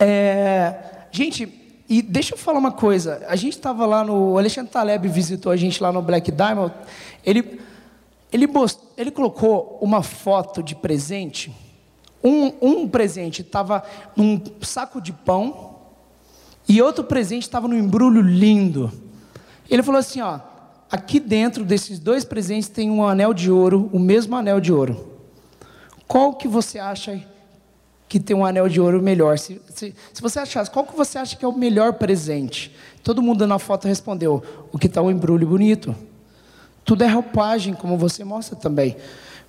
É, 0.00 0.74
gente, 1.12 1.84
e 1.88 2.02
deixa 2.02 2.34
eu 2.34 2.38
falar 2.38 2.58
uma 2.58 2.72
coisa. 2.72 3.24
A 3.28 3.36
gente 3.36 3.52
estava 3.52 3.86
lá 3.86 4.02
no. 4.02 4.32
O 4.32 4.36
Alexandre 4.36 4.72
Taleb 4.72 5.06
visitou 5.06 5.52
a 5.52 5.56
gente 5.56 5.80
lá 5.80 5.92
no 5.92 6.02
Black 6.02 6.32
Diamond. 6.32 6.74
Ele, 7.24 7.60
ele, 8.32 8.48
ele 8.96 9.12
colocou 9.12 9.78
uma 9.80 10.02
foto 10.02 10.60
de 10.60 10.74
presente. 10.74 11.54
Um, 12.20 12.52
um 12.60 12.88
presente 12.88 13.42
estava 13.42 13.84
num 14.16 14.42
saco 14.60 15.00
de 15.00 15.12
pão 15.12 15.76
e 16.68 16.82
outro 16.82 17.04
presente 17.04 17.44
estava 17.44 17.68
num 17.68 17.78
embrulho 17.78 18.20
lindo. 18.20 18.90
Ele 19.70 19.84
falou 19.84 20.00
assim: 20.00 20.20
ó, 20.20 20.50
aqui 20.92 21.18
dentro 21.18 21.64
desses 21.64 21.98
dois 21.98 22.22
presentes 22.22 22.68
tem 22.68 22.90
um 22.90 23.02
anel 23.02 23.32
de 23.32 23.50
ouro, 23.50 23.88
o 23.94 23.98
mesmo 23.98 24.36
anel 24.36 24.60
de 24.60 24.70
ouro. 24.70 25.08
Qual 26.06 26.34
que 26.34 26.46
você 26.46 26.78
acha 26.78 27.18
que 28.06 28.20
tem 28.20 28.36
um 28.36 28.44
anel 28.44 28.68
de 28.68 28.78
ouro 28.78 29.02
melhor? 29.02 29.38
Se, 29.38 29.58
se, 29.70 29.94
se 30.12 30.20
você 30.20 30.40
achasse, 30.40 30.70
qual 30.70 30.84
que 30.84 30.94
você 30.94 31.16
acha 31.16 31.34
que 31.34 31.46
é 31.46 31.48
o 31.48 31.56
melhor 31.56 31.94
presente? 31.94 32.76
Todo 33.02 33.22
mundo 33.22 33.46
na 33.46 33.58
foto 33.58 33.88
respondeu: 33.88 34.42
o 34.70 34.76
que 34.76 34.86
está 34.86 35.00
o 35.00 35.10
embrulho 35.10 35.46
bonito. 35.46 35.96
Tudo 36.84 37.04
é 37.04 37.08
roupagem, 37.08 37.72
como 37.72 37.96
você 37.96 38.22
mostra 38.22 38.54
também. 38.54 38.96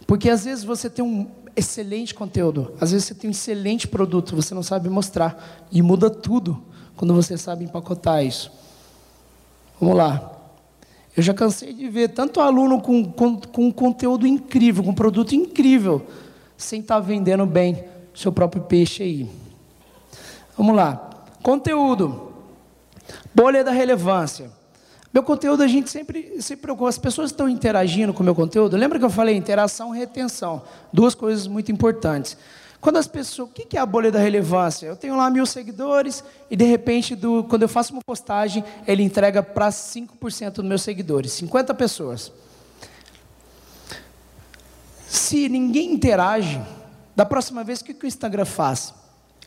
Porque 0.07 0.29
às 0.29 0.45
vezes 0.45 0.63
você 0.63 0.89
tem 0.89 1.03
um 1.03 1.27
excelente 1.55 2.13
conteúdo, 2.13 2.73
às 2.79 2.91
vezes 2.91 3.07
você 3.07 3.15
tem 3.15 3.29
um 3.29 3.31
excelente 3.31 3.87
produto, 3.87 4.35
você 4.35 4.55
não 4.55 4.63
sabe 4.63 4.87
mostrar. 4.87 5.65
E 5.69 5.81
muda 5.81 6.09
tudo 6.09 6.63
quando 6.95 7.13
você 7.13 7.37
sabe 7.37 7.65
empacotar 7.65 8.23
isso. 8.23 8.49
Vamos 9.79 9.97
lá. 9.97 10.32
Eu 11.15 11.21
já 11.21 11.33
cansei 11.33 11.73
de 11.73 11.87
ver 11.89 12.09
tanto 12.09 12.39
aluno 12.39 12.81
com, 12.81 13.05
com, 13.05 13.39
com 13.39 13.71
conteúdo 13.71 14.25
incrível, 14.25 14.83
com 14.83 14.93
produto 14.93 15.33
incrível, 15.33 16.05
sem 16.57 16.81
estar 16.81 16.95
tá 16.95 16.99
vendendo 16.99 17.45
bem 17.45 17.83
seu 18.15 18.31
próprio 18.31 18.63
peixe 18.63 19.03
aí. 19.03 19.29
Vamos 20.57 20.75
lá. 20.75 21.09
Conteúdo. 21.41 22.31
Bolha 23.33 23.63
da 23.63 23.71
relevância. 23.71 24.49
Meu 25.13 25.21
conteúdo 25.21 25.61
a 25.61 25.67
gente 25.67 25.91
sempre 25.91 26.41
se 26.41 26.55
preocupa. 26.55 26.89
As 26.89 26.97
pessoas 26.97 27.29
estão 27.29 27.47
interagindo 27.47 28.13
com 28.13 28.21
o 28.21 28.23
meu 28.23 28.33
conteúdo. 28.33 28.75
Lembra 28.75 28.97
que 28.97 29.05
eu 29.05 29.09
falei 29.09 29.35
interação 29.35 29.95
e 29.95 29.99
retenção? 29.99 30.63
Duas 30.91 31.13
coisas 31.13 31.45
muito 31.45 31.71
importantes. 31.71 32.35
Quando 32.83 32.97
as 32.97 33.07
pessoas. 33.07 33.49
O 33.49 33.51
que 33.53 33.77
é 33.77 33.79
a 33.79 33.85
bolha 33.85 34.11
da 34.11 34.19
relevância? 34.19 34.85
Eu 34.85 34.97
tenho 34.97 35.15
lá 35.15 35.29
mil 35.29 35.45
seguidores 35.45 36.21
e 36.51 36.55
de 36.57 36.65
repente, 36.65 37.15
do, 37.15 37.45
quando 37.45 37.61
eu 37.61 37.69
faço 37.69 37.93
uma 37.93 38.01
postagem, 38.05 38.61
ele 38.85 39.01
entrega 39.01 39.41
para 39.41 39.69
5% 39.69 40.51
dos 40.51 40.65
meus 40.65 40.81
seguidores, 40.81 41.31
50 41.31 41.73
pessoas. 41.75 42.29
Se 45.07 45.47
ninguém 45.47 45.93
interage, 45.93 46.61
da 47.15 47.25
próxima 47.25 47.63
vez, 47.63 47.79
o 47.79 47.85
que 47.85 47.93
o 48.03 48.05
Instagram 48.05 48.43
faz? 48.43 48.93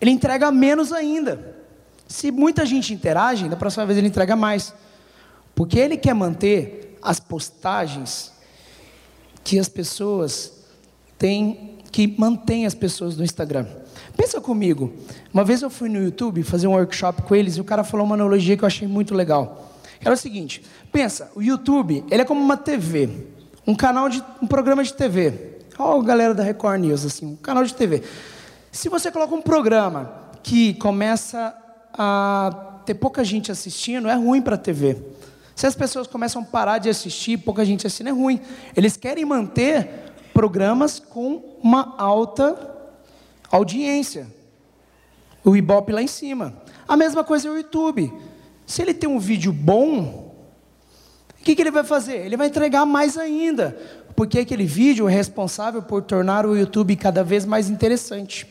Ele 0.01 0.13
entrega 0.13 0.51
menos 0.51 0.91
ainda. 0.91 1.59
Se 2.09 2.31
muita 2.31 2.65
gente 2.65 2.95
interage, 2.95 3.51
da 3.51 3.57
próxima 3.57 3.85
vez 3.85 3.99
ele 3.99 4.09
entrega 4.09 4.35
mais. 4.35 4.73
Porque 5.55 5.79
ele 5.79 5.99
quer 5.99 6.15
manter 6.15 6.99
as 7.03 7.21
postagens 7.21 8.33
que 9.45 9.59
as 9.59 9.69
pessoas 9.69 10.55
têm, 11.19 11.76
que 11.97 12.15
mantém 12.19 12.67
as 12.67 12.75
pessoas 12.75 13.17
no 13.17 13.25
Instagram. 13.25 13.65
Pensa 14.15 14.39
comigo, 14.39 14.93
uma 15.33 15.43
vez 15.43 15.63
eu 15.63 15.71
fui 15.71 15.89
no 15.89 15.99
YouTube 15.99 16.43
fazer 16.43 16.67
um 16.67 16.73
workshop 16.73 17.23
com 17.23 17.35
eles 17.35 17.57
e 17.57 17.61
o 17.63 17.65
cara 17.65 17.83
falou 17.83 18.05
uma 18.05 18.15
analogia 18.15 18.55
que 18.55 18.63
eu 18.63 18.67
achei 18.67 18.87
muito 18.87 19.15
legal. 19.15 19.73
Era 19.99 20.13
o 20.13 20.17
seguinte: 20.17 20.63
pensa, 20.93 21.33
o 21.35 21.43
YouTube 21.43 22.05
ele 22.11 22.21
é 22.21 22.25
como 22.27 22.39
uma 22.39 22.55
TV, 22.55 23.09
um 23.67 23.75
canal 23.75 24.11
de 24.11 24.23
um 24.43 24.47
programa 24.47 24.85
de 24.85 24.93
TV. 24.93 25.57
Olha 25.79 25.99
a 25.99 26.05
galera 26.05 26.35
da 26.35 26.43
Record 26.43 26.83
News 26.83 27.07
assim, 27.07 27.29
um 27.29 27.37
canal 27.37 27.65
de 27.65 27.73
TV. 27.73 28.03
Se 28.71 28.91
você 28.91 29.11
coloca 29.11 29.35
um 29.35 29.41
programa 29.41 30.13
que 30.43 30.75
começa 30.75 31.57
a 31.95 32.83
ter 32.85 32.93
pouca 32.93 33.25
gente 33.25 33.51
assistindo, 33.51 34.07
é 34.07 34.15
ruim 34.15 34.43
para 34.43 34.57
a 34.57 34.59
TV. 34.59 34.99
Se 35.55 35.67
as 35.67 35.75
pessoas 35.75 36.07
começam 36.07 36.43
a 36.43 36.45
parar 36.45 36.77
de 36.77 36.91
assistir, 36.91 37.39
pouca 37.39 37.65
gente 37.65 37.87
assiste, 37.87 38.07
é 38.07 38.11
ruim. 38.11 38.39
Eles 38.77 38.99
querem 38.99 39.25
manter 39.25 40.15
programas 40.37 40.99
com 40.99 41.57
uma 41.63 41.95
alta 41.97 42.59
audiência. 43.51 44.27
O 45.43 45.57
Ibope 45.57 45.93
lá 45.93 46.03
em 46.03 46.07
cima. 46.07 46.53
A 46.87 46.95
mesma 46.95 47.25
coisa 47.25 47.49
é 47.49 47.51
o 47.51 47.57
YouTube. 47.57 48.13
Se 48.67 48.83
ele 48.83 48.93
tem 48.93 49.09
um 49.09 49.19
vídeo 49.19 49.51
bom, 49.51 50.37
o 51.41 51.43
que, 51.43 51.57
que 51.57 51.63
ele 51.63 51.71
vai 51.71 51.85
fazer? 51.85 52.17
Ele 52.17 52.37
vai 52.37 52.49
entregar 52.49 52.85
mais 52.85 53.17
ainda. 53.17 53.79
Porque 54.15 54.41
aquele 54.41 54.67
vídeo 54.67 55.09
é 55.09 55.13
responsável 55.13 55.81
por 55.81 56.03
tornar 56.03 56.45
o 56.45 56.55
YouTube 56.55 56.95
cada 56.97 57.25
vez 57.25 57.47
mais 57.47 57.71
interessante. 57.71 58.47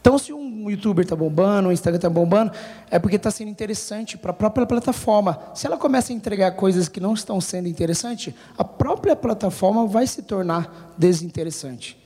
Então, 0.00 0.16
se 0.16 0.32
um 0.32 0.70
youtuber 0.70 1.04
está 1.04 1.14
bombando, 1.14 1.68
um 1.68 1.72
Instagram 1.72 1.98
está 1.98 2.08
bombando, 2.08 2.52
é 2.90 2.98
porque 2.98 3.16
está 3.16 3.30
sendo 3.30 3.48
interessante 3.48 4.16
para 4.16 4.30
a 4.30 4.34
própria 4.34 4.64
plataforma. 4.64 5.38
Se 5.54 5.66
ela 5.66 5.76
começa 5.76 6.12
a 6.12 6.16
entregar 6.16 6.52
coisas 6.52 6.88
que 6.88 7.00
não 7.00 7.12
estão 7.12 7.38
sendo 7.40 7.68
interessantes, 7.68 8.32
a 8.56 8.64
própria 8.64 9.14
plataforma 9.14 9.86
vai 9.86 10.06
se 10.06 10.22
tornar 10.22 10.94
desinteressante. 10.96 11.98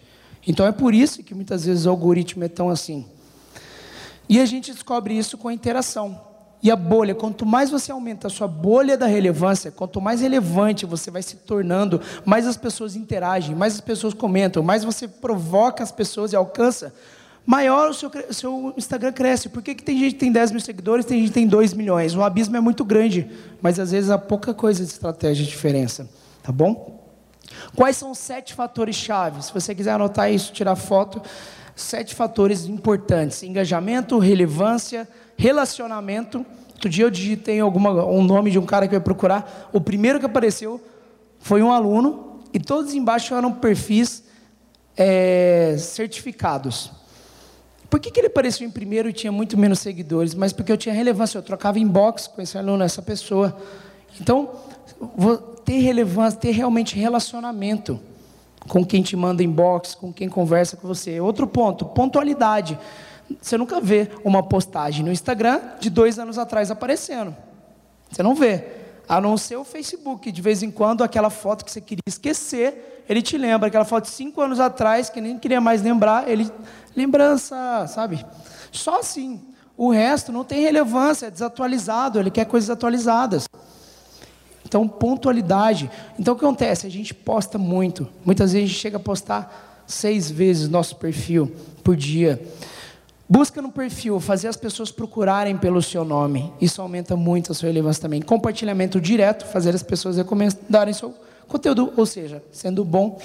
Então, 0.46 0.66
é 0.66 0.72
por 0.72 0.92
isso 0.92 1.22
que 1.22 1.34
muitas 1.34 1.64
vezes 1.64 1.86
o 1.86 1.90
algoritmo 1.90 2.42
é 2.42 2.48
tão 2.48 2.68
assim. 2.68 3.06
E 4.28 4.40
a 4.40 4.46
gente 4.46 4.72
descobre 4.72 5.16
isso 5.16 5.38
com 5.38 5.48
a 5.48 5.54
interação. 5.54 6.20
E 6.64 6.70
a 6.70 6.76
bolha, 6.76 7.14
quanto 7.14 7.44
mais 7.44 7.70
você 7.70 7.92
aumenta 7.92 8.26
a 8.26 8.30
sua 8.30 8.48
bolha 8.48 8.96
da 8.96 9.06
relevância, 9.06 9.70
quanto 9.70 10.00
mais 10.00 10.22
relevante 10.22 10.86
você 10.86 11.10
vai 11.10 11.22
se 11.22 11.36
tornando, 11.36 12.00
mais 12.24 12.46
as 12.46 12.56
pessoas 12.56 12.96
interagem, 12.96 13.54
mais 13.54 13.74
as 13.74 13.80
pessoas 13.82 14.14
comentam, 14.14 14.62
mais 14.62 14.82
você 14.82 15.06
provoca 15.06 15.82
as 15.82 15.92
pessoas 15.92 16.32
e 16.32 16.36
alcança, 16.36 16.94
maior 17.46 17.90
o 17.90 17.94
seu, 17.94 18.10
seu 18.30 18.74
Instagram 18.76 19.12
cresce. 19.12 19.48
Por 19.48 19.62
que, 19.62 19.74
que 19.74 19.82
tem 19.82 19.98
gente 19.98 20.14
que 20.14 20.20
tem 20.20 20.32
10 20.32 20.50
mil 20.52 20.60
seguidores 20.60 21.04
tem 21.04 21.18
gente 21.18 21.28
que 21.28 21.34
tem 21.34 21.46
2 21.46 21.74
milhões? 21.74 22.14
O 22.14 22.22
abismo 22.22 22.56
é 22.56 22.60
muito 22.60 22.84
grande, 22.84 23.30
mas 23.60 23.78
às 23.78 23.90
vezes 23.90 24.10
há 24.10 24.18
pouca 24.18 24.54
coisa 24.54 24.84
de 24.84 24.90
estratégia 24.90 25.44
de 25.44 25.50
diferença. 25.50 26.08
Tá 26.42 26.52
bom? 26.52 27.02
Quais 27.74 27.96
são 27.96 28.10
os 28.10 28.18
sete 28.18 28.54
fatores 28.54 28.96
chave? 28.96 29.42
Se 29.42 29.52
você 29.52 29.74
quiser 29.74 29.92
anotar 29.92 30.30
isso, 30.32 30.52
tirar 30.52 30.76
foto, 30.76 31.20
sete 31.74 32.14
fatores 32.14 32.66
importantes: 32.66 33.42
engajamento, 33.42 34.18
relevância, 34.18 35.08
relacionamento. 35.36 36.44
Outro 36.72 36.88
dia 36.88 37.04
eu 37.04 37.10
digitei 37.10 37.60
alguma, 37.60 38.04
um 38.04 38.22
nome 38.22 38.50
de 38.50 38.58
um 38.58 38.66
cara 38.66 38.86
que 38.86 38.94
eu 38.94 38.98
ia 38.98 39.04
procurar. 39.04 39.70
O 39.72 39.80
primeiro 39.80 40.18
que 40.18 40.26
apareceu 40.26 40.80
foi 41.38 41.62
um 41.62 41.70
aluno, 41.70 42.40
e 42.52 42.58
todos 42.58 42.94
embaixo 42.94 43.34
eram 43.34 43.52
perfis 43.52 44.24
é, 44.96 45.76
certificados. 45.78 46.90
Por 47.94 48.00
que, 48.00 48.10
que 48.10 48.18
ele 48.18 48.26
apareceu 48.26 48.66
em 48.66 48.70
primeiro 48.72 49.08
e 49.08 49.12
tinha 49.12 49.30
muito 49.30 49.56
menos 49.56 49.78
seguidores? 49.78 50.34
Mas 50.34 50.52
porque 50.52 50.72
eu 50.72 50.76
tinha 50.76 50.92
relevância, 50.92 51.38
eu 51.38 51.42
trocava 51.44 51.78
inbox 51.78 52.26
com 52.26 52.42
esse 52.42 52.58
aluno, 52.58 52.82
essa 52.82 53.00
pessoa. 53.00 53.56
Então, 54.20 54.50
ter 55.64 55.78
relevância, 55.78 56.40
ter 56.40 56.50
realmente 56.50 56.96
relacionamento 56.96 58.00
com 58.66 58.84
quem 58.84 59.00
te 59.00 59.14
manda 59.14 59.44
inbox, 59.44 59.94
com 59.94 60.12
quem 60.12 60.28
conversa 60.28 60.76
com 60.76 60.88
você. 60.88 61.20
Outro 61.20 61.46
ponto, 61.46 61.84
pontualidade. 61.84 62.76
Você 63.40 63.56
nunca 63.56 63.80
vê 63.80 64.10
uma 64.24 64.42
postagem 64.42 65.04
no 65.04 65.12
Instagram 65.12 65.60
de 65.78 65.88
dois 65.88 66.18
anos 66.18 66.36
atrás 66.36 66.72
aparecendo. 66.72 67.32
Você 68.10 68.24
não 68.24 68.34
vê. 68.34 68.83
A 69.08 69.20
não 69.20 69.36
ser 69.36 69.56
o 69.56 69.64
Facebook, 69.64 70.32
de 70.32 70.42
vez 70.42 70.62
em 70.62 70.70
quando 70.70 71.04
aquela 71.04 71.30
foto 71.30 71.64
que 71.64 71.70
você 71.70 71.80
queria 71.80 72.02
esquecer, 72.06 73.04
ele 73.08 73.20
te 73.20 73.36
lembra. 73.36 73.68
Aquela 73.68 73.84
foto 73.84 74.04
de 74.04 74.10
cinco 74.10 74.40
anos 74.40 74.60
atrás, 74.60 75.10
que 75.10 75.20
nem 75.20 75.38
queria 75.38 75.60
mais 75.60 75.82
lembrar, 75.82 76.28
ele. 76.28 76.50
Lembrança, 76.96 77.86
sabe? 77.88 78.24
Só 78.72 79.00
assim. 79.00 79.40
O 79.76 79.90
resto 79.90 80.30
não 80.30 80.44
tem 80.44 80.60
relevância, 80.60 81.26
é 81.26 81.30
desatualizado, 81.30 82.20
ele 82.20 82.30
quer 82.30 82.44
coisas 82.44 82.70
atualizadas. 82.70 83.48
Então, 84.64 84.86
pontualidade. 84.88 85.90
Então, 86.18 86.34
o 86.34 86.36
que 86.36 86.44
acontece? 86.44 86.86
A 86.86 86.90
gente 86.90 87.12
posta 87.12 87.58
muito. 87.58 88.08
Muitas 88.24 88.52
vezes 88.52 88.64
a 88.64 88.68
gente 88.68 88.80
chega 88.80 88.96
a 88.96 89.00
postar 89.00 89.84
seis 89.86 90.30
vezes 90.30 90.68
nosso 90.68 90.96
perfil 90.96 91.52
por 91.82 91.96
dia. 91.96 92.40
Busca 93.26 93.62
no 93.62 93.72
perfil, 93.72 94.20
fazer 94.20 94.48
as 94.48 94.56
pessoas 94.56 94.90
procurarem 94.90 95.56
pelo 95.56 95.80
seu 95.80 96.04
nome. 96.04 96.52
Isso 96.60 96.82
aumenta 96.82 97.16
muito 97.16 97.52
a 97.52 97.54
sua 97.54 97.68
relevância 97.68 98.02
também. 98.02 98.20
Compartilhamento 98.20 99.00
direto, 99.00 99.46
fazer 99.46 99.74
as 99.74 99.82
pessoas 99.82 100.18
recomendarem 100.18 100.92
seu 100.92 101.14
conteúdo, 101.48 101.92
ou 101.96 102.04
seja, 102.04 102.42
sendo 102.52 102.84
bom. 102.84 103.18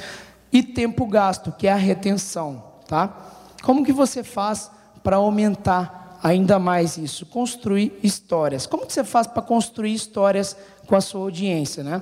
E 0.53 0.63
tempo 0.63 1.05
gasto, 1.05 1.51
que 1.51 1.67
é 1.67 1.73
a 1.73 1.75
retenção, 1.75 2.63
tá? 2.87 3.13
Como 3.61 3.83
que 3.83 3.91
você 3.91 4.23
faz 4.23 4.71
para 5.03 5.17
aumentar 5.17 6.17
ainda 6.23 6.57
mais 6.57 6.97
isso? 6.97 7.25
Construir 7.25 7.99
histórias. 8.01 8.65
Como 8.65 8.85
que 8.85 8.93
você 8.93 9.03
faz 9.03 9.27
para 9.27 9.41
construir 9.41 9.93
histórias 9.93 10.55
com 10.87 10.95
a 10.95 11.01
sua 11.01 11.21
audiência, 11.21 11.83
né? 11.83 12.01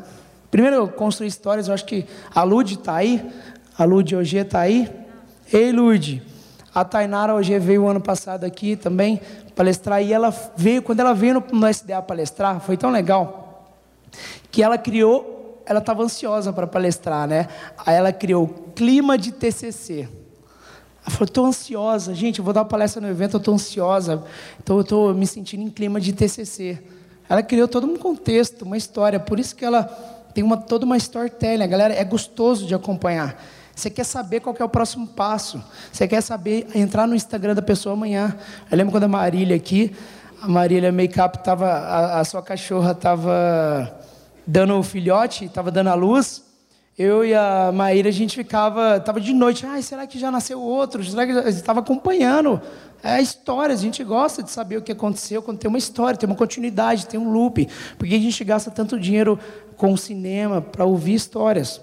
Primeiro, 0.52 0.88
construir 0.88 1.28
histórias, 1.28 1.68
eu 1.68 1.74
acho 1.74 1.86
que 1.86 2.06
a 2.34 2.44
Lud 2.44 2.76
está 2.76 2.96
aí, 2.96 3.28
a 3.78 3.84
Lud 3.84 4.16
hoje 4.16 4.38
está 4.38 4.62
aí. 4.62 4.90
Ei, 5.52 5.72
Lud, 5.72 6.22
a 6.80 6.86
Tainara 6.86 7.34
hoje 7.34 7.58
veio 7.58 7.88
ano 7.88 8.00
passado 8.00 8.44
aqui 8.44 8.76
também 8.76 9.20
palestrar 9.56 10.00
e 10.04 10.14
ela 10.14 10.30
veio, 10.56 10.84
quando 10.84 11.00
ela 11.00 11.12
veio 11.12 11.34
no, 11.34 11.44
no 11.52 11.68
SDA 11.68 12.04
palestrar, 12.04 12.60
foi 12.60 12.78
tão 12.78 12.92
legal 12.92 13.74
que 14.52 14.62
ela 14.62 14.78
criou, 14.78 15.60
ela 15.66 15.80
estava 15.80 16.04
ansiosa 16.04 16.54
para 16.54 16.68
palestrar, 16.68 17.28
né? 17.28 17.48
Aí 17.84 17.96
ela 17.96 18.14
criou 18.14 18.48
clima 18.76 19.18
de 19.18 19.32
TCC. 19.32 20.08
Ela 21.02 21.10
falou, 21.10 21.26
estou 21.26 21.46
ansiosa, 21.48 22.14
gente, 22.14 22.38
eu 22.38 22.46
vou 22.46 22.54
dar 22.54 22.62
uma 22.62 22.68
palestra 22.68 23.02
no 23.02 23.10
evento, 23.10 23.38
eu 23.38 23.40
estou 23.40 23.56
ansiosa, 23.56 24.24
então 24.62 24.76
eu 24.76 24.84
estou 24.84 25.16
me 25.16 25.26
sentindo 25.26 25.64
em 25.64 25.72
clima 25.72 26.00
de 26.00 26.14
TCC. 26.14 26.78
Ela 27.28 27.42
criou 27.42 27.68
todo 27.68 27.88
um 27.88 27.98
contexto, 27.98 28.62
uma 28.62 28.78
história, 28.78 29.20
por 29.20 29.40
isso 29.40 29.56
que 29.56 29.66
ela 29.66 29.84
tem 30.32 30.44
uma, 30.44 30.58
toda 30.58 30.86
uma 30.86 30.96
storytelling, 30.96 31.68
galera, 31.68 31.96
é 31.96 32.04
gostoso 32.04 32.68
de 32.68 32.76
acompanhar. 32.76 33.36
Você 33.78 33.92
quer 33.92 34.06
saber 34.06 34.40
qual 34.40 34.56
é 34.60 34.64
o 34.64 34.70
próximo 34.70 35.06
passo. 35.06 35.64
Você 35.92 36.08
quer 36.08 36.22
saber, 36.22 36.68
entrar 36.74 37.06
no 37.06 37.14
Instagram 37.14 37.54
da 37.54 37.62
pessoa 37.62 37.94
amanhã. 37.94 38.36
Eu 38.72 38.76
lembro 38.76 38.92
quando 38.92 39.04
a 39.04 39.08
Marília 39.08 39.56
aqui, 39.56 39.96
a 40.42 40.48
Marília 40.48 40.92
Makeup 40.92 41.44
tava, 41.44 41.68
a, 41.68 42.20
a 42.20 42.24
sua 42.26 42.42
cachorra 42.42 42.94
estava 42.94 43.96
dando 44.48 44.74
o 44.74 44.82
filhote, 44.82 45.46
estava 45.46 45.70
dando 45.70 45.90
a 45.90 45.94
luz. 45.94 46.44
Eu 46.98 47.24
e 47.24 47.36
a 47.36 47.72
Maíra, 47.72 48.10
a 48.10 48.12
gente 48.12 48.36
ficava, 48.36 48.98
estava 48.98 49.22
de 49.22 49.32
noite, 49.32 49.64
ai, 49.64 49.84
será 49.84 50.08
que 50.08 50.18
já 50.18 50.32
nasceu 50.32 50.60
outro? 50.60 51.04
Será 51.04 51.28
que 51.28 51.34
estava 51.48 51.82
acompanhando? 51.82 52.60
É 53.04 53.22
história, 53.22 53.76
a 53.76 53.78
gente 53.78 54.04
gosta 54.04 54.42
de 54.42 54.50
saber 54.50 54.78
o 54.78 54.82
que 54.82 54.92
aconteceu 54.92 55.40
quando 55.44 55.60
tem 55.60 55.70
uma 55.70 55.78
história, 55.78 56.18
tem 56.18 56.28
uma 56.28 56.36
continuidade, 56.36 57.06
tem 57.06 57.20
um 57.20 57.32
loop. 57.32 57.70
Por 57.96 58.08
que 58.08 58.16
a 58.16 58.20
gente 58.20 58.44
gasta 58.44 58.72
tanto 58.72 59.00
dinheiro 59.00 59.40
com 59.76 59.94
o 59.94 59.98
cinema 60.00 60.64
para 60.64 60.84
ouvir 60.84 61.14
histórias? 61.14 61.80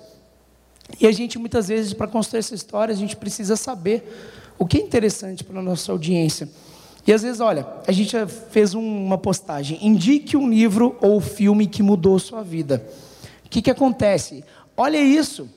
E 1.00 1.06
a 1.06 1.12
gente, 1.12 1.38
muitas 1.38 1.68
vezes, 1.68 1.92
para 1.92 2.06
construir 2.06 2.40
essa 2.40 2.54
história, 2.54 2.92
a 2.92 2.96
gente 2.96 3.16
precisa 3.16 3.56
saber 3.56 4.02
o 4.58 4.66
que 4.66 4.78
é 4.78 4.80
interessante 4.80 5.42
para 5.42 5.58
a 5.58 5.62
nossa 5.62 5.90
audiência. 5.90 6.48
E 7.06 7.12
às 7.12 7.22
vezes, 7.22 7.40
olha, 7.40 7.66
a 7.86 7.92
gente 7.92 8.16
fez 8.50 8.72
uma 8.74 9.18
postagem, 9.18 9.78
indique 9.82 10.36
um 10.36 10.48
livro 10.48 10.96
ou 11.00 11.20
filme 11.20 11.66
que 11.66 11.82
mudou 11.82 12.18
sua 12.18 12.42
vida. 12.42 12.84
O 13.44 13.48
que, 13.48 13.60
que 13.60 13.70
acontece? 13.70 14.42
Olha 14.76 14.98
isso. 14.98 15.48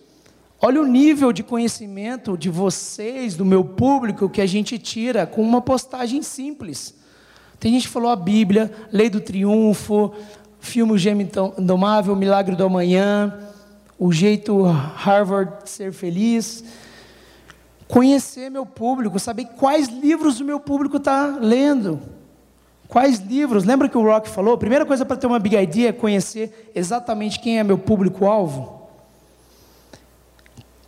Olha 0.59 0.81
o 0.81 0.85
nível 0.85 1.31
de 1.31 1.43
conhecimento 1.43 2.35
de 2.35 2.49
vocês, 2.49 3.35
do 3.35 3.45
meu 3.45 3.63
público, 3.63 4.27
que 4.27 4.41
a 4.41 4.45
gente 4.45 4.77
tira 4.79 5.25
com 5.25 5.41
uma 5.41 5.61
postagem 5.61 6.23
simples. 6.23 6.95
Tem 7.59 7.71
gente 7.71 7.83
que 7.83 7.93
falou 7.93 8.09
a 8.09 8.15
Bíblia, 8.15 8.71
Lei 8.91 9.09
do 9.09 9.21
Triunfo, 9.21 10.11
filme 10.59 10.93
O 10.93 10.97
Gêmeo 10.97 11.29
Indomável, 11.57 12.15
Milagre 12.15 12.55
do 12.55 12.65
Amanhã, 12.65 13.33
o 13.99 14.11
jeito 14.11 14.61
Harvard 14.63 15.69
ser 15.69 15.91
feliz, 15.91 16.63
conhecer 17.87 18.49
meu 18.49 18.65
público, 18.65 19.19
saber 19.19 19.45
quais 19.57 19.87
livros 19.87 20.39
o 20.39 20.45
meu 20.45 20.59
público 20.59 20.97
está 20.97 21.37
lendo. 21.41 21.99
Quais 22.87 23.19
livros? 23.19 23.65
Lembra 23.65 23.89
que 23.89 23.97
o 23.97 24.03
Rock 24.03 24.29
falou? 24.29 24.53
A 24.53 24.57
primeira 24.57 24.85
coisa 24.85 25.05
para 25.05 25.17
ter 25.17 25.27
uma 25.27 25.39
big 25.39 25.57
idea 25.57 25.89
é 25.89 25.93
conhecer 25.93 26.71
exatamente 26.73 27.39
quem 27.39 27.59
é 27.59 27.63
meu 27.63 27.77
público-alvo. 27.77 28.87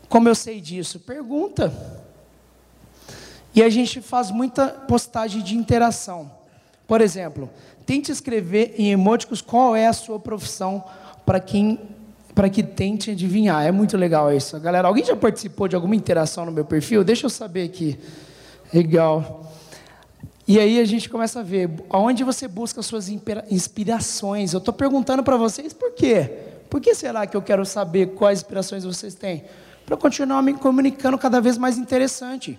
Como 0.08 0.30
eu 0.30 0.36
sei 0.36 0.62
disso? 0.62 1.00
Pergunta. 1.00 1.74
E 3.54 3.62
a 3.62 3.70
gente 3.70 4.02
faz 4.02 4.32
muita 4.32 4.68
postagem 4.68 5.44
de 5.44 5.56
interação. 5.56 6.32
Por 6.88 7.02
exemplo, 7.02 7.50
tente 7.86 8.12
escrever 8.12 8.76
em 8.78 8.92
emóticos 8.92 9.42
qual 9.42 9.76
é 9.76 9.88
a 9.88 9.94
sua 9.94 10.20
profissão 10.20 10.84
para 11.26 11.40
quem 11.40 11.80
para 12.40 12.50
que 12.50 12.64
tente 12.64 13.12
adivinhar. 13.12 13.66
É 13.66 13.70
muito 13.70 13.98
legal 13.98 14.34
isso. 14.34 14.58
Galera, 14.62 14.88
alguém 14.88 15.04
já 15.04 15.14
participou 15.14 15.68
de 15.68 15.76
alguma 15.76 15.94
interação 15.94 16.46
no 16.46 16.54
meu 16.54 16.64
perfil? 16.64 17.04
Deixa 17.04 17.26
eu 17.26 17.30
saber 17.30 17.64
aqui. 17.64 18.00
Legal. 18.74 19.52
E 20.48 20.58
aí 20.58 20.80
a 20.80 20.86
gente 20.86 21.10
começa 21.10 21.42
a 21.42 21.44
ver 21.44 21.70
aonde 21.90 22.24
você 22.24 22.48
busca 22.48 22.82
suas 22.82 23.10
inspirações. 23.10 24.54
Eu 24.54 24.60
estou 24.60 24.74
perguntando 24.74 25.22
para 25.22 25.36
vocês 25.36 25.74
por 25.74 25.92
quê? 25.92 26.32
Por 26.70 26.80
que 26.80 26.96
será 26.96 27.28
que 27.28 27.36
eu 27.36 27.42
quero 27.42 27.66
saber 27.66 28.12
quais 28.14 28.40
inspirações 28.40 28.86
vocês 28.86 29.16
têm? 29.16 29.44
Para 29.86 29.98
continuar 29.98 30.42
me 30.42 30.54
comunicando 30.54 31.18
cada 31.18 31.42
vez 31.42 31.58
mais 31.58 31.78
interessante. 31.78 32.58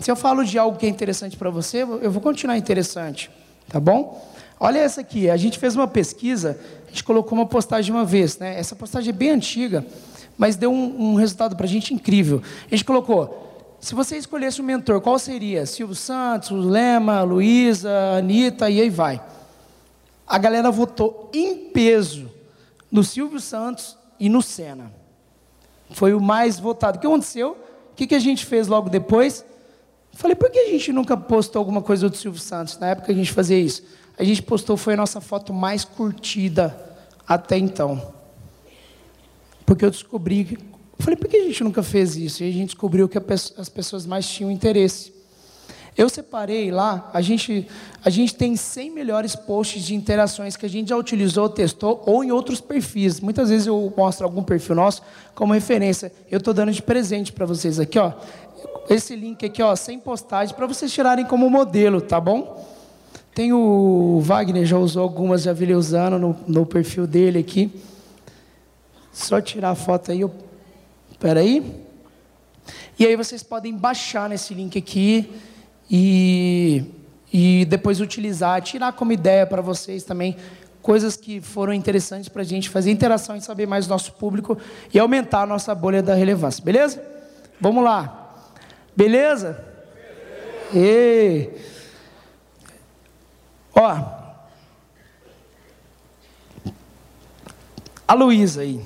Se 0.00 0.10
eu 0.10 0.16
falo 0.16 0.44
de 0.44 0.58
algo 0.58 0.76
que 0.76 0.86
é 0.86 0.88
interessante 0.88 1.36
para 1.36 1.50
você, 1.50 1.82
eu 1.82 2.10
vou 2.10 2.20
continuar 2.20 2.58
interessante. 2.58 3.30
Tá 3.68 3.78
bom? 3.78 4.28
Olha 4.58 4.80
essa 4.80 5.02
aqui. 5.02 5.30
A 5.30 5.36
gente 5.36 5.56
fez 5.56 5.76
uma 5.76 5.86
pesquisa 5.86 6.58
a 6.88 6.90
gente 6.90 7.04
colocou 7.04 7.36
uma 7.36 7.46
postagem 7.46 7.94
uma 7.94 8.04
vez, 8.04 8.38
né? 8.38 8.58
Essa 8.58 8.74
postagem 8.74 9.10
é 9.10 9.12
bem 9.12 9.30
antiga, 9.30 9.86
mas 10.38 10.56
deu 10.56 10.72
um, 10.72 11.12
um 11.12 11.14
resultado 11.16 11.54
para 11.54 11.66
a 11.66 11.68
gente 11.68 11.92
incrível. 11.92 12.42
A 12.66 12.70
gente 12.70 12.84
colocou: 12.84 13.76
se 13.78 13.94
você 13.94 14.16
escolhesse 14.16 14.62
um 14.62 14.64
mentor, 14.64 15.00
qual 15.00 15.18
seria? 15.18 15.66
Silvio 15.66 15.94
Santos, 15.94 16.50
Lema, 16.50 17.22
Luísa, 17.22 17.90
Anitta 18.16 18.70
e 18.70 18.80
aí 18.80 18.88
vai. 18.88 19.22
A 20.26 20.38
galera 20.38 20.70
votou 20.70 21.30
em 21.32 21.56
peso 21.70 22.30
no 22.90 23.04
Silvio 23.04 23.38
Santos 23.38 23.96
e 24.18 24.28
no 24.28 24.40
Senna. 24.40 24.90
Foi 25.90 26.14
o 26.14 26.20
mais 26.20 26.58
votado. 26.58 26.96
O 26.96 27.00
que 27.00 27.06
aconteceu? 27.06 27.52
O 27.92 27.94
que, 27.94 28.06
que 28.06 28.14
a 28.14 28.18
gente 28.18 28.46
fez 28.46 28.66
logo 28.66 28.88
depois? 28.88 29.44
Falei, 30.12 30.34
por 30.34 30.50
que 30.50 30.58
a 30.58 30.70
gente 30.70 30.92
nunca 30.92 31.16
postou 31.16 31.60
alguma 31.60 31.82
coisa 31.82 32.08
do 32.08 32.16
Silvio 32.16 32.40
Santos? 32.40 32.78
Na 32.78 32.88
época 32.88 33.12
a 33.12 33.14
gente 33.14 33.32
fazia 33.32 33.58
isso 33.58 33.82
a 34.18 34.24
gente 34.24 34.42
postou 34.42 34.76
foi 34.76 34.94
a 34.94 34.96
nossa 34.96 35.20
foto 35.20 35.52
mais 35.52 35.84
curtida 35.84 36.76
até 37.26 37.56
então. 37.56 38.14
Porque 39.64 39.84
eu 39.84 39.90
descobri, 39.90 40.58
eu 40.98 41.04
falei, 41.04 41.16
por 41.16 41.28
que 41.28 41.36
a 41.36 41.44
gente 41.44 41.62
nunca 41.62 41.82
fez 41.82 42.16
isso? 42.16 42.42
E 42.42 42.48
a 42.48 42.52
gente 42.52 42.70
descobriu 42.70 43.08
que 43.08 43.18
as 43.56 43.68
pessoas 43.68 44.06
mais 44.06 44.26
tinham 44.28 44.50
interesse. 44.50 45.12
Eu 45.96 46.08
separei 46.08 46.70
lá, 46.70 47.10
a 47.12 47.20
gente, 47.20 47.66
a 48.04 48.08
gente 48.08 48.34
tem 48.34 48.54
100 48.54 48.90
melhores 48.90 49.34
posts 49.34 49.82
de 49.82 49.94
interações 49.96 50.56
que 50.56 50.64
a 50.64 50.68
gente 50.68 50.90
já 50.90 50.96
utilizou, 50.96 51.48
testou, 51.48 52.02
ou 52.06 52.22
em 52.22 52.30
outros 52.30 52.60
perfis. 52.60 53.20
Muitas 53.20 53.50
vezes 53.50 53.66
eu 53.66 53.92
mostro 53.96 54.24
algum 54.24 54.42
perfil 54.42 54.76
nosso 54.76 55.02
como 55.34 55.52
referência. 55.52 56.12
Eu 56.30 56.38
estou 56.38 56.54
dando 56.54 56.72
de 56.72 56.82
presente 56.82 57.32
para 57.32 57.44
vocês 57.44 57.80
aqui, 57.80 57.98
ó. 57.98 58.12
Esse 58.88 59.14
link 59.16 59.44
aqui, 59.44 59.60
ó, 59.60 59.74
sem 59.74 59.98
postagem, 59.98 60.54
para 60.54 60.66
vocês 60.66 60.92
tirarem 60.92 61.26
como 61.26 61.50
modelo, 61.50 62.00
tá 62.00 62.20
bom? 62.20 62.77
Tem 63.38 63.52
o 63.52 64.18
Wagner, 64.20 64.66
já 64.66 64.76
usou 64.76 65.00
algumas, 65.00 65.42
já 65.42 65.52
vi 65.52 65.66
ele 65.66 65.76
usando 65.76 66.18
no, 66.18 66.36
no 66.48 66.66
perfil 66.66 67.06
dele 67.06 67.38
aqui. 67.38 67.70
Só 69.12 69.40
tirar 69.40 69.70
a 69.70 69.74
foto 69.76 70.10
aí. 70.10 70.28
Espera 71.08 71.38
aí. 71.38 71.84
E 72.98 73.06
aí 73.06 73.14
vocês 73.14 73.44
podem 73.44 73.76
baixar 73.76 74.28
nesse 74.28 74.54
link 74.54 74.76
aqui 74.76 75.32
e, 75.88 76.84
e 77.32 77.64
depois 77.66 78.00
utilizar, 78.00 78.60
tirar 78.60 78.92
como 78.94 79.12
ideia 79.12 79.46
para 79.46 79.62
vocês 79.62 80.02
também 80.02 80.36
coisas 80.82 81.14
que 81.16 81.40
foram 81.40 81.72
interessantes 81.72 82.28
para 82.28 82.42
a 82.42 82.44
gente 82.44 82.68
fazer 82.68 82.90
interação 82.90 83.36
e 83.36 83.40
saber 83.40 83.68
mais 83.68 83.86
do 83.86 83.90
nosso 83.90 84.14
público 84.14 84.58
e 84.92 84.98
aumentar 84.98 85.42
a 85.42 85.46
nossa 85.46 85.72
bolha 85.76 86.02
da 86.02 86.14
relevância, 86.14 86.64
beleza? 86.64 87.00
Vamos 87.60 87.84
lá, 87.84 88.34
beleza? 88.96 89.64
E... 90.74 91.77
Ó, 93.80 94.04
a 98.08 98.14
Luísa 98.14 98.62
aí. 98.62 98.82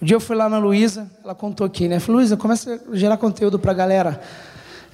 Um 0.00 0.04
dia 0.04 0.16
eu 0.16 0.20
fui 0.20 0.36
lá 0.36 0.50
na 0.50 0.58
Luísa, 0.58 1.10
ela 1.24 1.34
contou 1.34 1.66
aqui, 1.66 1.88
né? 1.88 1.98
Falei, 1.98 2.16
Luísa, 2.16 2.36
começa 2.36 2.82
a 2.92 2.94
gerar 2.94 3.16
conteúdo 3.16 3.58
para 3.58 3.72
galera. 3.72 4.20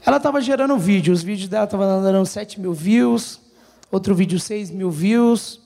Ela 0.07 0.19
estava 0.19 0.41
gerando 0.41 0.79
vídeo, 0.79 1.13
os 1.13 1.23
vídeos 1.23 1.49
dela 1.49 1.65
estavam 1.65 2.01
dando 2.01 2.25
7 2.25 2.61
mil 2.61 2.73
views, 2.73 3.41
outro 3.91 4.15
vídeo 4.15 4.39
6 4.39 4.71
mil 4.71 4.91
views. 4.91 5.61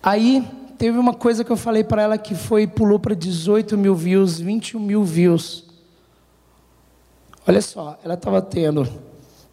Aí 0.00 0.46
teve 0.78 0.96
uma 0.98 1.14
coisa 1.14 1.42
que 1.42 1.50
eu 1.50 1.56
falei 1.56 1.82
para 1.82 2.02
ela 2.02 2.16
que 2.16 2.36
foi, 2.36 2.64
pulou 2.68 3.00
para 3.00 3.14
18 3.14 3.76
mil 3.76 3.96
views, 3.96 4.38
21 4.38 4.78
mil 4.78 5.02
views. 5.02 5.64
Olha 7.44 7.60
só, 7.60 7.98
ela 8.04 8.14
estava 8.14 8.40
tendo 8.40 9.11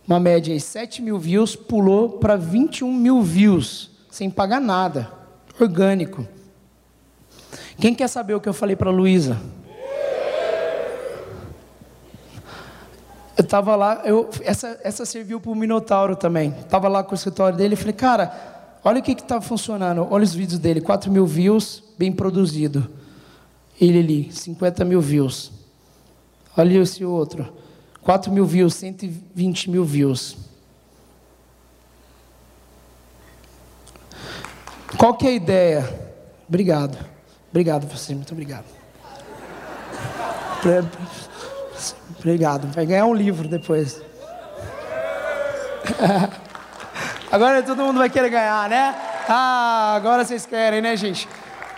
uma 0.09 0.19
média 0.19 0.55
de 0.55 0.59
7 0.59 1.03
mil 1.03 1.19
views, 1.19 1.55
pulou 1.55 2.17
para 2.17 2.35
21 2.35 2.91
mil 2.91 3.21
views, 3.21 3.91
sem 4.09 4.27
pagar 4.27 4.59
nada, 4.59 5.07
orgânico. 5.61 6.27
Quem 7.79 7.93
quer 7.93 8.07
saber 8.07 8.33
o 8.33 8.41
que 8.41 8.49
eu 8.49 8.53
falei 8.53 8.75
para 8.75 8.89
a 8.89 8.91
Luísa? 8.93 9.39
Eu 13.37 13.43
estava 13.43 13.75
lá, 13.75 14.01
eu, 14.03 14.27
essa, 14.41 14.79
essa 14.83 15.05
serviu 15.05 15.39
para 15.39 15.51
o 15.51 15.55
Minotauro 15.55 16.15
também. 16.15 16.55
Estava 16.59 16.87
lá 16.87 17.03
com 17.03 17.11
o 17.11 17.15
escritório 17.15 17.55
dele 17.55 17.75
e 17.75 17.77
falei, 17.77 17.93
cara, 17.93 18.79
olha 18.83 18.99
o 18.99 19.03
que 19.03 19.11
está 19.11 19.39
funcionando. 19.39 20.07
Olha 20.09 20.23
os 20.23 20.33
vídeos 20.33 20.59
dele, 20.59 20.81
4 20.81 21.11
mil 21.11 21.27
views, 21.27 21.83
bem 21.99 22.11
produzido. 22.11 22.89
Ele 23.79 23.99
ali, 23.99 24.33
50 24.33 24.83
mil 24.83 24.99
views. 24.99 25.51
Olha 26.57 26.79
esse 26.79 27.05
outro. 27.05 27.58
4 28.03 28.31
mil 28.31 28.45
views, 28.45 28.75
120 28.75 29.69
mil 29.69 29.85
views. 29.85 30.37
Qual 34.97 35.13
que 35.15 35.27
é 35.27 35.29
a 35.29 35.33
ideia? 35.33 35.99
Obrigado. 36.47 36.97
Obrigado 37.49 37.87
você, 37.87 38.13
muito 38.13 38.31
obrigado. 38.31 38.65
Obrigado. 42.19 42.67
Vai 42.73 42.85
ganhar 42.85 43.05
um 43.05 43.13
livro 43.13 43.47
depois. 43.47 44.01
Agora 47.31 47.61
todo 47.63 47.83
mundo 47.83 47.97
vai 47.97 48.09
querer 48.09 48.29
ganhar, 48.29 48.67
né? 48.69 48.95
Ah, 49.27 49.93
agora 49.95 50.25
vocês 50.25 50.45
querem, 50.45 50.81
né, 50.81 50.97
gente? 50.97 51.29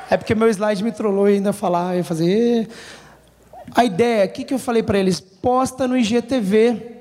É 0.10 0.16
porque 0.16 0.34
meu 0.34 0.48
slide 0.50 0.82
me 0.84 0.92
trollou 0.92 1.30
e 1.30 1.34
ainda 1.34 1.52
falar, 1.52 1.98
ia 1.98 2.04
fazer. 2.04 2.70
A 3.74 3.86
ideia, 3.86 4.26
o 4.26 4.30
que, 4.30 4.44
que 4.44 4.54
eu 4.54 4.60
falei 4.60 4.84
para 4.84 4.98
eles? 4.98 5.20
Posta 5.20 5.88
no 5.88 5.98
IGTV. 5.98 6.98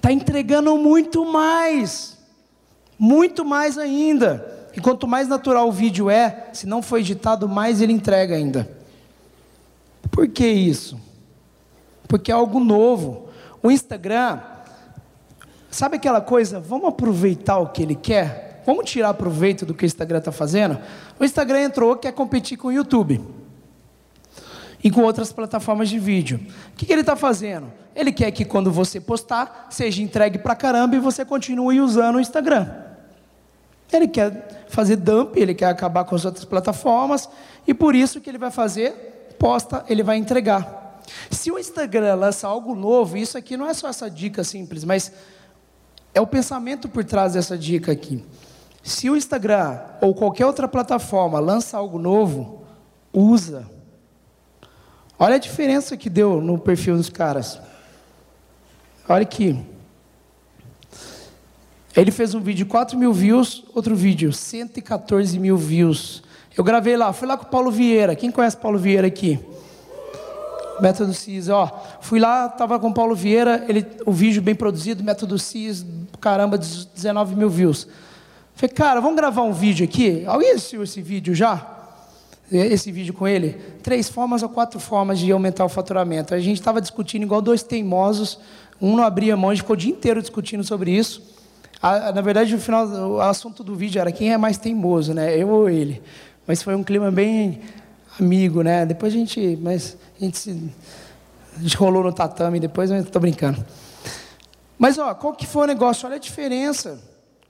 Tá 0.00 0.12
entregando 0.12 0.76
muito 0.76 1.24
mais. 1.24 2.18
Muito 2.98 3.44
mais 3.44 3.78
ainda. 3.78 4.68
E 4.76 4.80
quanto 4.80 5.06
mais 5.06 5.26
natural 5.28 5.68
o 5.68 5.72
vídeo 5.72 6.10
é, 6.10 6.48
se 6.52 6.66
não 6.66 6.82
for 6.82 6.98
editado, 6.98 7.48
mais 7.48 7.80
ele 7.80 7.92
entrega 7.92 8.34
ainda. 8.34 8.70
Por 10.10 10.28
que 10.28 10.46
isso? 10.46 10.98
porque 12.10 12.32
é 12.32 12.34
algo 12.34 12.58
novo. 12.58 13.28
O 13.62 13.70
Instagram, 13.70 14.40
sabe 15.70 15.96
aquela 15.96 16.20
coisa? 16.20 16.58
Vamos 16.58 16.88
aproveitar 16.88 17.58
o 17.58 17.68
que 17.68 17.82
ele 17.82 17.94
quer? 17.94 18.62
Vamos 18.66 18.90
tirar 18.90 19.14
proveito 19.14 19.64
do 19.64 19.72
que 19.72 19.84
o 19.84 19.86
Instagram 19.86 20.18
está 20.18 20.32
fazendo? 20.32 20.78
O 21.18 21.24
Instagram 21.24 21.62
entrou, 21.62 21.96
quer 21.96 22.12
competir 22.12 22.58
com 22.58 22.68
o 22.68 22.72
YouTube 22.72 23.39
e 24.82 24.90
com 24.90 25.02
outras 25.02 25.32
plataformas 25.32 25.88
de 25.88 25.98
vídeo. 25.98 26.40
O 26.72 26.76
que, 26.76 26.86
que 26.86 26.92
ele 26.92 27.02
está 27.02 27.16
fazendo? 27.16 27.70
Ele 27.94 28.12
quer 28.12 28.30
que 28.30 28.44
quando 28.44 28.70
você 28.70 29.00
postar, 29.00 29.66
seja 29.70 30.02
entregue 30.02 30.38
para 30.38 30.54
caramba 30.54 30.96
e 30.96 30.98
você 30.98 31.24
continue 31.24 31.80
usando 31.80 32.16
o 32.16 32.20
Instagram. 32.20 32.68
Ele 33.92 34.08
quer 34.08 34.64
fazer 34.68 34.96
dump, 34.96 35.36
ele 35.36 35.54
quer 35.54 35.66
acabar 35.66 36.04
com 36.04 36.14
as 36.14 36.24
outras 36.24 36.44
plataformas, 36.44 37.28
e 37.66 37.74
por 37.74 37.94
isso 37.94 38.20
que 38.20 38.30
ele 38.30 38.38
vai 38.38 38.50
fazer, 38.50 39.34
posta, 39.38 39.84
ele 39.88 40.02
vai 40.02 40.16
entregar. 40.16 41.00
Se 41.30 41.50
o 41.50 41.58
Instagram 41.58 42.14
lança 42.14 42.46
algo 42.46 42.74
novo, 42.74 43.16
isso 43.16 43.36
aqui 43.36 43.56
não 43.56 43.66
é 43.66 43.74
só 43.74 43.88
essa 43.88 44.08
dica 44.08 44.44
simples, 44.44 44.84
mas 44.84 45.12
é 46.14 46.20
o 46.20 46.26
pensamento 46.26 46.88
por 46.88 47.04
trás 47.04 47.32
dessa 47.32 47.58
dica 47.58 47.90
aqui. 47.90 48.24
Se 48.82 49.10
o 49.10 49.16
Instagram 49.16 49.78
ou 50.00 50.14
qualquer 50.14 50.46
outra 50.46 50.68
plataforma 50.68 51.38
lança 51.38 51.76
algo 51.76 51.98
novo, 51.98 52.64
usa. 53.12 53.79
Olha 55.22 55.34
a 55.34 55.38
diferença 55.38 55.98
que 55.98 56.08
deu 56.08 56.40
no 56.40 56.58
perfil 56.58 56.96
dos 56.96 57.10
caras. 57.10 57.60
Olha 59.06 59.20
aqui. 59.20 59.62
Ele 61.94 62.10
fez 62.10 62.34
um 62.34 62.40
vídeo 62.40 62.64
4 62.64 62.98
mil 62.98 63.12
views, 63.12 63.62
outro 63.74 63.94
vídeo 63.94 64.32
114 64.32 65.38
mil 65.38 65.58
views. 65.58 66.22
Eu 66.56 66.64
gravei 66.64 66.96
lá, 66.96 67.12
fui 67.12 67.28
lá 67.28 67.36
com 67.36 67.44
o 67.44 67.48
Paulo 67.50 67.70
Vieira. 67.70 68.16
Quem 68.16 68.30
conhece 68.30 68.56
Paulo 68.56 68.78
Vieira 68.78 69.08
aqui? 69.08 69.38
Método 70.80 71.12
CIS, 71.12 71.50
ó, 71.50 71.98
fui 72.00 72.18
lá, 72.18 72.48
tava 72.48 72.80
com 72.80 72.88
o 72.88 72.94
Paulo 72.94 73.14
Vieira, 73.14 73.66
ele, 73.68 73.86
o 74.06 74.12
vídeo 74.12 74.40
bem 74.40 74.54
produzido, 74.54 75.04
Método 75.04 75.38
CIS, 75.38 75.84
caramba, 76.18 76.56
19 76.56 77.36
mil 77.36 77.50
views. 77.50 77.86
Falei, 78.54 78.74
cara, 78.74 79.00
vamos 79.02 79.16
gravar 79.16 79.42
um 79.42 79.52
vídeo 79.52 79.84
aqui? 79.84 80.24
Alguém 80.24 80.52
assistiu 80.52 80.82
esse 80.82 81.02
vídeo 81.02 81.34
já? 81.34 81.79
Esse 82.50 82.90
vídeo 82.90 83.14
com 83.14 83.28
ele? 83.28 83.52
Três 83.82 84.08
formas 84.08 84.42
ou 84.42 84.48
quatro 84.48 84.80
formas 84.80 85.18
de 85.18 85.30
aumentar 85.30 85.64
o 85.64 85.68
faturamento. 85.68 86.34
A 86.34 86.40
gente 86.40 86.58
estava 86.58 86.80
discutindo 86.80 87.22
igual 87.22 87.40
dois 87.40 87.62
teimosos, 87.62 88.38
um 88.80 88.96
não 88.96 89.04
abria 89.04 89.36
mão, 89.36 89.50
a 89.50 89.54
gente 89.54 89.62
ficou 89.62 89.74
o 89.74 89.76
dia 89.76 89.92
inteiro 89.92 90.20
discutindo 90.20 90.64
sobre 90.64 90.90
isso. 90.90 91.22
Na 91.82 92.20
verdade, 92.20 92.52
no 92.52 92.60
final, 92.60 92.86
o 92.86 93.20
assunto 93.20 93.62
do 93.62 93.74
vídeo 93.74 94.00
era 94.00 94.10
quem 94.10 94.32
é 94.32 94.36
mais 94.36 94.58
teimoso, 94.58 95.14
né? 95.14 95.36
Eu 95.38 95.48
ou 95.48 95.68
ele. 95.68 96.02
Mas 96.46 96.62
foi 96.62 96.74
um 96.74 96.82
clima 96.82 97.10
bem 97.10 97.60
amigo, 98.18 98.62
né? 98.62 98.84
Depois 98.84 99.14
a 99.14 99.16
gente, 99.16 99.58
mas 99.62 99.96
a 100.20 100.24
gente 100.24 100.36
se 100.36 100.70
a 101.56 101.62
gente 101.62 101.76
rolou 101.76 102.02
no 102.02 102.12
tatame 102.12 102.58
depois, 102.58 102.90
mas 102.90 103.04
estou 103.04 103.20
brincando. 103.20 103.64
Mas 104.78 104.98
ó, 104.98 105.14
qual 105.14 105.34
que 105.34 105.46
foi 105.46 105.64
o 105.64 105.66
negócio? 105.66 106.06
Olha 106.06 106.16
a 106.16 106.18
diferença. 106.18 107.00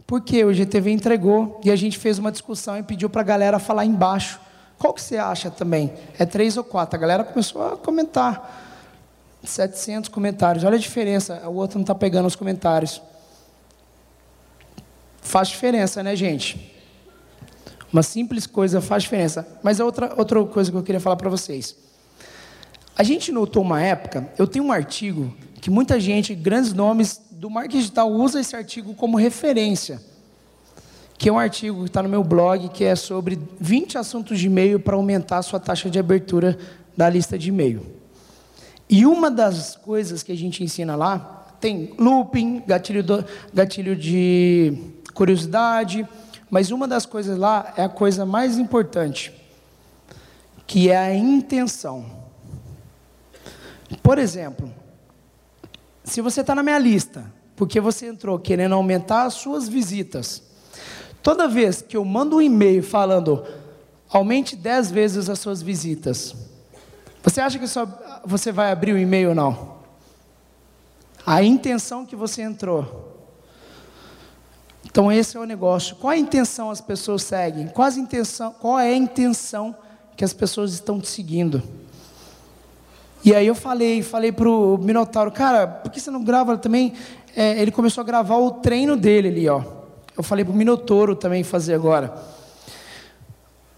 Porque 0.07 0.45
o 0.45 0.53
GTV 0.53 0.91
entregou 0.91 1.61
e 1.65 1.71
a 1.71 1.77
gente 1.77 1.97
fez 1.97 2.19
uma 2.19 2.33
discussão 2.33 2.77
e 2.77 2.83
pediu 2.83 3.09
para 3.09 3.21
a 3.21 3.25
galera 3.25 3.59
falar 3.59 3.85
embaixo. 3.85 4.41
Qual 4.81 4.95
que 4.95 5.03
você 5.03 5.19
acha 5.19 5.51
também? 5.51 5.93
É 6.19 6.25
três 6.25 6.57
ou 6.57 6.65
quatro? 6.65 6.97
A 6.97 6.99
galera 6.99 7.23
começou 7.23 7.75
a 7.75 7.77
comentar. 7.77 8.67
700 9.45 10.09
comentários. 10.09 10.65
Olha 10.65 10.77
a 10.77 10.81
diferença. 10.81 11.47
O 11.47 11.57
outro 11.57 11.77
não 11.77 11.83
está 11.83 11.95
pegando 11.95 12.25
os 12.25 12.35
comentários. 12.35 13.03
Faz 15.21 15.49
diferença, 15.49 16.03
né, 16.03 16.17
gente? 16.17 16.75
Uma 17.93 18.03
simples 18.03 18.47
coisa 18.47 18.81
faz 18.81 19.03
diferença. 19.03 19.47
Mas 19.63 19.81
é 19.81 19.85
outra, 19.85 20.15
outra 20.17 20.43
coisa 20.47 20.71
que 20.71 20.77
eu 20.79 20.83
queria 20.83 21.01
falar 21.01 21.17
para 21.17 21.29
vocês. 21.29 21.77
A 22.97 23.03
gente 23.03 23.31
notou 23.31 23.63
uma 23.63 23.83
época, 23.83 24.33
eu 24.39 24.47
tenho 24.47 24.65
um 24.65 24.73
artigo 24.73 25.37
que 25.61 25.69
muita 25.69 26.01
gente, 26.01 26.35
grandes 26.35 26.73
nomes 26.73 27.21
do 27.33 27.51
marketing 27.51 27.77
digital, 27.81 28.11
usa 28.11 28.41
esse 28.41 28.57
artigo 28.57 28.95
como 28.95 29.19
referência. 29.19 30.01
Que 31.21 31.29
é 31.29 31.33
um 31.33 31.39
artigo 31.39 31.83
que 31.83 31.91
está 31.91 32.03
no 32.03 32.09
meu 32.09 32.25
blog, 32.25 32.71
que 32.71 32.83
é 32.83 32.97
sobre 32.97 33.39
20 33.61 33.99
assuntos 33.99 34.39
de 34.39 34.47
e-mail 34.47 34.81
para 34.81 34.97
aumentar 34.97 35.37
a 35.37 35.43
sua 35.43 35.61
taxa 35.61 35.91
de 35.91 35.99
abertura 35.99 36.59
da 36.97 37.11
lista 37.11 37.39
de 37.39 37.51
e-mail. 37.51 37.85
E 38.89 39.05
uma 39.05 39.31
das 39.31 39.77
coisas 39.77 40.23
que 40.23 40.33
a 40.33 40.35
gente 40.35 40.65
ensina 40.65 40.97
lá 40.97 41.47
tem 41.61 41.93
looping, 41.99 42.63
gatilho, 42.67 43.05
do, 43.05 43.23
gatilho 43.53 43.95
de 43.95 44.73
curiosidade, 45.13 46.09
mas 46.49 46.71
uma 46.71 46.89
das 46.89 47.05
coisas 47.05 47.37
lá 47.37 47.75
é 47.77 47.85
a 47.85 47.89
coisa 47.91 48.25
mais 48.25 48.57
importante, 48.57 49.31
que 50.67 50.89
é 50.89 50.97
a 50.97 51.15
intenção. 51.15 52.07
Por 54.03 54.17
exemplo, 54.17 54.73
se 56.03 56.23
você 56.23 56.41
está 56.41 56.55
na 56.55 56.63
minha 56.63 56.79
lista, 56.79 57.31
porque 57.55 57.79
você 57.79 58.07
entrou 58.07 58.39
querendo 58.39 58.75
aumentar 58.75 59.25
as 59.25 59.35
suas 59.35 59.69
visitas, 59.69 60.49
toda 61.23 61.49
vez 61.49 61.83
que 61.83 61.97
eu 61.97 62.05
mando 62.05 62.37
um 62.37 62.43
e-mail 62.43 62.83
falando 62.83 63.45
aumente 64.09 64.57
10 64.57 64.91
vezes 64.91 65.29
as 65.29 65.39
suas 65.39 65.63
visitas, 65.63 66.35
você 67.23 67.41
acha 67.41 67.59
que 67.59 67.69
só 67.69 67.87
você 68.25 68.51
vai 68.51 68.73
abrir 68.73 68.93
o 68.93 68.99
e-mail 68.99 69.31
ou 69.31 69.35
não? 69.35 69.81
A 71.25 71.43
intenção 71.43 72.07
que 72.07 72.17
você 72.17 72.43
entrou. 72.43 73.09
Então 74.85 75.13
esse 75.13 75.37
é 75.37 75.41
o 75.41 75.45
negócio. 75.45 75.97
Qual 75.97 76.11
a 76.11 76.17
intenção 76.17 76.71
as 76.71 76.81
pessoas 76.81 77.23
seguem? 77.23 77.69
Qual, 77.69 77.89
intenção, 77.91 78.53
qual 78.59 78.79
é 78.79 78.89
a 78.89 78.97
intenção 78.97 79.77
que 80.17 80.25
as 80.25 80.33
pessoas 80.33 80.73
estão 80.73 81.01
te 81.01 81.09
seguindo? 81.09 81.63
E 83.23 83.35
aí 83.35 83.47
eu 83.47 83.55
falei, 83.55 84.03
falei 84.03 84.33
pro 84.33 84.79
Minotauro, 84.79 85.31
cara, 85.31 85.67
por 85.67 85.93
que 85.93 86.01
você 86.01 86.11
não 86.11 86.25
grava 86.25 86.57
também? 86.57 86.95
É, 87.37 87.61
ele 87.61 87.71
começou 87.71 88.01
a 88.01 88.05
gravar 88.05 88.37
o 88.37 88.51
treino 88.51 88.97
dele 88.97 89.29
ali, 89.29 89.49
ó. 89.49 89.80
Eu 90.17 90.23
falei 90.23 90.45
pro 90.45 90.55
Minotouro 90.55 91.15
também 91.15 91.43
fazer 91.43 91.75
agora. 91.75 92.15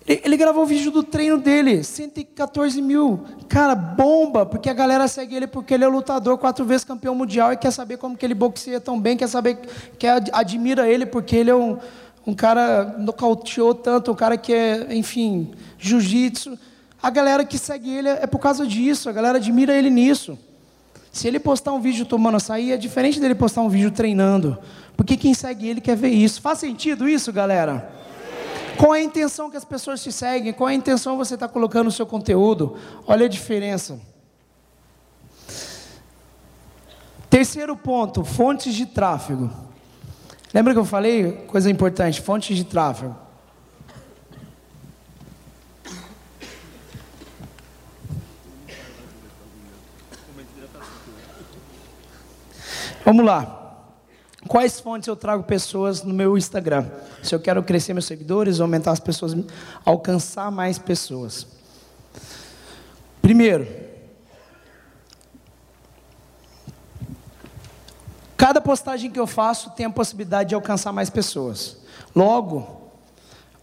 Ele 0.05 0.37
gravou 0.37 0.64
o 0.64 0.66
vídeo 0.66 0.91
do 0.91 1.05
treino 1.05 1.39
dele, 1.39 1.85
114 1.85 2.83
mil. 2.83 3.20
Cara, 3.49 3.74
bomba, 3.76 4.45
porque 4.45 4.68
a 4.68 4.72
galera 4.72 5.07
segue 5.07 5.37
ele 5.37 5.47
porque 5.47 5.74
ele 5.74 5.85
é 5.85 5.87
lutador, 5.87 6.37
quatro 6.39 6.64
vezes 6.64 6.85
campeão 6.85 7.14
mundial 7.14 7.53
e 7.53 7.57
quer 7.57 7.70
saber 7.70 7.99
como 7.99 8.16
que 8.16 8.26
ele 8.26 8.35
boxeia 8.35 8.80
tão 8.80 9.01
bem, 9.01 9.16
quer 9.16 9.28
saber, 9.28 9.59
quer, 9.99 10.24
admira 10.33 10.89
ele 10.89 11.07
porque 11.07 11.37
ele 11.37 11.51
é 11.51 11.55
um, 11.55 11.78
um 12.26 12.35
cara 12.35 12.97
nocauteou 12.99 13.74
tanto, 13.74 14.11
um 14.11 14.14
cara 14.16 14.37
que 14.37 14.53
é, 14.53 14.93
enfim, 14.93 15.53
jiu-jitsu. 15.78 16.59
A 17.01 17.09
galera 17.09 17.45
que 17.45 17.57
segue 17.57 17.91
ele 17.91 18.09
é 18.09 18.26
por 18.26 18.41
causa 18.41 18.66
disso, 18.66 19.09
a 19.09 19.12
galera 19.12 19.39
admira 19.39 19.76
ele 19.76 19.91
nisso. 19.91 20.37
Se 21.12 21.28
ele 21.28 21.38
postar 21.38 21.72
um 21.74 21.80
vídeo 21.80 22.06
tomando 22.06 22.36
açaí, 22.36 22.72
é 22.72 22.76
diferente 22.78 23.20
dele 23.20 23.34
postar 23.34 23.60
um 23.60 23.68
vídeo 23.68 23.90
treinando. 23.90 24.58
Porque 24.96 25.14
quem 25.14 25.34
segue 25.34 25.68
ele 25.68 25.80
quer 25.80 25.94
ver 25.94 26.08
isso. 26.08 26.40
Faz 26.40 26.58
sentido 26.58 27.06
isso, 27.06 27.30
galera? 27.30 27.92
Qual 28.78 28.94
é 28.94 29.00
a 29.00 29.02
intenção 29.02 29.50
que 29.50 29.56
as 29.56 29.64
pessoas 29.64 30.02
te 30.02 30.10
seguem? 30.10 30.54
Qual 30.54 30.70
é 30.70 30.72
a 30.72 30.74
intenção 30.74 31.18
você 31.18 31.34
está 31.34 31.46
colocando 31.46 31.84
no 31.84 31.92
seu 31.92 32.06
conteúdo? 32.06 32.76
Olha 33.06 33.26
a 33.26 33.28
diferença. 33.28 34.00
Terceiro 37.28 37.76
ponto, 37.76 38.24
fontes 38.24 38.74
de 38.74 38.86
tráfego. 38.86 39.50
Lembra 40.52 40.72
que 40.72 40.78
eu 40.78 40.84
falei? 40.84 41.44
Coisa 41.46 41.70
importante, 41.70 42.22
fontes 42.22 42.56
de 42.56 42.64
tráfego. 42.64 43.14
Vamos 53.05 53.24
lá. 53.24 53.59
Quais 54.48 54.80
fontes 54.80 55.07
eu 55.07 55.16
trago 55.16 55.44
pessoas 55.44 56.03
no 56.03 56.12
meu 56.12 56.36
Instagram? 56.36 56.86
Se 57.22 57.34
eu 57.34 57.40
quero 57.40 57.62
crescer 57.62 57.92
meus 57.92 58.07
seguidores, 58.07 58.61
aumentar 58.61 58.90
as 58.90 59.00
pessoas, 59.00 59.36
alcançar 59.84 60.50
mais 60.50 60.78
pessoas. 60.78 61.46
Primeiro, 63.20 63.66
cada 68.36 68.61
postagem 68.61 69.11
que 69.11 69.20
eu 69.20 69.26
faço 69.26 69.70
tem 69.70 69.86
a 69.86 69.90
possibilidade 69.90 70.50
de 70.50 70.55
alcançar 70.55 70.92
mais 70.92 71.09
pessoas. 71.09 71.78
Logo, 72.14 72.82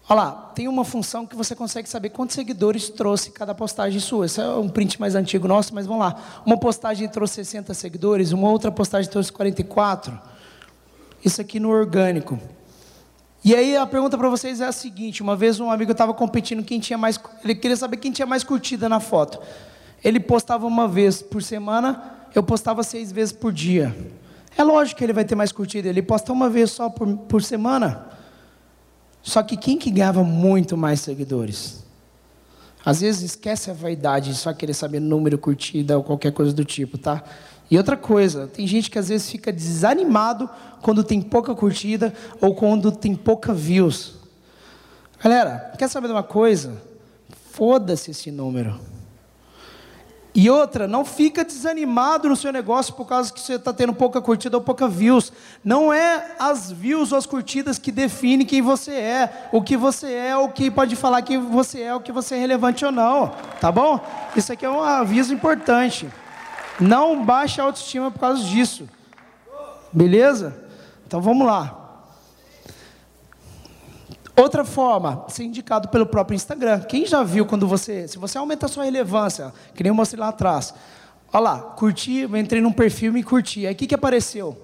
olha 0.09 0.21
lá, 0.21 0.51
tem 0.55 0.67
uma 0.67 0.83
função 0.83 1.25
que 1.25 1.35
você 1.35 1.55
consegue 1.55 1.87
saber 1.87 2.09
quantos 2.09 2.35
seguidores 2.35 2.89
trouxe 2.89 3.31
cada 3.31 3.53
postagem 3.53 3.99
sua. 3.99 4.25
Esse 4.25 4.41
é 4.41 4.47
um 4.47 4.67
print 4.67 4.99
mais 4.99 5.15
antigo 5.15 5.47
nosso, 5.47 5.73
mas 5.73 5.85
vamos 5.85 6.01
lá. 6.01 6.41
Uma 6.45 6.57
postagem 6.57 7.07
trouxe 7.07 7.35
60 7.35 7.73
seguidores, 7.75 8.31
uma 8.31 8.49
outra 8.49 8.71
postagem 8.71 9.09
trouxe 9.09 9.31
44 9.31 10.19
isso 11.23 11.41
aqui 11.41 11.59
no 11.59 11.69
orgânico. 11.69 12.39
E 13.43 13.55
aí 13.55 13.75
a 13.77 13.85
pergunta 13.85 14.17
para 14.17 14.29
vocês 14.29 14.61
é 14.61 14.65
a 14.65 14.71
seguinte: 14.71 15.21
uma 15.21 15.35
vez 15.35 15.59
um 15.59 15.71
amigo 15.71 15.91
estava 15.91 16.13
competindo 16.13 16.63
quem 16.63 16.79
tinha 16.79 16.97
mais, 16.97 17.19
ele 17.43 17.55
queria 17.55 17.77
saber 17.77 17.97
quem 17.97 18.11
tinha 18.11 18.25
mais 18.25 18.43
curtida 18.43 18.89
na 18.89 18.99
foto. 18.99 19.39
Ele 20.03 20.19
postava 20.19 20.65
uma 20.65 20.87
vez 20.87 21.21
por 21.21 21.43
semana, 21.43 22.15
eu 22.33 22.41
postava 22.41 22.83
seis 22.83 23.11
vezes 23.11 23.33
por 23.33 23.51
dia. 23.51 23.95
É 24.57 24.63
lógico 24.63 24.97
que 24.97 25.03
ele 25.03 25.13
vai 25.13 25.25
ter 25.25 25.35
mais 25.35 25.51
curtida. 25.51 25.87
Ele 25.87 26.01
posta 26.01 26.33
uma 26.33 26.49
vez 26.49 26.71
só 26.71 26.89
por, 26.89 27.07
por 27.17 27.43
semana. 27.43 28.08
Só 29.21 29.43
que 29.43 29.57
quem 29.57 29.77
que 29.77 29.91
ganhava 29.91 30.23
muito 30.23 30.77
mais 30.77 31.01
seguidores? 31.01 31.83
Às 32.83 33.01
vezes 33.01 33.21
esquece 33.21 33.69
a 33.69 33.73
vaidade 33.73 34.31
de 34.31 34.37
só 34.37 34.53
querer 34.53 34.73
saber 34.73 34.99
número, 34.99 35.37
curtida 35.37 35.97
ou 35.97 36.03
qualquer 36.03 36.31
coisa 36.31 36.53
do 36.53 36.63
tipo, 36.63 36.97
tá? 36.97 37.23
E 37.69 37.77
outra 37.77 37.95
coisa, 37.95 38.47
tem 38.47 38.65
gente 38.65 38.89
que 38.89 38.97
às 38.97 39.09
vezes 39.09 39.29
fica 39.29 39.51
desanimado 39.51 40.49
quando 40.81 41.03
tem 41.03 41.21
pouca 41.21 41.53
curtida 41.53 42.13
ou 42.41 42.55
quando 42.55 42.91
tem 42.91 43.13
pouca 43.15 43.53
views. 43.53 44.15
Galera, 45.21 45.73
quer 45.77 45.87
saber 45.87 46.07
de 46.07 46.13
uma 46.13 46.23
coisa? 46.23 46.81
Foda-se 47.51 48.11
esse 48.11 48.31
número. 48.31 48.79
E 50.33 50.47
outra, 50.49 50.87
não 50.87 51.03
fica 51.03 51.43
desanimado 51.43 52.29
no 52.29 52.35
seu 52.35 52.51
negócio 52.51 52.93
por 52.93 53.05
causa 53.05 53.33
que 53.33 53.39
você 53.39 53.55
está 53.55 53.73
tendo 53.73 53.93
pouca 53.93 54.21
curtida 54.21 54.57
ou 54.57 54.61
pouca 54.61 54.87
views. 54.87 55.33
Não 55.63 55.91
é 55.91 56.35
as 56.37 56.71
views 56.71 57.11
ou 57.11 57.17
as 57.17 57.25
curtidas 57.25 57.79
que 57.79 57.91
definem 57.91 58.45
quem 58.45 58.61
você 58.61 58.91
é, 58.93 59.49
o 59.51 59.61
que 59.61 59.75
você 59.75 60.13
é, 60.13 60.37
o 60.37 60.49
que 60.49 60.69
pode 60.69 60.95
falar 60.95 61.23
que 61.23 61.37
você 61.37 61.81
é, 61.81 61.95
o 61.95 61.99
que 61.99 62.11
você 62.11 62.35
é 62.35 62.39
relevante 62.39 62.85
ou 62.85 62.91
não. 62.91 63.31
Tá 63.59 63.71
bom? 63.71 63.99
Isso 64.35 64.53
aqui 64.53 64.65
é 64.65 64.69
um 64.69 64.83
aviso 64.83 65.33
importante. 65.33 66.07
Não 66.79 67.25
baixe 67.25 67.59
a 67.59 67.63
autoestima 67.63 68.11
por 68.11 68.19
causa 68.19 68.43
disso. 68.43 68.87
Beleza? 69.91 70.63
Então 71.07 71.19
vamos 71.19 71.45
lá. 71.47 71.78
Outra 74.39 74.63
forma, 74.63 75.25
ser 75.27 75.43
indicado 75.43 75.89
pelo 75.89 76.05
próprio 76.05 76.33
Instagram. 76.33 76.79
Quem 76.83 77.05
já 77.05 77.23
viu 77.23 77.45
quando 77.45 77.67
você, 77.67 78.07
se 78.07 78.17
você 78.17 78.37
aumenta 78.37 78.67
a 78.67 78.69
sua 78.69 78.85
relevância, 78.85 79.51
que 79.75 79.83
nem 79.83 79.89
eu 79.89 79.93
mostrei 79.93 80.17
lá 80.17 80.29
atrás. 80.29 80.73
Olha 81.33 81.41
lá, 81.41 81.59
curti, 81.59 82.21
entrei 82.21 82.61
num 82.61 82.71
perfil 82.71 83.17
e 83.17 83.23
curti. 83.23 83.67
Aí 83.67 83.73
o 83.73 83.75
que, 83.75 83.85
que 83.85 83.93
apareceu? 83.93 84.57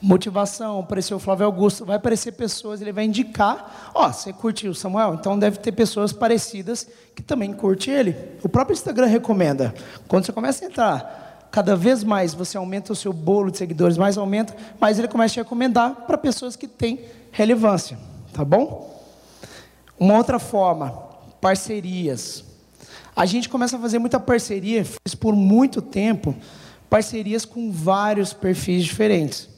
Motivação, 0.00 0.80
apareceu 0.80 1.18
o 1.18 1.20
Flávio 1.20 1.44
Augusto, 1.44 1.84
vai 1.84 1.96
aparecer 1.96 2.32
pessoas, 2.32 2.80
ele 2.80 2.90
vai 2.90 3.04
indicar, 3.04 3.90
ó, 3.94 4.10
você 4.10 4.32
curtiu 4.32 4.70
o 4.70 4.74
Samuel, 4.74 5.14
então 5.14 5.38
deve 5.38 5.58
ter 5.58 5.72
pessoas 5.72 6.10
parecidas 6.10 6.88
que 7.14 7.20
também 7.20 7.52
curte 7.52 7.90
ele. 7.90 8.16
O 8.42 8.48
próprio 8.48 8.72
Instagram 8.72 9.08
recomenda. 9.08 9.74
Quando 10.06 10.24
você 10.24 10.32
começa 10.32 10.64
a 10.64 10.68
entrar, 10.68 11.48
cada 11.50 11.76
vez 11.76 12.02
mais 12.02 12.32
você 12.32 12.56
aumenta 12.56 12.94
o 12.94 12.96
seu 12.96 13.12
bolo 13.12 13.50
de 13.50 13.58
seguidores, 13.58 13.98
mais 13.98 14.16
aumenta, 14.16 14.56
mais 14.80 14.98
ele 14.98 15.08
começa 15.08 15.38
a 15.38 15.42
recomendar 15.42 16.06
para 16.06 16.16
pessoas 16.16 16.56
que 16.56 16.66
têm 16.66 17.04
relevância, 17.30 17.98
tá 18.32 18.44
bom? 18.44 19.02
Uma 19.98 20.16
outra 20.16 20.38
forma, 20.38 20.90
parcerias. 21.40 22.44
A 23.14 23.26
gente 23.26 23.48
começa 23.48 23.76
a 23.76 23.80
fazer 23.80 23.98
muita 23.98 24.20
parceria, 24.20 24.84
fiz 24.84 25.14
por 25.14 25.34
muito 25.34 25.82
tempo, 25.82 26.36
parcerias 26.88 27.44
com 27.44 27.72
vários 27.72 28.32
perfis 28.32 28.84
diferentes. 28.84 29.48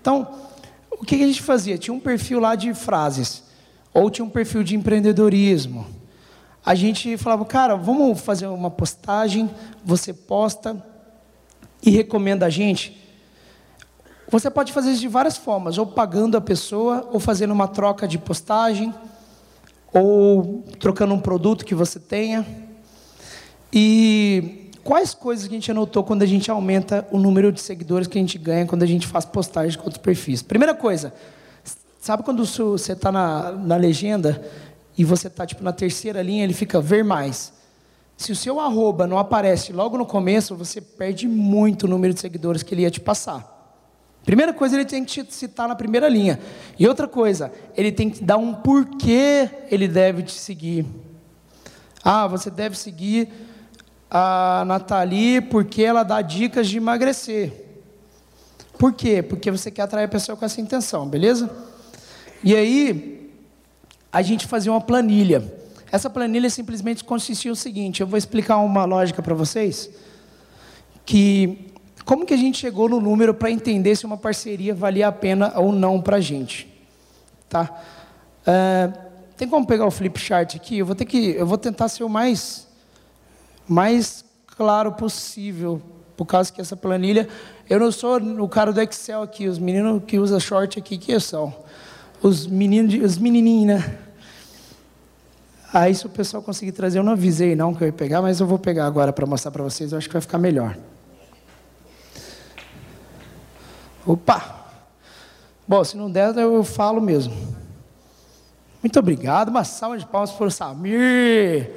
Então, 0.00 0.28
o 0.90 1.04
que 1.04 1.14
a 1.14 1.26
gente 1.26 1.42
fazia? 1.42 1.78
Tinha 1.78 1.94
um 1.94 2.00
perfil 2.00 2.40
lá 2.40 2.54
de 2.54 2.74
frases, 2.74 3.44
ou 3.94 4.10
tinha 4.10 4.24
um 4.24 4.30
perfil 4.30 4.62
de 4.62 4.76
empreendedorismo. 4.76 5.86
A 6.64 6.74
gente 6.74 7.16
falava, 7.16 7.44
cara, 7.44 7.76
vamos 7.76 8.20
fazer 8.20 8.46
uma 8.46 8.70
postagem, 8.70 9.48
você 9.84 10.12
posta 10.12 10.84
e 11.82 11.90
recomenda 11.90 12.46
a 12.46 12.50
gente. 12.50 12.97
Você 14.30 14.50
pode 14.50 14.74
fazer 14.74 14.90
isso 14.90 15.00
de 15.00 15.08
várias 15.08 15.38
formas, 15.38 15.78
ou 15.78 15.86
pagando 15.86 16.36
a 16.36 16.40
pessoa, 16.40 17.08
ou 17.10 17.18
fazendo 17.18 17.50
uma 17.50 17.66
troca 17.66 18.06
de 18.06 18.18
postagem, 18.18 18.92
ou 19.90 20.64
trocando 20.78 21.14
um 21.14 21.20
produto 21.20 21.64
que 21.64 21.74
você 21.74 21.98
tenha. 21.98 22.46
E 23.72 24.70
quais 24.84 25.14
coisas 25.14 25.48
que 25.48 25.54
a 25.54 25.56
gente 25.56 25.70
anotou 25.70 26.04
quando 26.04 26.22
a 26.22 26.26
gente 26.26 26.50
aumenta 26.50 27.08
o 27.10 27.18
número 27.18 27.50
de 27.50 27.60
seguidores 27.60 28.06
que 28.06 28.18
a 28.18 28.20
gente 28.20 28.36
ganha 28.36 28.66
quando 28.66 28.82
a 28.82 28.86
gente 28.86 29.06
faz 29.06 29.24
postagens 29.24 29.76
com 29.76 29.84
outros 29.84 30.02
perfis? 30.02 30.42
Primeira 30.42 30.74
coisa, 30.74 31.12
sabe 31.98 32.22
quando 32.22 32.44
você 32.44 32.92
está 32.92 33.10
na, 33.10 33.52
na 33.52 33.76
legenda 33.76 34.44
e 34.98 35.04
você 35.04 35.28
está 35.28 35.46
tipo 35.46 35.64
na 35.64 35.72
terceira 35.72 36.20
linha, 36.20 36.44
ele 36.44 36.52
fica 36.52 36.82
ver 36.82 37.02
mais. 37.02 37.50
Se 38.14 38.30
o 38.30 38.36
seu 38.36 38.60
arroba 38.60 39.06
não 39.06 39.16
aparece 39.16 39.72
logo 39.72 39.96
no 39.96 40.04
começo, 40.04 40.54
você 40.54 40.82
perde 40.82 41.26
muito 41.26 41.84
o 41.84 41.88
número 41.88 42.12
de 42.12 42.20
seguidores 42.20 42.62
que 42.62 42.74
ele 42.74 42.82
ia 42.82 42.90
te 42.90 43.00
passar. 43.00 43.57
Primeira 44.24 44.52
coisa, 44.52 44.76
ele 44.76 44.84
tem 44.84 45.04
que 45.04 45.24
te 45.24 45.34
citar 45.34 45.66
na 45.66 45.74
primeira 45.74 46.08
linha. 46.08 46.38
E 46.78 46.86
outra 46.86 47.08
coisa, 47.08 47.50
ele 47.76 47.90
tem 47.90 48.10
que 48.10 48.22
dar 48.22 48.36
um 48.36 48.54
porquê 48.54 49.48
ele 49.70 49.88
deve 49.88 50.22
te 50.22 50.32
seguir. 50.32 50.84
Ah, 52.04 52.26
você 52.26 52.50
deve 52.50 52.76
seguir 52.76 53.28
a 54.10 54.64
Nathalie 54.66 55.40
porque 55.40 55.82
ela 55.82 56.02
dá 56.02 56.20
dicas 56.20 56.68
de 56.68 56.76
emagrecer. 56.76 57.52
Por 58.78 58.92
quê? 58.92 59.22
Porque 59.22 59.50
você 59.50 59.70
quer 59.70 59.82
atrair 59.82 60.04
a 60.04 60.08
pessoa 60.08 60.36
com 60.36 60.44
essa 60.44 60.60
intenção, 60.60 61.08
beleza? 61.08 61.50
E 62.44 62.54
aí, 62.54 63.32
a 64.12 64.22
gente 64.22 64.46
fazia 64.46 64.70
uma 64.70 64.80
planilha. 64.80 65.42
Essa 65.90 66.08
planilha 66.08 66.48
simplesmente 66.50 67.02
consistia 67.02 67.50
o 67.50 67.56
seguinte: 67.56 68.00
eu 68.00 68.06
vou 68.06 68.16
explicar 68.16 68.58
uma 68.58 68.84
lógica 68.84 69.22
para 69.22 69.34
vocês. 69.34 69.90
Que 71.04 71.72
como 72.08 72.24
que 72.24 72.32
a 72.32 72.38
gente 72.38 72.56
chegou 72.56 72.88
no 72.88 73.02
número 73.02 73.34
para 73.34 73.50
entender 73.50 73.94
se 73.94 74.06
uma 74.06 74.16
parceria 74.16 74.74
valia 74.74 75.08
a 75.08 75.12
pena 75.12 75.52
ou 75.56 75.70
não 75.70 76.00
para 76.00 76.16
a 76.16 76.20
gente? 76.22 76.66
Tá? 77.50 77.82
É, 78.46 78.90
tem 79.36 79.46
como 79.46 79.66
pegar 79.66 79.84
o 79.84 79.90
flip 79.90 80.18
chart 80.18 80.56
aqui? 80.56 80.78
Eu 80.78 80.86
vou 80.86 80.94
ter 80.94 81.04
que, 81.04 81.32
eu 81.32 81.46
vou 81.46 81.58
tentar 81.58 81.86
ser 81.88 82.04
o 82.04 82.08
mais, 82.08 82.66
mais 83.68 84.24
claro 84.46 84.92
possível, 84.92 85.82
por 86.16 86.24
causa 86.24 86.50
que 86.50 86.62
essa 86.62 86.74
planilha, 86.74 87.28
eu 87.68 87.78
não 87.78 87.92
sou 87.92 88.16
o 88.16 88.48
cara 88.48 88.72
do 88.72 88.80
Excel 88.80 89.20
aqui, 89.20 89.46
os 89.46 89.58
meninos 89.58 90.02
que 90.06 90.18
usam 90.18 90.40
short 90.40 90.78
aqui 90.78 90.96
que 90.96 91.20
são 91.20 91.54
os 92.22 92.46
meninos, 92.46 92.94
os 93.04 93.18
menininhos, 93.18 93.66
né? 93.66 93.98
Aí 95.74 95.94
se 95.94 96.06
o 96.06 96.08
pessoal 96.08 96.42
conseguir 96.42 96.72
trazer, 96.72 97.00
eu 97.00 97.02
não 97.02 97.12
avisei 97.12 97.54
não 97.54 97.74
que 97.74 97.84
eu 97.84 97.86
ia 97.88 97.92
pegar, 97.92 98.22
mas 98.22 98.40
eu 98.40 98.46
vou 98.46 98.58
pegar 98.58 98.86
agora 98.86 99.12
para 99.12 99.26
mostrar 99.26 99.50
para 99.50 99.62
vocês, 99.62 99.92
eu 99.92 99.98
acho 99.98 100.08
que 100.08 100.14
vai 100.14 100.22
ficar 100.22 100.38
melhor. 100.38 100.74
Opa! 104.08 104.56
Bom, 105.66 105.84
se 105.84 105.94
não 105.94 106.10
der, 106.10 106.34
eu 106.38 106.64
falo 106.64 106.98
mesmo. 106.98 107.36
Muito 108.82 108.98
obrigado. 108.98 109.50
Uma 109.50 109.64
salva 109.64 109.98
de 109.98 110.06
palmas 110.06 110.30
para 110.30 110.46
o 110.46 110.50
Samir. 110.50 111.70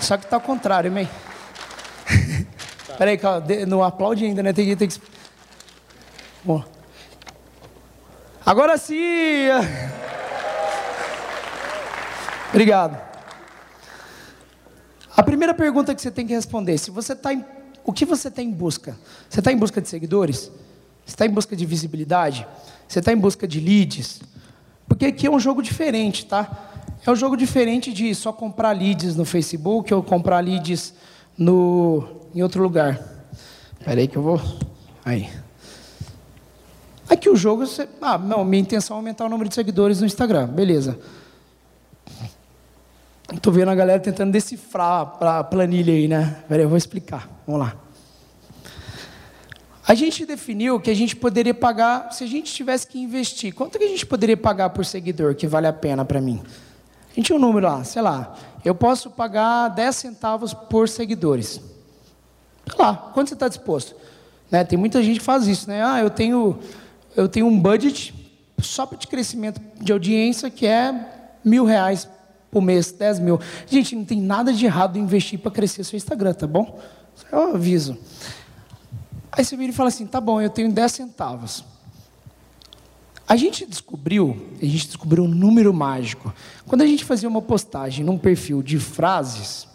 Só 0.00 0.16
que 0.16 0.24
está 0.24 0.34
ao 0.36 0.40
contrário, 0.40 0.90
amém? 0.90 1.08
Tá. 2.86 2.96
Peraí, 2.98 3.18
não 3.66 3.82
aplaude 3.82 4.24
ainda, 4.24 4.42
né? 4.42 4.52
Tem 4.52 4.66
que. 4.66 4.76
Tem 4.76 4.88
que... 4.88 5.00
Bom. 6.44 6.62
Agora 8.44 8.76
sim! 8.76 9.46
Obrigado. 12.50 13.00
A 15.16 15.22
primeira 15.22 15.54
pergunta 15.54 15.94
que 15.94 16.02
você 16.02 16.10
tem 16.10 16.26
que 16.26 16.34
responder: 16.34 16.76
se 16.76 16.90
você 16.90 17.14
está 17.14 17.32
em. 17.32 17.44
O 17.84 17.92
que 17.92 18.04
você 18.04 18.28
está 18.28 18.42
em 18.42 18.50
busca? 18.50 18.98
Você 19.30 19.40
está 19.40 19.50
em 19.50 19.56
busca 19.56 19.80
de 19.80 19.88
seguidores? 19.88 20.52
Você 21.04 21.12
está 21.12 21.26
em 21.26 21.30
busca 21.30 21.54
de 21.54 21.66
visibilidade? 21.66 22.46
Você 22.88 22.98
está 22.98 23.12
em 23.12 23.16
busca 23.16 23.46
de 23.46 23.60
leads? 23.60 24.20
Porque 24.88 25.06
aqui 25.06 25.26
é 25.26 25.30
um 25.30 25.38
jogo 25.38 25.62
diferente, 25.62 26.26
tá? 26.26 26.70
É 27.06 27.10
um 27.10 27.16
jogo 27.16 27.36
diferente 27.36 27.92
de 27.92 28.14
só 28.14 28.32
comprar 28.32 28.72
leads 28.72 29.14
no 29.14 29.24
Facebook 29.24 29.92
ou 29.92 30.02
comprar 30.02 30.40
leads 30.40 30.94
no, 31.36 32.06
em 32.34 32.42
outro 32.42 32.62
lugar. 32.62 33.00
Espera 33.78 34.00
aí 34.00 34.08
que 34.08 34.16
eu 34.16 34.22
vou... 34.22 34.40
Aí. 35.04 35.28
Aqui 37.08 37.28
o 37.28 37.36
jogo... 37.36 37.66
Você, 37.66 37.86
ah, 38.00 38.16
não, 38.16 38.44
minha 38.44 38.62
intenção 38.62 38.96
é 38.96 38.98
aumentar 38.98 39.26
o 39.26 39.28
número 39.28 39.48
de 39.48 39.54
seguidores 39.54 40.00
no 40.00 40.06
Instagram. 40.06 40.46
Beleza. 40.46 40.98
Estou 43.32 43.52
vendo 43.52 43.70
a 43.70 43.74
galera 43.74 44.00
tentando 44.00 44.32
decifrar 44.32 45.16
a 45.20 45.44
planilha 45.44 45.92
aí, 45.92 46.08
né? 46.08 46.38
Espera 46.40 46.62
aí, 46.62 46.64
eu 46.64 46.68
vou 46.68 46.78
explicar. 46.78 47.28
Vamos 47.46 47.60
lá. 47.60 47.83
A 49.86 49.94
gente 49.94 50.24
definiu 50.24 50.80
que 50.80 50.90
a 50.90 50.94
gente 50.94 51.14
poderia 51.14 51.52
pagar, 51.52 52.10
se 52.10 52.24
a 52.24 52.26
gente 52.26 52.52
tivesse 52.52 52.86
que 52.86 52.98
investir, 52.98 53.54
quanto 53.54 53.78
que 53.78 53.84
a 53.84 53.88
gente 53.88 54.06
poderia 54.06 54.36
pagar 54.36 54.70
por 54.70 54.84
seguidor 54.84 55.34
que 55.34 55.46
vale 55.46 55.66
a 55.66 55.72
pena 55.72 56.04
para 56.06 56.22
mim? 56.22 56.42
A 57.10 57.14
gente 57.14 57.26
tinha 57.26 57.36
um 57.36 57.40
número 57.40 57.66
lá, 57.66 57.84
sei 57.84 58.00
lá, 58.00 58.34
eu 58.64 58.74
posso 58.74 59.10
pagar 59.10 59.68
10 59.68 59.94
centavos 59.94 60.54
por 60.54 60.88
seguidores. 60.88 61.60
Sei 62.66 62.78
lá, 62.78 63.10
quanto 63.12 63.28
você 63.28 63.34
está 63.34 63.46
disposto? 63.46 63.94
Né? 64.50 64.64
Tem 64.64 64.78
muita 64.78 65.02
gente 65.02 65.18
que 65.18 65.24
faz 65.24 65.46
isso, 65.46 65.68
né? 65.68 65.84
Ah, 65.84 66.00
eu 66.00 66.08
tenho, 66.08 66.58
eu 67.14 67.28
tenho 67.28 67.46
um 67.46 67.60
budget 67.60 68.14
só 68.62 68.86
para 68.86 68.96
de 68.96 69.06
crescimento 69.06 69.60
de 69.78 69.92
audiência 69.92 70.48
que 70.48 70.66
é 70.66 71.28
mil 71.44 71.66
reais 71.66 72.08
por 72.50 72.62
mês, 72.62 72.90
10 72.90 73.18
mil. 73.18 73.38
Gente, 73.66 73.94
não 73.94 74.04
tem 74.04 74.20
nada 74.20 74.50
de 74.50 74.64
errado 74.64 74.96
em 74.96 75.02
investir 75.02 75.38
para 75.38 75.50
crescer 75.50 75.84
seu 75.84 75.96
Instagram, 75.96 76.32
tá 76.32 76.46
bom? 76.46 76.80
Um 77.30 77.54
aviso. 77.54 77.98
Aí 79.36 79.44
você 79.44 79.56
vira 79.56 79.72
e 79.72 79.74
fala 79.74 79.88
assim: 79.88 80.06
tá 80.06 80.20
bom, 80.20 80.40
eu 80.40 80.48
tenho 80.48 80.72
10 80.72 80.92
centavos. 80.92 81.64
A 83.26 83.36
gente 83.36 83.66
descobriu, 83.66 84.50
a 84.60 84.64
gente 84.64 84.86
descobriu 84.86 85.24
um 85.24 85.28
número 85.28 85.72
mágico. 85.72 86.32
Quando 86.66 86.82
a 86.82 86.86
gente 86.86 87.04
fazia 87.04 87.28
uma 87.28 87.42
postagem 87.42 88.04
num 88.04 88.18
perfil 88.18 88.62
de 88.62 88.78
frases, 88.78 89.66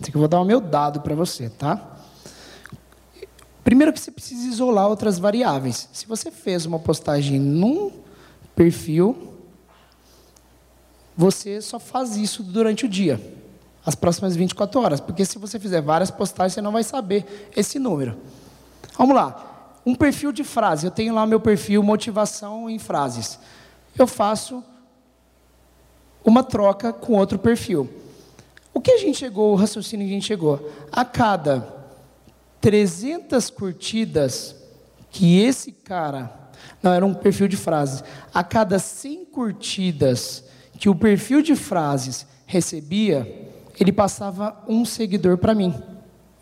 isso 0.00 0.08
aqui 0.08 0.14
eu 0.14 0.20
vou 0.20 0.28
dar 0.28 0.40
o 0.40 0.44
meu 0.44 0.60
dado 0.60 1.00
para 1.00 1.14
você, 1.14 1.50
tá? 1.50 1.98
Primeiro 3.62 3.92
que 3.92 4.00
você 4.00 4.10
precisa 4.10 4.48
isolar 4.48 4.88
outras 4.88 5.18
variáveis. 5.18 5.88
Se 5.92 6.06
você 6.06 6.30
fez 6.30 6.66
uma 6.66 6.78
postagem 6.78 7.38
num 7.38 7.92
perfil, 8.56 9.34
você 11.16 11.60
só 11.60 11.78
faz 11.78 12.16
isso 12.16 12.42
durante 12.42 12.86
o 12.86 12.88
dia, 12.88 13.20
as 13.84 13.94
próximas 13.94 14.34
24 14.34 14.80
horas, 14.80 15.00
porque 15.00 15.24
se 15.24 15.38
você 15.38 15.60
fizer 15.60 15.80
várias 15.80 16.10
postagens, 16.10 16.54
você 16.54 16.62
não 16.62 16.72
vai 16.72 16.82
saber 16.82 17.50
esse 17.54 17.78
número. 17.78 18.16
Vamos 18.96 19.14
lá. 19.14 19.80
Um 19.84 19.94
perfil 19.94 20.32
de 20.32 20.44
frase. 20.44 20.86
Eu 20.86 20.90
tenho 20.90 21.14
lá 21.14 21.26
meu 21.26 21.40
perfil 21.40 21.82
motivação 21.82 22.70
em 22.70 22.78
frases. 22.78 23.38
Eu 23.98 24.06
faço 24.06 24.62
uma 26.24 26.42
troca 26.42 26.92
com 26.92 27.14
outro 27.14 27.38
perfil. 27.38 27.88
O 28.72 28.80
que 28.80 28.90
a 28.90 28.98
gente 28.98 29.18
chegou, 29.18 29.52
o 29.52 29.56
raciocínio 29.56 30.06
que 30.06 30.12
a 30.12 30.14
gente 30.14 30.26
chegou? 30.26 30.70
A 30.90 31.04
cada 31.04 31.68
300 32.60 33.50
curtidas 33.50 34.56
que 35.10 35.40
esse 35.40 35.70
cara, 35.70 36.32
não, 36.82 36.92
era 36.92 37.06
um 37.06 37.14
perfil 37.14 37.46
de 37.46 37.56
frases, 37.56 38.02
a 38.32 38.42
cada 38.42 38.78
100 38.78 39.26
curtidas 39.26 40.44
que 40.78 40.88
o 40.88 40.94
perfil 40.94 41.40
de 41.40 41.54
frases 41.54 42.26
recebia, 42.46 43.52
ele 43.78 43.92
passava 43.92 44.56
um 44.66 44.84
seguidor 44.84 45.38
para 45.38 45.54
mim. 45.54 45.72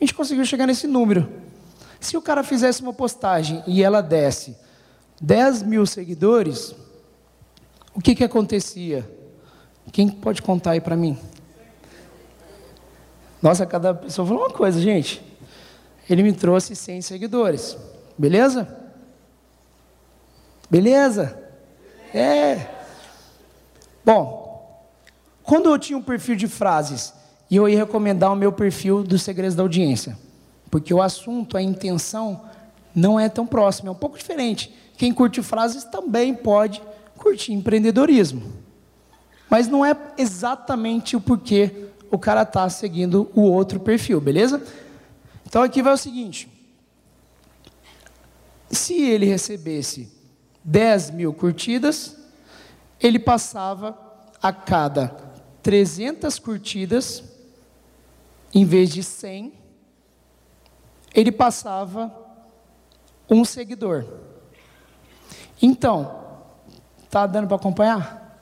A 0.00 0.04
gente 0.04 0.14
conseguiu 0.14 0.44
chegar 0.44 0.66
nesse 0.66 0.86
número. 0.86 1.28
Se 2.02 2.16
o 2.16 2.20
cara 2.20 2.42
fizesse 2.42 2.82
uma 2.82 2.92
postagem 2.92 3.62
e 3.64 3.80
ela 3.80 4.02
desse 4.02 4.56
10 5.20 5.62
mil 5.62 5.86
seguidores, 5.86 6.74
o 7.94 8.00
que, 8.00 8.16
que 8.16 8.24
acontecia? 8.24 9.08
Quem 9.92 10.08
pode 10.08 10.42
contar 10.42 10.72
aí 10.72 10.80
para 10.80 10.96
mim? 10.96 11.16
Nossa, 13.40 13.64
cada 13.64 13.94
pessoa 13.94 14.26
falou 14.26 14.42
uma 14.42 14.50
coisa, 14.50 14.80
gente. 14.80 15.22
Ele 16.10 16.24
me 16.24 16.32
trouxe 16.32 16.74
100 16.74 17.02
seguidores. 17.02 17.76
Beleza? 18.18 18.76
Beleza? 20.68 21.40
É. 22.12 22.66
Bom, 24.04 24.84
quando 25.44 25.70
eu 25.70 25.78
tinha 25.78 25.96
um 25.96 26.02
perfil 26.02 26.34
de 26.34 26.48
frases 26.48 27.14
e 27.48 27.54
eu 27.54 27.68
ia 27.68 27.78
recomendar 27.78 28.32
o 28.32 28.36
meu 28.36 28.50
perfil 28.50 29.04
dos 29.04 29.22
segredos 29.22 29.54
da 29.54 29.62
audiência, 29.62 30.18
porque 30.72 30.94
o 30.94 31.02
assunto, 31.02 31.58
a 31.58 31.60
intenção, 31.60 32.46
não 32.94 33.20
é 33.20 33.28
tão 33.28 33.46
próximo, 33.46 33.88
é 33.88 33.92
um 33.92 33.94
pouco 33.94 34.16
diferente. 34.16 34.74
Quem 34.96 35.12
curte 35.12 35.42
frases 35.42 35.84
também 35.84 36.34
pode 36.34 36.82
curtir 37.18 37.52
empreendedorismo. 37.52 38.42
Mas 39.50 39.68
não 39.68 39.84
é 39.84 39.94
exatamente 40.16 41.14
o 41.14 41.20
porquê 41.20 41.88
o 42.10 42.18
cara 42.18 42.40
está 42.40 42.66
seguindo 42.70 43.30
o 43.34 43.42
outro 43.42 43.80
perfil, 43.80 44.18
beleza? 44.18 44.62
Então 45.46 45.62
aqui 45.62 45.82
vai 45.82 45.92
o 45.92 45.98
seguinte: 45.98 46.48
se 48.70 48.98
ele 48.98 49.26
recebesse 49.26 50.10
10 50.64 51.10
mil 51.10 51.34
curtidas, 51.34 52.16
ele 52.98 53.18
passava 53.18 53.94
a 54.42 54.54
cada 54.54 55.08
300 55.62 56.38
curtidas, 56.38 57.22
em 58.54 58.64
vez 58.64 58.88
de 58.88 59.02
100, 59.02 59.60
ele 61.14 61.32
passava 61.32 62.12
um 63.28 63.44
seguidor. 63.44 64.04
Então, 65.60 66.20
tá 67.10 67.26
dando 67.26 67.46
para 67.46 67.56
acompanhar? 67.56 68.40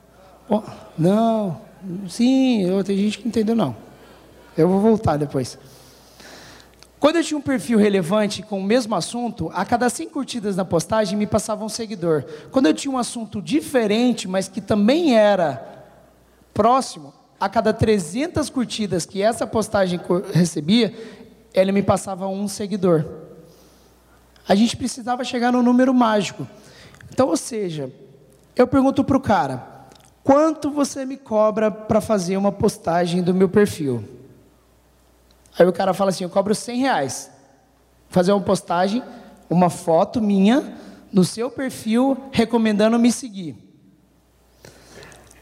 Oh, 0.49 0.63
não, 0.99 1.61
sim, 2.09 2.63
eu, 2.63 2.83
tem 2.83 2.97
gente 2.97 3.19
que 3.19 3.25
não 3.25 3.29
entendeu 3.29 3.55
não. 3.55 3.77
Eu 4.57 4.69
vou 4.69 4.81
voltar 4.81 5.17
depois. 5.17 5.59
Quando 6.99 7.17
eu 7.17 7.25
tinha 7.25 7.39
um 7.39 7.43
perfil 7.43 7.79
relevante 7.79 8.43
com 8.43 8.59
o 8.59 8.63
mesmo 8.63 8.95
assunto, 8.95 9.51
a 9.55 9.65
cada 9.65 9.89
100 9.89 10.11
curtidas 10.11 10.57
na 10.57 10.67
postagem 10.67 11.17
me 11.17 11.27
passava 11.27 11.65
um 11.65 11.69
seguidor. 11.69 12.25
Quando 12.51 12.67
eu 12.67 12.75
tinha 12.75 12.93
um 12.93 12.99
assunto 12.99 13.41
diferente, 13.41 14.29
mas 14.29 14.49
que 14.49 14.61
também 14.61 15.17
era 15.17 15.87
próximo, 16.53 17.15
a 17.41 17.49
cada 17.49 17.73
300 17.73 18.51
curtidas 18.51 19.07
que 19.07 19.23
essa 19.23 19.47
postagem 19.47 19.99
recebia, 20.31 20.93
ele 21.53 21.73
me 21.73 21.83
passava 21.83 22.27
um 22.27 22.47
seguidor. 22.47 23.05
A 24.49 24.55
gente 24.55 24.77
precisava 24.77 25.25
chegar 25.25 25.53
no 25.53 25.63
número 25.63 25.93
mágico. 25.95 26.47
Então, 27.13 27.29
ou 27.29 27.37
seja, 27.37 27.93
eu 28.57 28.67
pergunto 28.67 29.05
para 29.05 29.17
o 29.17 29.21
cara: 29.21 29.87
quanto 30.23 30.71
você 30.71 31.05
me 31.05 31.17
cobra 31.17 31.71
para 31.71 32.01
fazer 32.01 32.37
uma 32.37 32.53
postagem 32.53 33.23
do 33.23 33.35
meu 33.35 33.49
perfil? 33.49 34.05
Aí 35.59 35.67
o 35.67 35.73
cara 35.73 35.93
fala 35.95 36.11
assim: 36.11 36.25
eu 36.25 36.31
cobro 36.31 36.55
100 36.55 36.81
reais. 36.81 37.31
Fazer 38.09 38.33
uma 38.33 38.41
postagem, 38.41 39.03
uma 39.49 39.71
foto 39.71 40.21
minha, 40.21 40.75
no 41.13 41.25
seu 41.25 41.51
perfil, 41.51 42.17
recomendando 42.33 42.99
me 42.99 43.13
seguir. 43.13 43.57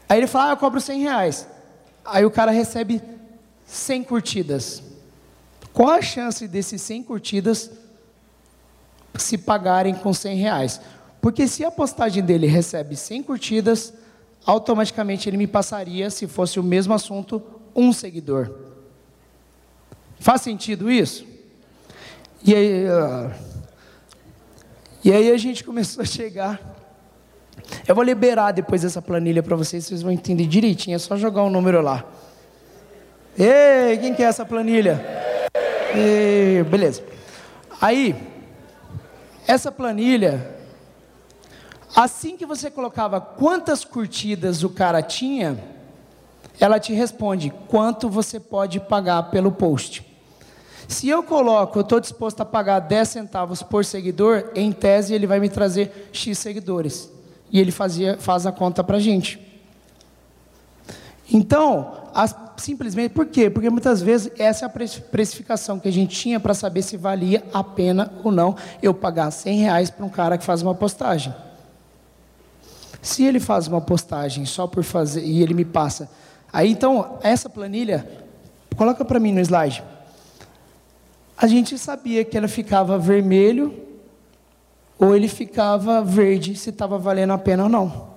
Aí 0.07 0.19
ele 0.19 0.27
fala: 0.27 0.49
ah, 0.49 0.53
eu 0.53 0.57
cobro 0.57 0.81
100 0.81 1.01
reais. 1.01 1.47
Aí 2.03 2.25
o 2.25 2.31
cara 2.31 2.51
recebe 2.51 3.01
100 3.65 4.03
curtidas. 4.03 4.88
Qual 5.79 5.91
a 5.91 6.01
chance 6.01 6.45
desses 6.45 6.81
100 6.81 7.03
curtidas 7.03 7.71
se 9.17 9.37
pagarem 9.37 9.95
com 9.95 10.13
100 10.13 10.35
reais. 10.35 10.81
Porque 11.21 11.47
se 11.47 11.63
a 11.63 11.71
postagem 11.71 12.21
dele 12.21 12.47
recebe 12.47 12.97
100 12.97 13.23
curtidas, 13.23 13.93
automaticamente 14.45 15.29
ele 15.29 15.37
me 15.37 15.47
passaria, 15.47 16.09
se 16.09 16.27
fosse 16.27 16.59
o 16.59 16.63
mesmo 16.63 16.93
assunto, 16.93 17.41
um 17.73 17.93
seguidor. 17.93 18.53
Faz 20.19 20.41
sentido 20.41 20.91
isso? 20.91 21.25
E 22.43 22.53
aí, 22.53 22.85
uh, 22.85 23.31
e 25.01 25.13
aí 25.13 25.31
a 25.31 25.37
gente 25.37 25.63
começou 25.65 26.01
a 26.01 26.05
chegar. 26.05 26.59
Eu 27.87 27.95
vou 27.95 28.03
liberar 28.03 28.51
depois 28.51 28.83
essa 28.83 29.01
planilha 29.01 29.41
para 29.41 29.55
vocês, 29.55 29.85
vocês 29.85 30.01
vão 30.01 30.11
entender 30.11 30.45
direitinho. 30.45 30.97
É 30.97 30.99
só 30.99 31.15
jogar 31.15 31.43
um 31.43 31.49
número 31.49 31.81
lá. 31.81 32.03
Ei, 33.37 33.97
quem 33.97 34.13
quer 34.13 34.23
essa 34.23 34.45
planilha? 34.45 35.28
Ei, 35.95 36.63
beleza. 36.63 37.03
Aí, 37.81 38.15
essa 39.47 39.71
planilha, 39.71 40.55
assim 41.95 42.37
que 42.37 42.45
você 42.45 42.69
colocava 42.69 43.19
quantas 43.19 43.83
curtidas 43.83 44.63
o 44.63 44.69
cara 44.69 45.01
tinha, 45.01 45.57
ela 46.59 46.79
te 46.79 46.93
responde 46.93 47.51
quanto 47.67 48.09
você 48.09 48.39
pode 48.39 48.79
pagar 48.79 49.23
pelo 49.31 49.51
post. 49.51 50.05
Se 50.87 51.07
eu 51.07 51.23
coloco, 51.23 51.77
eu 51.77 51.81
estou 51.81 51.99
disposto 51.99 52.41
a 52.41 52.45
pagar 52.45 52.79
10 52.79 53.07
centavos 53.07 53.61
por 53.63 53.85
seguidor, 53.85 54.51
em 54.55 54.71
tese 54.71 55.13
ele 55.13 55.27
vai 55.27 55.39
me 55.39 55.47
trazer 55.47 56.09
X 56.11 56.37
seguidores. 56.37 57.11
E 57.51 57.59
ele 57.59 57.71
fazia, 57.71 58.17
faz 58.17 58.45
a 58.45 58.51
conta 58.51 58.83
para 58.83 58.97
a 58.97 58.99
gente. 58.99 59.39
Então, 61.31 61.98
as, 62.13 62.35
simplesmente, 62.57 63.13
por 63.13 63.25
quê? 63.25 63.49
Porque 63.49 63.69
muitas 63.69 64.01
vezes 64.01 64.31
essa 64.37 64.65
é 64.65 64.67
a 64.67 64.69
precificação 64.69 65.79
que 65.79 65.87
a 65.87 65.91
gente 65.91 66.15
tinha 66.15 66.39
para 66.39 66.53
saber 66.53 66.81
se 66.81 66.97
valia 66.97 67.43
a 67.53 67.63
pena 67.63 68.11
ou 68.23 68.31
não 68.31 68.55
eu 68.81 68.93
pagar 68.93 69.31
100 69.31 69.59
reais 69.59 69.89
para 69.89 70.05
um 70.05 70.09
cara 70.09 70.37
que 70.37 70.43
faz 70.43 70.61
uma 70.61 70.75
postagem. 70.75 71.33
Se 73.01 73.23
ele 73.23 73.39
faz 73.39 73.67
uma 73.67 73.79
postagem 73.79 74.45
só 74.45 74.67
por 74.67 74.83
fazer 74.83 75.23
e 75.23 75.41
ele 75.41 75.53
me 75.53 75.65
passa, 75.65 76.09
aí 76.51 76.71
então 76.71 77.17
essa 77.23 77.49
planilha, 77.49 78.07
coloca 78.75 79.05
para 79.05 79.19
mim 79.19 79.31
no 79.31 79.39
slide. 79.39 79.83
A 81.37 81.47
gente 81.47 81.77
sabia 81.77 82.25
que 82.25 82.37
ela 82.37 82.47
ficava 82.47 82.97
vermelho 82.97 83.73
ou 84.97 85.15
ele 85.15 85.29
ficava 85.29 86.01
verde 86.01 86.55
se 86.55 86.69
estava 86.69 86.97
valendo 86.97 87.31
a 87.31 87.37
pena 87.37 87.63
ou 87.63 87.69
não. 87.69 88.09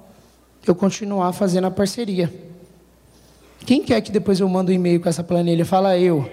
Eu 0.66 0.74
continuar 0.74 1.32
fazendo 1.32 1.68
a 1.68 1.70
parceria. 1.70 2.51
Quem 3.65 3.83
quer 3.83 4.01
que 4.01 4.11
depois 4.11 4.41
eu 4.41 4.49
mando 4.49 4.71
um 4.71 4.75
e-mail 4.75 5.01
com 5.01 5.09
essa 5.09 5.23
planilha? 5.23 5.65
Fala 5.65 5.97
eu. 5.97 6.29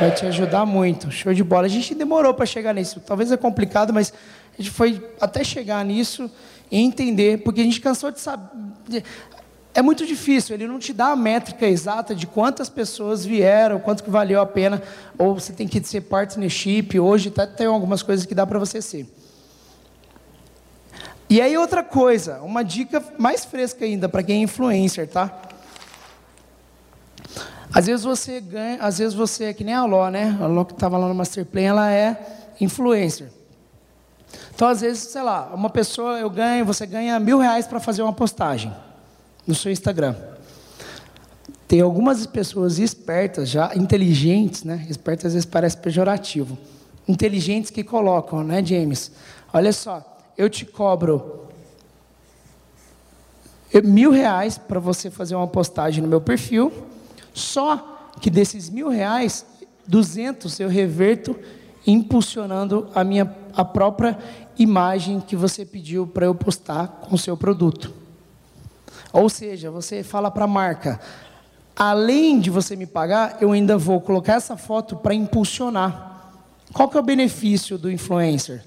Vai 0.00 0.10
te 0.12 0.26
ajudar 0.26 0.66
muito. 0.66 1.10
Show 1.10 1.32
de 1.32 1.44
bola. 1.44 1.66
A 1.66 1.68
gente 1.68 1.94
demorou 1.94 2.34
para 2.34 2.46
chegar 2.46 2.74
nisso. 2.74 3.00
Talvez 3.00 3.30
é 3.30 3.36
complicado, 3.36 3.92
mas 3.92 4.12
a 4.58 4.62
gente 4.62 4.70
foi 4.70 5.02
até 5.20 5.44
chegar 5.44 5.84
nisso 5.84 6.30
e 6.70 6.78
entender, 6.78 7.42
porque 7.42 7.60
a 7.60 7.64
gente 7.64 7.80
cansou 7.80 8.10
de 8.10 8.20
saber. 8.20 9.04
É 9.72 9.82
muito 9.82 10.04
difícil, 10.04 10.54
ele 10.54 10.66
não 10.66 10.80
te 10.80 10.92
dá 10.92 11.12
a 11.12 11.16
métrica 11.16 11.64
exata 11.64 12.12
de 12.12 12.26
quantas 12.26 12.68
pessoas 12.68 13.24
vieram, 13.24 13.78
quanto 13.78 14.02
que 14.02 14.10
valeu 14.10 14.40
a 14.40 14.46
pena, 14.46 14.82
ou 15.16 15.34
você 15.38 15.52
tem 15.52 15.68
que 15.68 15.80
ser 15.84 16.00
partnership, 16.02 16.98
hoje 16.98 17.28
até 17.28 17.46
tem 17.46 17.66
algumas 17.68 18.02
coisas 18.02 18.26
que 18.26 18.34
dá 18.34 18.44
para 18.44 18.58
você 18.58 18.82
ser. 18.82 19.06
E 21.28 21.40
aí 21.40 21.56
outra 21.56 21.84
coisa, 21.84 22.40
uma 22.42 22.64
dica 22.64 23.00
mais 23.16 23.44
fresca 23.44 23.84
ainda 23.84 24.08
para 24.08 24.24
quem 24.24 24.40
é 24.40 24.42
influencer, 24.42 25.06
tá? 25.06 25.49
Às 27.72 27.86
vezes 27.86 28.04
você 28.04 28.40
ganha, 28.40 28.78
às 28.82 28.98
vezes 28.98 29.14
você 29.14 29.44
é 29.44 29.52
que 29.52 29.62
nem 29.62 29.74
a 29.74 29.84
Ló, 29.84 30.10
né? 30.10 30.36
A 30.40 30.46
Ló 30.46 30.64
que 30.64 30.72
estava 30.72 30.98
lá 30.98 31.06
no 31.08 31.14
Masterplan, 31.14 31.62
ela 31.62 31.92
é 31.92 32.54
influencer. 32.60 33.28
Então, 34.54 34.68
às 34.68 34.80
vezes, 34.80 35.04
sei 35.04 35.22
lá, 35.22 35.50
uma 35.54 35.70
pessoa, 35.70 36.18
eu 36.18 36.28
ganho, 36.28 36.64
você 36.64 36.84
ganha 36.84 37.18
mil 37.18 37.38
reais 37.38 37.66
para 37.66 37.80
fazer 37.80 38.02
uma 38.02 38.12
postagem 38.12 38.72
no 39.46 39.54
seu 39.54 39.70
Instagram. 39.70 40.14
Tem 41.66 41.80
algumas 41.80 42.26
pessoas 42.26 42.78
espertas, 42.78 43.48
já 43.48 43.74
inteligentes, 43.76 44.64
né? 44.64 44.86
Espertas 44.90 45.26
às 45.26 45.32
vezes 45.34 45.46
parece 45.46 45.76
pejorativo. 45.76 46.58
Inteligentes 47.06 47.70
que 47.70 47.84
colocam, 47.84 48.42
né, 48.42 48.64
James? 48.64 49.12
Olha 49.52 49.72
só, 49.72 50.04
eu 50.36 50.50
te 50.50 50.64
cobro 50.64 51.48
mil 53.84 54.10
reais 54.10 54.58
para 54.58 54.80
você 54.80 55.10
fazer 55.10 55.36
uma 55.36 55.46
postagem 55.46 56.02
no 56.02 56.08
meu 56.08 56.20
perfil 56.20 56.89
só 57.32 58.12
que 58.20 58.30
desses 58.30 58.68
mil 58.68 58.88
reais, 58.88 59.46
duzentos 59.86 60.58
eu 60.60 60.68
reverto 60.68 61.36
impulsionando 61.86 62.88
a 62.94 63.02
minha 63.02 63.24
a 63.54 63.64
própria 63.64 64.18
imagem 64.58 65.20
que 65.20 65.34
você 65.34 65.64
pediu 65.64 66.06
para 66.06 66.26
eu 66.26 66.34
postar 66.34 66.86
com 66.88 67.14
o 67.14 67.18
seu 67.18 67.36
produto. 67.36 67.92
Ou 69.12 69.28
seja, 69.28 69.70
você 69.70 70.02
fala 70.02 70.30
para 70.30 70.44
a 70.44 70.48
marca, 70.48 71.00
além 71.74 72.38
de 72.38 72.50
você 72.50 72.76
me 72.76 72.86
pagar, 72.86 73.38
eu 73.40 73.52
ainda 73.52 73.76
vou 73.76 74.00
colocar 74.00 74.34
essa 74.34 74.56
foto 74.56 74.96
para 74.96 75.14
impulsionar. 75.14 76.32
Qual 76.72 76.88
que 76.88 76.96
é 76.96 77.00
o 77.00 77.04
benefício 77.04 77.76
do 77.76 77.90
influencer? 77.90 78.64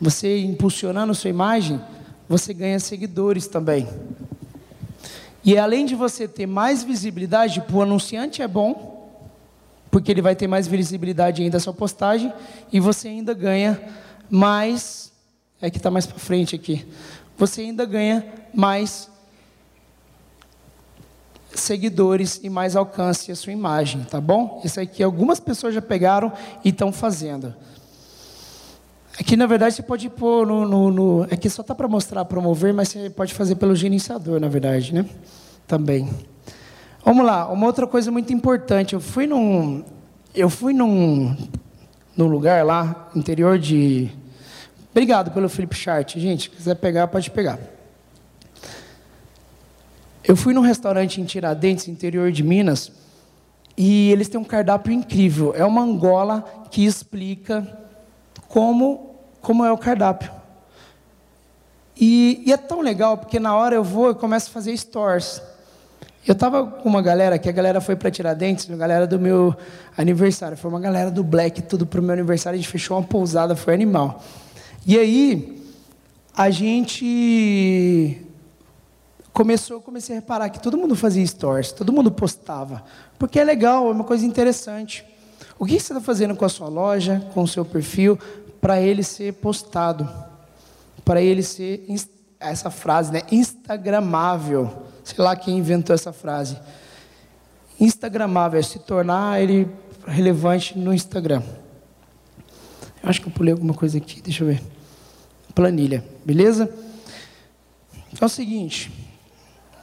Você 0.00 0.40
impulsionando 0.40 1.14
sua 1.14 1.30
imagem, 1.30 1.80
você 2.28 2.52
ganha 2.52 2.78
seguidores 2.78 3.46
também. 3.46 3.88
E 5.44 5.56
além 5.56 5.86
de 5.86 5.94
você 5.94 6.28
ter 6.28 6.46
mais 6.46 6.82
visibilidade, 6.82 7.60
para 7.60 7.76
o 7.76 7.82
anunciante 7.82 8.42
é 8.42 8.48
bom, 8.48 9.10
porque 9.90 10.10
ele 10.10 10.22
vai 10.22 10.36
ter 10.36 10.46
mais 10.46 10.66
visibilidade 10.66 11.42
ainda 11.42 11.56
da 11.56 11.60
sua 11.60 11.72
postagem, 11.72 12.32
e 12.72 12.78
você 12.78 13.08
ainda 13.08 13.34
ganha 13.34 13.80
mais. 14.28 15.12
É 15.60 15.70
que 15.70 15.78
está 15.78 15.90
mais 15.90 16.06
para 16.06 16.18
frente 16.18 16.54
aqui. 16.54 16.86
Você 17.36 17.62
ainda 17.62 17.84
ganha 17.84 18.24
mais 18.54 19.10
seguidores 21.54 22.40
e 22.42 22.48
mais 22.48 22.76
alcance 22.76 23.32
a 23.32 23.36
sua 23.36 23.52
imagem, 23.52 24.04
tá 24.04 24.20
bom? 24.20 24.60
Isso 24.64 24.80
aqui 24.80 25.02
algumas 25.02 25.40
pessoas 25.40 25.74
já 25.74 25.82
pegaram 25.82 26.32
e 26.64 26.68
estão 26.68 26.92
fazendo. 26.92 27.54
Aqui, 29.20 29.36
na 29.36 29.44
verdade, 29.44 29.74
você 29.74 29.82
pode 29.82 30.08
pôr 30.08 30.46
no. 30.46 30.66
no, 30.66 30.90
no 30.90 31.24
é 31.24 31.48
só 31.50 31.60
está 31.60 31.74
para 31.74 31.86
mostrar, 31.86 32.24
promover, 32.24 32.72
mas 32.72 32.88
você 32.88 33.10
pode 33.10 33.34
fazer 33.34 33.56
pelo 33.56 33.76
gerenciador, 33.76 34.40
na 34.40 34.48
verdade, 34.48 34.94
né? 34.94 35.04
Também. 35.66 36.08
Vamos 37.04 37.26
lá, 37.26 37.46
uma 37.52 37.66
outra 37.66 37.86
coisa 37.86 38.10
muito 38.10 38.32
importante. 38.32 38.94
Eu 38.94 39.00
fui 39.00 39.26
num. 39.26 39.84
Eu 40.34 40.48
fui 40.48 40.72
num, 40.72 41.36
num 42.16 42.28
lugar 42.28 42.64
lá, 42.64 43.10
interior 43.14 43.58
de. 43.58 44.10
Obrigado 44.90 45.30
pelo 45.32 45.50
flip 45.50 45.76
chart, 45.76 46.16
gente. 46.18 46.44
Se 46.44 46.50
quiser 46.56 46.76
pegar, 46.76 47.06
pode 47.08 47.30
pegar. 47.30 47.58
Eu 50.24 50.34
fui 50.34 50.54
num 50.54 50.62
restaurante 50.62 51.20
em 51.20 51.24
Tiradentes, 51.26 51.88
interior 51.88 52.32
de 52.32 52.42
Minas, 52.42 52.90
e 53.76 54.10
eles 54.12 54.30
têm 54.30 54.40
um 54.40 54.44
cardápio 54.44 54.94
incrível. 54.94 55.52
É 55.54 55.64
uma 55.64 55.82
Angola 55.82 56.42
que 56.70 56.86
explica 56.86 57.66
como, 58.48 59.09
como 59.40 59.64
é 59.64 59.72
o 59.72 59.78
cardápio. 59.78 60.30
E, 61.96 62.42
e, 62.46 62.52
é 62.52 62.56
tão 62.56 62.80
legal, 62.80 63.18
porque 63.18 63.38
na 63.38 63.54
hora 63.54 63.74
eu 63.74 63.84
vou 63.84 64.10
e 64.10 64.14
começo 64.14 64.48
a 64.48 64.52
fazer 64.52 64.74
stores. 64.76 65.42
Eu 66.26 66.32
estava 66.32 66.66
com 66.66 66.88
uma 66.88 67.02
galera, 67.02 67.38
que 67.38 67.48
a 67.48 67.52
galera 67.52 67.80
foi 67.80 67.96
para 67.96 68.10
Tiradentes, 68.10 68.70
a 68.70 68.76
galera 68.76 69.06
do 69.06 69.18
meu 69.18 69.54
aniversário. 69.96 70.56
Foi 70.56 70.70
uma 70.70 70.80
galera 70.80 71.10
do 71.10 71.22
Black, 71.22 71.62
tudo 71.62 71.86
para 71.86 72.00
o 72.00 72.02
meu 72.02 72.12
aniversário. 72.12 72.58
A 72.58 72.60
gente 72.60 72.70
fechou 72.70 72.96
uma 72.96 73.06
pousada, 73.06 73.54
foi 73.54 73.74
animal. 73.74 74.22
E 74.86 74.98
aí, 74.98 75.62
a 76.34 76.48
gente 76.50 78.20
começou, 79.32 79.76
eu 79.76 79.80
comecei 79.80 80.16
a 80.16 80.20
reparar 80.20 80.48
que 80.50 80.60
todo 80.60 80.76
mundo 80.76 80.94
fazia 80.96 81.26
stories, 81.26 81.72
todo 81.72 81.92
mundo 81.92 82.10
postava. 82.10 82.82
Porque 83.18 83.38
é 83.38 83.44
legal, 83.44 83.88
é 83.88 83.92
uma 83.92 84.04
coisa 84.04 84.24
interessante. 84.24 85.04
O 85.58 85.66
que 85.66 85.78
você 85.78 85.92
está 85.92 86.00
fazendo 86.00 86.34
com 86.34 86.44
a 86.44 86.48
sua 86.48 86.68
loja, 86.68 87.22
com 87.34 87.42
o 87.42 87.48
seu 87.48 87.64
perfil, 87.64 88.18
para 88.60 88.80
ele 88.80 89.02
ser 89.02 89.34
postado? 89.34 90.08
Para 91.04 91.20
ele 91.22 91.42
ser, 91.42 91.86
essa 92.38 92.70
frase, 92.70 93.12
né? 93.12 93.22
Instagramável. 93.30 94.86
Sei 95.02 95.22
lá 95.22 95.34
quem 95.34 95.58
inventou 95.58 95.94
essa 95.94 96.12
frase. 96.12 96.58
Instagramável 97.78 98.60
é 98.60 98.62
se 98.62 98.78
tornar 98.78 99.40
ele 99.40 99.68
relevante 100.06 100.78
no 100.78 100.92
Instagram. 100.92 101.42
Eu 103.02 103.08
acho 103.08 103.20
que 103.20 103.28
eu 103.28 103.32
pulei 103.32 103.52
alguma 103.52 103.72
coisa 103.72 103.98
aqui, 103.98 104.20
deixa 104.20 104.44
eu 104.44 104.48
ver. 104.48 104.62
Planilha, 105.54 106.04
beleza? 106.24 106.72
Então 108.12 108.20
é 108.22 108.26
o 108.26 108.28
seguinte, 108.28 108.92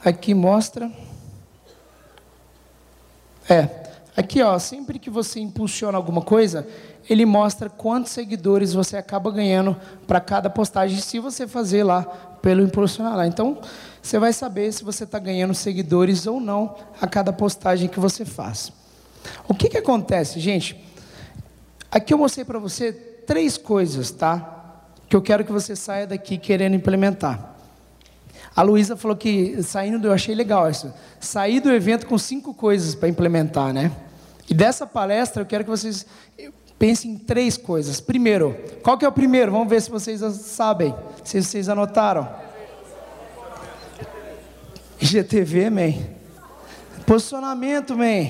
aqui 0.04 0.34
mostra. 0.34 0.90
É, 3.48 3.87
Aqui, 4.18 4.42
ó, 4.42 4.58
sempre 4.58 4.98
que 4.98 5.08
você 5.08 5.38
impulsiona 5.38 5.96
alguma 5.96 6.20
coisa, 6.20 6.66
ele 7.08 7.24
mostra 7.24 7.70
quantos 7.70 8.10
seguidores 8.10 8.72
você 8.72 8.96
acaba 8.96 9.30
ganhando 9.30 9.76
para 10.08 10.20
cada 10.20 10.50
postagem, 10.50 10.98
se 10.98 11.20
você 11.20 11.46
fazer 11.46 11.84
lá 11.84 12.02
pelo 12.42 12.64
impulsionar 12.64 13.16
lá. 13.16 13.28
Então, 13.28 13.58
você 14.02 14.18
vai 14.18 14.32
saber 14.32 14.72
se 14.72 14.82
você 14.82 15.04
está 15.04 15.20
ganhando 15.20 15.54
seguidores 15.54 16.26
ou 16.26 16.40
não 16.40 16.74
a 17.00 17.06
cada 17.06 17.32
postagem 17.32 17.88
que 17.88 18.00
você 18.00 18.24
faz. 18.24 18.72
O 19.46 19.54
que, 19.54 19.68
que 19.68 19.78
acontece, 19.78 20.40
gente? 20.40 20.84
Aqui 21.88 22.12
eu 22.12 22.18
mostrei 22.18 22.44
para 22.44 22.58
você 22.58 22.92
três 22.92 23.56
coisas, 23.56 24.10
tá? 24.10 24.80
Que 25.08 25.14
eu 25.14 25.22
quero 25.22 25.44
que 25.44 25.52
você 25.52 25.76
saia 25.76 26.08
daqui 26.08 26.38
querendo 26.38 26.74
implementar. 26.74 27.54
A 28.56 28.62
Luísa 28.62 28.96
falou 28.96 29.16
que 29.16 29.62
saindo, 29.62 30.08
eu 30.08 30.12
achei 30.12 30.34
legal 30.34 30.68
isso. 30.68 30.92
Sair 31.20 31.60
do 31.60 31.70
evento 31.70 32.04
com 32.04 32.18
cinco 32.18 32.52
coisas 32.52 32.96
para 32.96 33.08
implementar, 33.08 33.72
né? 33.72 33.92
E 34.48 34.54
dessa 34.54 34.86
palestra 34.86 35.42
eu 35.42 35.46
quero 35.46 35.64
que 35.64 35.70
vocês 35.70 36.06
pensem 36.78 37.12
em 37.12 37.18
três 37.18 37.56
coisas. 37.56 38.00
Primeiro, 38.00 38.56
qual 38.82 38.96
que 38.96 39.04
é 39.04 39.08
o 39.08 39.12
primeiro? 39.12 39.52
Vamos 39.52 39.68
ver 39.68 39.82
se 39.82 39.90
vocês 39.90 40.20
sabem, 40.20 40.94
se 41.24 41.42
vocês 41.42 41.68
anotaram. 41.68 42.28
GTV, 45.00 45.70
man. 45.70 45.94
Posicionamento, 47.06 47.96
man. 47.96 48.28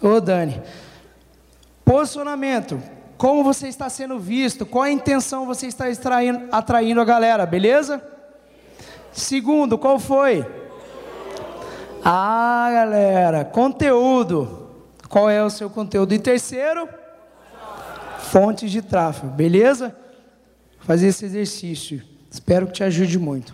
Ô, 0.00 0.20
Dani. 0.20 0.60
Posicionamento. 1.84 2.80
Como 3.16 3.44
você 3.44 3.68
está 3.68 3.88
sendo 3.88 4.18
visto? 4.18 4.66
Qual 4.66 4.84
a 4.84 4.90
intenção 4.90 5.46
você 5.46 5.66
está 5.66 5.88
extraindo, 5.88 6.48
atraindo 6.50 7.00
a 7.00 7.04
galera, 7.04 7.46
beleza? 7.46 8.02
Segundo, 9.12 9.78
qual 9.78 9.98
foi? 9.98 10.44
Ah, 12.04 12.68
galera, 12.72 13.44
conteúdo. 13.44 14.61
Qual 15.12 15.28
é 15.28 15.44
o 15.44 15.50
seu 15.50 15.68
conteúdo? 15.68 16.14
E 16.14 16.18
terceiro? 16.18 16.88
Fontes 18.18 18.70
de 18.70 18.80
tráfego, 18.80 19.30
beleza? 19.30 19.94
Fazer 20.78 21.08
esse 21.08 21.26
exercício. 21.26 22.02
Espero 22.30 22.66
que 22.66 22.72
te 22.72 22.82
ajude 22.82 23.18
muito. 23.18 23.52